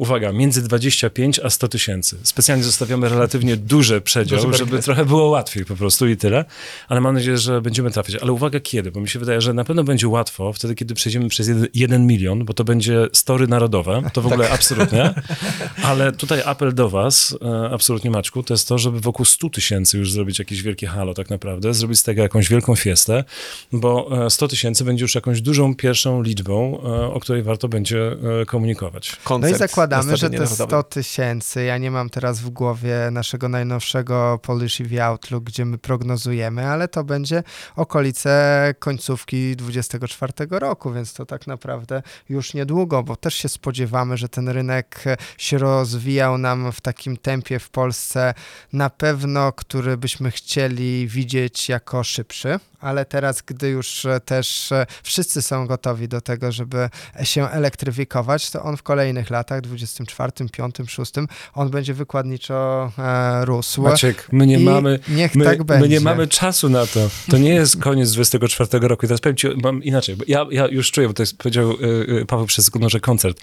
uwaga, 0.00 0.32
między 0.32 0.62
25 0.62 1.38
a 1.38 1.50
100 1.50 1.68
tysięcy. 1.68 2.18
Specjalnie 2.22 2.64
zostawiamy 2.64 3.08
relatywnie 3.08 3.56
duży 3.56 4.00
przedział, 4.00 4.40
Duży 4.42 4.58
żeby 4.58 4.82
trochę 4.82 5.04
było 5.04 5.28
łatwiej 5.28 5.64
po 5.64 5.76
prostu 5.76 6.08
i 6.08 6.16
tyle, 6.16 6.44
ale 6.88 7.00
mam 7.00 7.14
nadzieję, 7.14 7.38
że 7.38 7.60
będziemy 7.60 7.90
trafić. 7.90 8.16
Ale 8.16 8.32
uwaga 8.32 8.60
kiedy, 8.60 8.90
bo 8.90 9.00
mi 9.00 9.08
się 9.08 9.18
wydaje, 9.18 9.40
że 9.40 9.54
na 9.54 9.64
pewno 9.64 9.84
będzie 9.84 10.08
łatwo 10.08 10.52
wtedy, 10.52 10.74
kiedy 10.74 10.94
przejdziemy 10.94 11.28
przez 11.28 11.48
jeden, 11.48 11.66
jeden 11.74 12.06
milion, 12.06 12.44
bo 12.44 12.54
to 12.54 12.64
będzie 12.64 13.08
story 13.12 13.46
narodowe, 13.48 14.02
to 14.12 14.22
w 14.22 14.26
ogóle 14.26 14.44
tak. 14.44 14.54
absolutnie, 14.54 15.14
ale 15.90 16.12
tutaj 16.12 16.42
apel 16.44 16.74
do 16.74 16.90
was, 16.90 17.36
e, 17.42 17.70
absolutnie 17.70 18.10
Maczku, 18.10 18.42
to 18.42 18.54
jest 18.54 18.68
to, 18.68 18.78
żeby 18.78 19.00
wokół 19.00 19.24
100 19.24 19.50
tysięcy 19.50 19.98
już 19.98 20.12
zrobić 20.12 20.38
jakieś 20.38 20.62
wielkie 20.62 20.86
halo 20.86 21.14
tak 21.14 21.30
naprawdę, 21.30 21.74
zrobić 21.74 21.98
z 21.98 22.02
tego 22.02 22.22
jakąś 22.22 22.48
wielką 22.48 22.76
fiestę, 22.76 23.24
bo 23.72 24.10
100 24.30 24.46
e, 24.46 24.48
tysięcy 24.48 24.84
będzie 24.84 25.04
już 25.04 25.14
jakąś 25.14 25.40
dużą 25.40 25.74
pierwszą 25.74 26.22
liczbą, 26.22 26.80
e, 26.82 26.86
o 27.12 27.20
której 27.20 27.42
warto 27.42 27.68
będzie 27.68 28.16
komunikować. 28.46 29.16
No 29.40 29.48
i 29.48 29.54
zakładam 29.54 29.89
zakładamy, 29.90 30.16
że 30.16 30.30
te 30.30 30.46
100 30.46 30.82
tysięcy, 30.82 31.64
ja 31.64 31.78
nie 31.78 31.90
mam 31.90 32.10
teraz 32.10 32.40
w 32.40 32.50
głowie 32.50 33.08
naszego 33.12 33.48
najnowszego 33.48 34.38
Polish 34.42 34.80
EV 34.80 35.04
Outlook, 35.04 35.44
gdzie 35.44 35.64
my 35.64 35.78
prognozujemy, 35.78 36.66
ale 36.66 36.88
to 36.88 37.04
będzie 37.04 37.42
okolice 37.76 38.74
końcówki 38.78 39.56
24 39.56 40.32
roku, 40.50 40.92
więc 40.92 41.14
to 41.14 41.26
tak 41.26 41.46
naprawdę 41.46 42.02
już 42.28 42.54
niedługo, 42.54 43.02
bo 43.02 43.16
też 43.16 43.34
się 43.34 43.48
spodziewamy, 43.48 44.16
że 44.16 44.28
ten 44.28 44.48
rynek 44.48 45.04
się 45.38 45.58
rozwijał 45.58 46.38
nam 46.38 46.72
w 46.72 46.80
takim 46.80 47.16
tempie 47.16 47.58
w 47.58 47.70
Polsce, 47.70 48.34
na 48.72 48.90
pewno, 48.90 49.52
który 49.52 49.96
byśmy 49.96 50.30
chcieli 50.30 51.08
widzieć 51.08 51.68
jako 51.68 52.04
szybszy 52.04 52.60
ale 52.80 53.04
teraz, 53.04 53.42
gdy 53.42 53.68
już 53.68 54.04
e, 54.04 54.20
też 54.20 54.72
e, 54.72 54.86
wszyscy 55.02 55.42
są 55.42 55.66
gotowi 55.66 56.08
do 56.08 56.20
tego, 56.20 56.52
żeby 56.52 56.88
się 57.22 57.48
elektryfikować, 57.48 58.50
to 58.50 58.62
on 58.62 58.76
w 58.76 58.82
kolejnych 58.82 59.30
latach, 59.30 59.60
24, 59.60 60.32
5, 60.52 60.76
6, 60.86 61.12
on 61.54 61.70
będzie 61.70 61.94
wykładniczo 61.94 62.92
e, 62.98 63.44
rósł. 63.44 63.82
Maciek, 63.82 64.28
my 64.32 64.46
nie 64.46 64.58
mamy, 64.58 64.98
niech 65.08 65.34
my, 65.34 65.44
tak 65.44 65.64
będzie. 65.64 65.82
my 65.82 65.88
nie 65.88 66.00
mamy 66.00 66.26
czasu 66.26 66.68
na 66.68 66.86
to. 66.86 67.10
To 67.30 67.38
nie 67.38 67.54
jest 67.54 67.82
koniec 67.82 68.12
24 68.12 68.88
roku. 68.88 69.06
I 69.06 69.08
teraz 69.08 69.20
powiem 69.20 69.36
ci, 69.36 69.48
mam 69.62 69.84
inaczej, 69.84 70.16
bo 70.16 70.24
ja, 70.28 70.46
ja 70.50 70.66
już 70.66 70.90
czuję, 70.90 71.08
bo 71.08 71.14
to 71.14 71.22
jest, 71.22 71.38
powiedział 71.38 71.72
y, 71.72 72.26
Paweł 72.28 72.46
przez 72.46 72.64
sekundę, 72.64 72.88
że 72.88 73.00
koncert. 73.00 73.40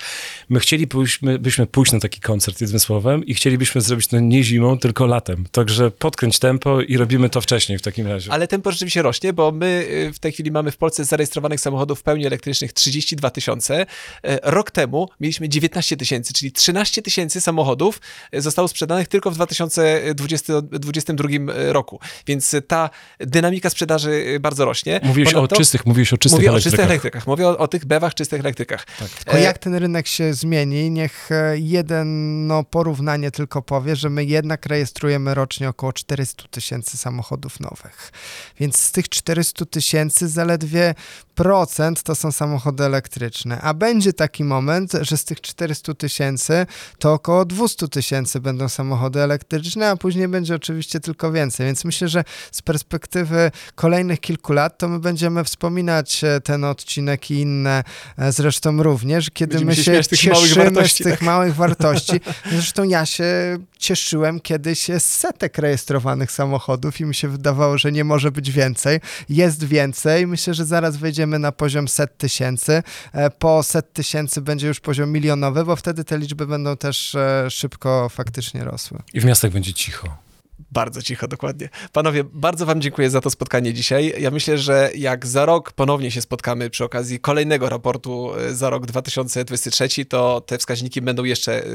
My 0.49 0.59
chcielibyśmy 0.59 1.39
byśmy 1.39 1.67
pójść 1.67 1.91
na 1.91 1.99
taki 1.99 2.21
koncert, 2.21 2.61
jednym 2.61 2.79
słowem, 2.79 3.25
i 3.25 3.33
chcielibyśmy 3.33 3.81
zrobić 3.81 4.07
to 4.07 4.19
nie 4.19 4.43
zimą, 4.43 4.79
tylko 4.79 5.05
latem. 5.05 5.45
Także 5.51 5.91
podkręć 5.91 6.39
tempo 6.39 6.81
i 6.81 6.97
robimy 6.97 7.29
to 7.29 7.41
wcześniej 7.41 7.77
w 7.77 7.81
takim 7.81 8.07
razie. 8.07 8.31
Ale 8.31 8.47
tempo 8.47 8.71
rzeczywiście 8.71 9.01
rośnie 9.01 9.26
bo 9.34 9.51
my 9.51 9.88
y, 9.89 10.13
w 10.13 10.19
tej 10.19 10.32
chwili 10.32 10.51
mamy 10.51 10.71
w 10.71 10.78
Polsce 10.78 11.05
zarejestrowanych 11.05 11.59
samochodów 11.59 11.99
w 11.99 12.03
pełni 12.03 12.25
elektrycznych 12.25 12.73
32 12.73 13.30
tysiące. 13.30 13.86
E, 14.23 14.39
rok 14.43 14.71
temu 14.71 15.09
mieliśmy 15.19 15.49
19 15.49 15.97
tysięcy, 15.97 16.34
czyli 16.34 16.51
13 16.51 17.01
tysięcy 17.01 17.41
samochodów 17.41 18.01
e, 18.32 18.41
zostało 18.41 18.67
sprzedanych 18.67 19.07
tylko 19.07 19.32
w 19.32 19.36
2022 19.36 21.30
e, 21.30 21.73
roku. 21.73 21.99
Więc 22.28 22.55
ta 22.67 22.89
dynamika 23.19 23.69
sprzedaży 23.69 24.38
bardzo 24.39 24.65
rośnie. 24.65 24.99
Mówiłeś 25.03 25.34
Ponadto, 25.34 25.55
o 25.55 25.59
czystych, 25.59 25.86
mówiłeś 25.86 26.13
o 26.13 26.17
czystych 26.17 26.39
mówię 26.39 26.49
elektrykach. 26.49 26.67
o 26.67 26.71
czystych 26.71 26.86
elektrykach. 26.89 27.28
Mówię 27.28 27.47
o, 27.47 27.57
o 27.57 27.67
tych 27.67 27.86
bewach 27.86 28.13
czystych 28.13 28.39
elektrykach. 28.39 28.86
Tak. 28.86 29.09
Tylko 29.09 29.38
jak 29.38 29.57
ten 29.57 29.75
rynek 29.75 30.07
się 30.07 30.34
zmieni, 30.34 30.91
niech 30.91 31.30
jedno 31.55 32.63
porównanie 32.63 33.32
tylko 33.32 33.61
powie, 33.61 33.95
że 33.95 34.09
my 34.09 34.25
jednak 34.25 34.65
rejestrujemy 34.65 35.34
rocznie 35.34 35.69
około 35.69 35.93
400 35.93 36.43
tysięcy 36.51 36.97
samochodów 36.97 37.59
nowych. 37.59 38.11
Więc 38.59 38.78
z 38.78 38.91
tych 38.91 39.09
400 39.18 39.65
tysięcy 39.65 40.28
zaledwie 40.28 40.95
procent 41.36 42.03
to 42.03 42.15
są 42.15 42.32
samochody 42.32 42.84
elektryczne, 42.84 43.61
a 43.61 43.74
będzie 43.74 44.13
taki 44.13 44.43
moment, 44.43 44.91
że 45.01 45.18
z 45.18 45.26
tych 45.26 45.41
400 45.41 45.93
tysięcy 45.93 46.65
to 46.99 47.13
około 47.13 47.45
200 47.45 47.88
tysięcy 47.88 48.39
będą 48.39 48.70
samochody 48.70 49.22
elektryczne, 49.22 49.89
a 49.89 49.95
później 49.95 50.28
będzie 50.28 50.55
oczywiście 50.55 50.99
tylko 50.99 51.32
więcej. 51.32 51.65
Więc 51.65 51.86
myślę, 51.86 52.07
że 52.07 52.24
z 52.51 52.61
perspektywy 52.61 53.51
kolejnych 53.76 54.20
kilku 54.20 54.53
lat 54.53 54.78
to 54.78 54.89
my 54.89 54.99
będziemy 54.99 55.43
wspominać 55.43 56.24
e, 56.24 56.41
ten 56.41 56.63
odcinek 56.63 57.32
i 57.32 57.34
inne 57.34 57.84
e, 58.18 58.32
zresztą 58.32 58.84
również, 58.84 59.30
kiedy 59.30 59.51
Będziemy 59.51 59.72
my 59.72 59.76
się, 59.76 60.03
się 60.03 60.18
cieszymy 60.18 60.88
z 60.88 60.95
tych 60.95 61.13
tak? 61.13 61.22
małych 61.22 61.55
wartości. 61.55 62.20
Zresztą 62.51 62.84
ja 62.84 63.05
się 63.05 63.57
cieszyłem 63.80 64.39
kiedyś 64.39 64.88
z 64.99 65.03
setek 65.03 65.57
rejestrowanych 65.57 66.32
samochodów 66.32 66.99
i 66.99 67.05
mi 67.05 67.15
się 67.15 67.28
wydawało, 67.28 67.78
że 67.78 67.91
nie 67.91 68.03
może 68.03 68.32
być 68.32 68.51
więcej. 68.51 68.99
Jest 69.30 69.63
więcej. 69.63 70.28
Myślę, 70.28 70.53
że 70.53 70.65
zaraz 70.65 70.97
wejdziemy 70.97 71.39
na 71.39 71.51
poziom 71.51 71.88
set 71.88 72.17
tysięcy. 72.17 72.84
E, 73.13 73.30
po 73.30 73.63
set 73.63 73.93
tysięcy 73.93 74.41
będzie 74.41 74.67
już 74.67 74.80
poziom 74.80 75.11
milionowy, 75.11 75.65
bo 75.65 75.75
wtedy 75.75 76.03
te 76.03 76.17
liczby 76.17 76.47
będą 76.47 76.78
też 76.78 77.15
e, 77.15 77.49
szybko 77.49 78.09
faktycznie 78.09 78.63
rosły. 78.63 78.99
I 79.13 79.21
w 79.21 79.25
miastach 79.25 79.51
będzie 79.51 79.73
cicho. 79.73 80.26
Bardzo 80.72 81.01
cicho, 81.01 81.28
dokładnie. 81.28 81.70
Panowie, 81.91 82.24
bardzo 82.24 82.65
Wam 82.65 82.82
dziękuję 82.82 83.09
za 83.09 83.22
to 83.22 83.30
spotkanie 83.30 83.74
dzisiaj. 83.74 84.13
Ja 84.20 84.32
myślę, 84.32 84.57
że 84.57 84.89
jak 84.95 85.26
za 85.26 85.45
rok 85.45 85.72
ponownie 85.72 86.11
się 86.11 86.22
spotkamy 86.22 86.70
przy 86.70 86.84
okazji 86.84 87.20
kolejnego 87.20 87.70
raportu 87.70 88.32
e, 88.36 88.53
za 88.53 88.70
rok 88.70 88.86
2023, 88.86 90.05
to 90.05 90.41
te 90.41 90.57
wskaźniki 90.57 91.01
będą 91.01 91.24
jeszcze 91.24 91.63
e, 91.63 91.68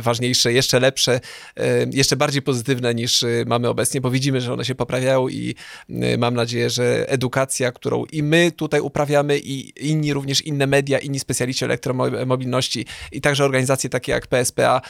ważniejsze, 0.00 0.52
jeszcze 0.52 0.80
lepsze, 0.80 1.20
e, 1.56 1.86
jeszcze 1.92 2.16
bardziej 2.16 2.42
pozytywne 2.42 2.94
niż 2.94 3.24
mamy 3.46 3.68
obecnie, 3.68 4.00
bo 4.00 4.10
widzimy, 4.10 4.40
że 4.40 4.52
one 4.52 4.64
się 4.64 4.74
poprawiają 4.74 5.28
i 5.28 5.54
mam 6.18 6.34
nadzieję, 6.34 6.70
że 6.70 7.08
edukacja, 7.08 7.72
którą 7.72 8.04
i 8.04 8.22
my 8.22 8.52
tutaj 8.52 8.80
uprawiamy, 8.80 9.38
i 9.38 9.88
inni 9.90 10.12
również 10.12 10.42
inne 10.42 10.66
media, 10.66 10.98
inni 10.98 11.20
specjaliści 11.20 11.64
elektromobilności 11.64 12.86
i 13.12 13.20
także 13.20 13.44
organizacje 13.44 13.90
takie 13.90 14.12
jak 14.12 14.26
PSPA, 14.26 14.80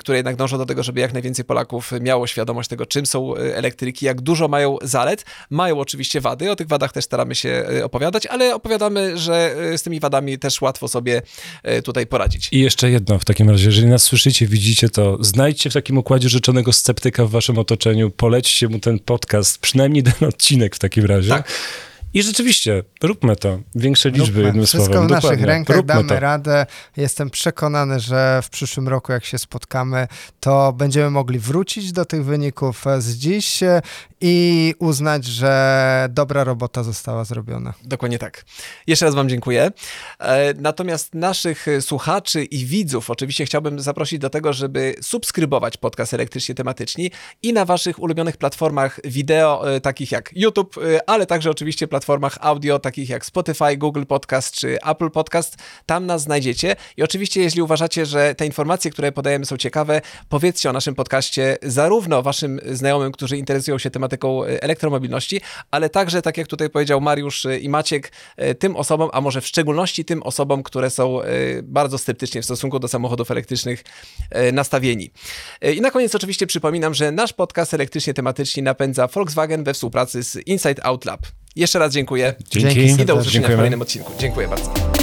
które 0.00 0.18
jednak 0.18 0.36
dążą 0.36 0.58
do 0.58 0.66
tego, 0.66 0.82
żeby 0.82 1.00
jak 1.00 1.12
najwięcej 1.12 1.44
Polaków 1.44 1.92
miało 2.00 2.26
świadomość 2.26 2.68
tego, 2.68 2.86
czym 2.90 3.06
są 3.06 3.36
e, 3.36 3.56
elektryki, 3.56 4.06
jak 4.06 4.20
dużo 4.20 4.48
mają 4.48 4.78
zalet. 4.82 5.24
Mają 5.50 5.78
oczywiście 5.78 6.20
wady, 6.20 6.50
o 6.50 6.56
tych 6.56 6.68
wadach 6.68 6.92
też 6.92 7.04
staramy 7.04 7.34
się 7.34 7.48
e, 7.48 7.84
opowiadać, 7.84 8.26
ale 8.26 8.54
opowiadamy, 8.54 9.18
że 9.18 9.54
e, 9.72 9.78
z 9.78 9.82
tymi 9.82 10.00
wadami 10.00 10.38
też 10.38 10.60
łatwo 10.60 10.88
sobie 10.88 11.22
tutaj 11.84 12.06
poradzić. 12.06 12.48
I 12.52 12.60
jeszcze 12.60 12.90
jedno 12.90 13.18
w 13.18 13.24
takim 13.24 13.50
razie, 13.50 13.66
jeżeli 13.66 13.86
nas 13.86 14.02
słyszycie, 14.02 14.46
widzicie 14.46 14.88
to, 14.88 15.24
znajdźcie 15.24 15.70
w 15.70 15.72
takim 15.72 15.98
układzie 15.98 16.28
życzonego 16.28 16.72
sceptyka 16.72 17.24
w 17.24 17.30
waszym 17.30 17.58
otoczeniu, 17.58 18.10
polećcie 18.10 18.68
mu 18.68 18.78
ten 18.78 18.98
podcast, 18.98 19.58
przynajmniej 19.58 20.02
ten 20.02 20.28
odcinek 20.28 20.76
w 20.76 20.78
takim 20.78 21.04
razie. 21.04 21.28
Tak. 21.28 21.48
I 22.14 22.22
rzeczywiście, 22.22 22.82
róbmy 23.02 23.36
to. 23.36 23.58
Większe 23.74 24.08
liczby, 24.10 24.26
Róbmy. 24.26 24.42
jednym 24.42 24.66
Wszystko 24.66 24.92
słowem. 24.92 25.08
w 25.08 25.10
naszych 25.10 25.22
Dokładnie. 25.30 25.46
rękach, 25.46 25.76
Róbmy 25.76 25.94
damy 25.94 26.08
to. 26.08 26.20
radę. 26.20 26.66
Jestem 26.96 27.30
przekonany, 27.30 28.00
że 28.00 28.40
w 28.42 28.50
przyszłym 28.50 28.88
roku, 28.88 29.12
jak 29.12 29.24
się 29.24 29.38
spotkamy, 29.38 30.06
to 30.40 30.72
będziemy 30.72 31.10
mogli 31.10 31.38
wrócić 31.38 31.92
do 31.92 32.04
tych 32.04 32.24
wyników 32.24 32.84
z 32.98 33.14
dziś 33.16 33.60
i 34.20 34.74
uznać, 34.78 35.24
że 35.24 36.08
dobra 36.10 36.44
robota 36.44 36.82
została 36.82 37.24
zrobiona. 37.24 37.74
Dokładnie 37.84 38.18
tak. 38.18 38.44
Jeszcze 38.86 39.06
raz 39.06 39.14
Wam 39.14 39.28
dziękuję. 39.28 39.70
E, 40.18 40.54
Natomiast 40.54 41.14
naszych 41.14 41.66
słuchaczy 41.80 42.44
i 42.44 42.66
widzów 42.66 43.10
oczywiście 43.10 43.44
chciałbym 43.46 43.80
zaprosić 43.80 44.18
do 44.18 44.30
tego, 44.30 44.52
żeby 44.52 44.94
subskrybować 45.02 45.76
podcast 45.76 46.14
Elektrycznie 46.14 46.54
Tematyczni 46.54 47.10
i 47.42 47.52
na 47.52 47.64
Waszych 47.64 47.98
ulubionych 48.02 48.36
platformach 48.36 49.00
wideo, 49.04 49.74
e, 49.74 49.80
takich 49.80 50.12
jak 50.12 50.30
YouTube, 50.36 50.78
e, 50.78 51.10
ale 51.10 51.26
także 51.26 51.50
oczywiście 51.50 51.88
platformach 52.00 52.38
audio, 52.40 52.78
takich 52.78 53.08
jak 53.08 53.26
Spotify, 53.26 53.76
Google 53.76 54.04
Podcast 54.04 54.54
czy 54.54 54.78
Apple 54.86 55.10
Podcast. 55.10 55.56
Tam 55.86 56.06
nas 56.06 56.22
znajdziecie. 56.22 56.76
I 56.96 57.02
oczywiście, 57.02 57.40
jeśli 57.40 57.62
uważacie, 57.62 58.06
że 58.06 58.34
te 58.34 58.46
informacje, 58.46 58.90
które 58.90 59.12
podajemy 59.12 59.46
są 59.46 59.56
ciekawe, 59.56 60.00
powiedzcie 60.28 60.70
o 60.70 60.72
naszym 60.72 60.94
podcaście 60.94 61.56
zarówno 61.62 62.22
Waszym 62.22 62.60
znajomym, 62.72 63.12
którzy 63.12 63.36
interesują 63.36 63.78
się 63.78 63.90
tematyką 63.90 64.44
e, 64.44 64.62
elektromobilności, 64.62 65.40
ale 65.70 65.90
także, 65.90 66.22
tak 66.22 66.38
jak 66.38 66.46
tutaj 66.46 66.70
powiedział 66.70 67.00
Mariusz 67.00 67.46
e, 67.46 67.58
i 67.58 67.68
Maciek, 67.68 68.12
e, 68.36 68.54
tym 68.54 68.76
osobom, 68.76 69.10
a 69.12 69.20
może 69.20 69.40
w 69.40 69.46
szczególności 69.46 70.04
tym 70.04 70.22
osobom, 70.22 70.62
które 70.62 70.90
są 70.90 71.20
bardzo 71.62 71.98
sceptycznie 71.98 72.42
w 72.42 72.44
stosunku 72.44 72.78
do 72.78 72.88
samochodów 72.88 73.30
elektrycznych 73.30 73.84
nastawieni. 74.52 75.10
I 75.74 75.80
na 75.80 75.90
koniec 75.90 76.14
oczywiście 76.14 76.46
przypominam, 76.46 76.94
że 76.94 77.12
nasz 77.12 77.32
podcast 77.32 77.74
elektrycznie 77.74 78.14
tematyczni 78.14 78.62
napędza 78.62 79.06
Volkswagen 79.06 79.64
we 79.64 79.74
współpracy 79.74 80.22
z 80.22 80.36
Inside 80.46 80.84
Out 80.84 81.04
Lab. 81.04 81.39
Jeszcze 81.56 81.78
raz 81.78 81.92
dziękuję 81.92 82.34
Dzięki. 82.50 82.80
I 82.80 83.04
do 83.04 83.14
usłyszenia 83.14 83.22
w 83.22 83.32
Dziękujemy. 83.32 83.56
kolejnym 83.56 83.82
odcinku. 83.82 84.12
Dziękuję 84.18 84.48
bardzo. 84.48 84.99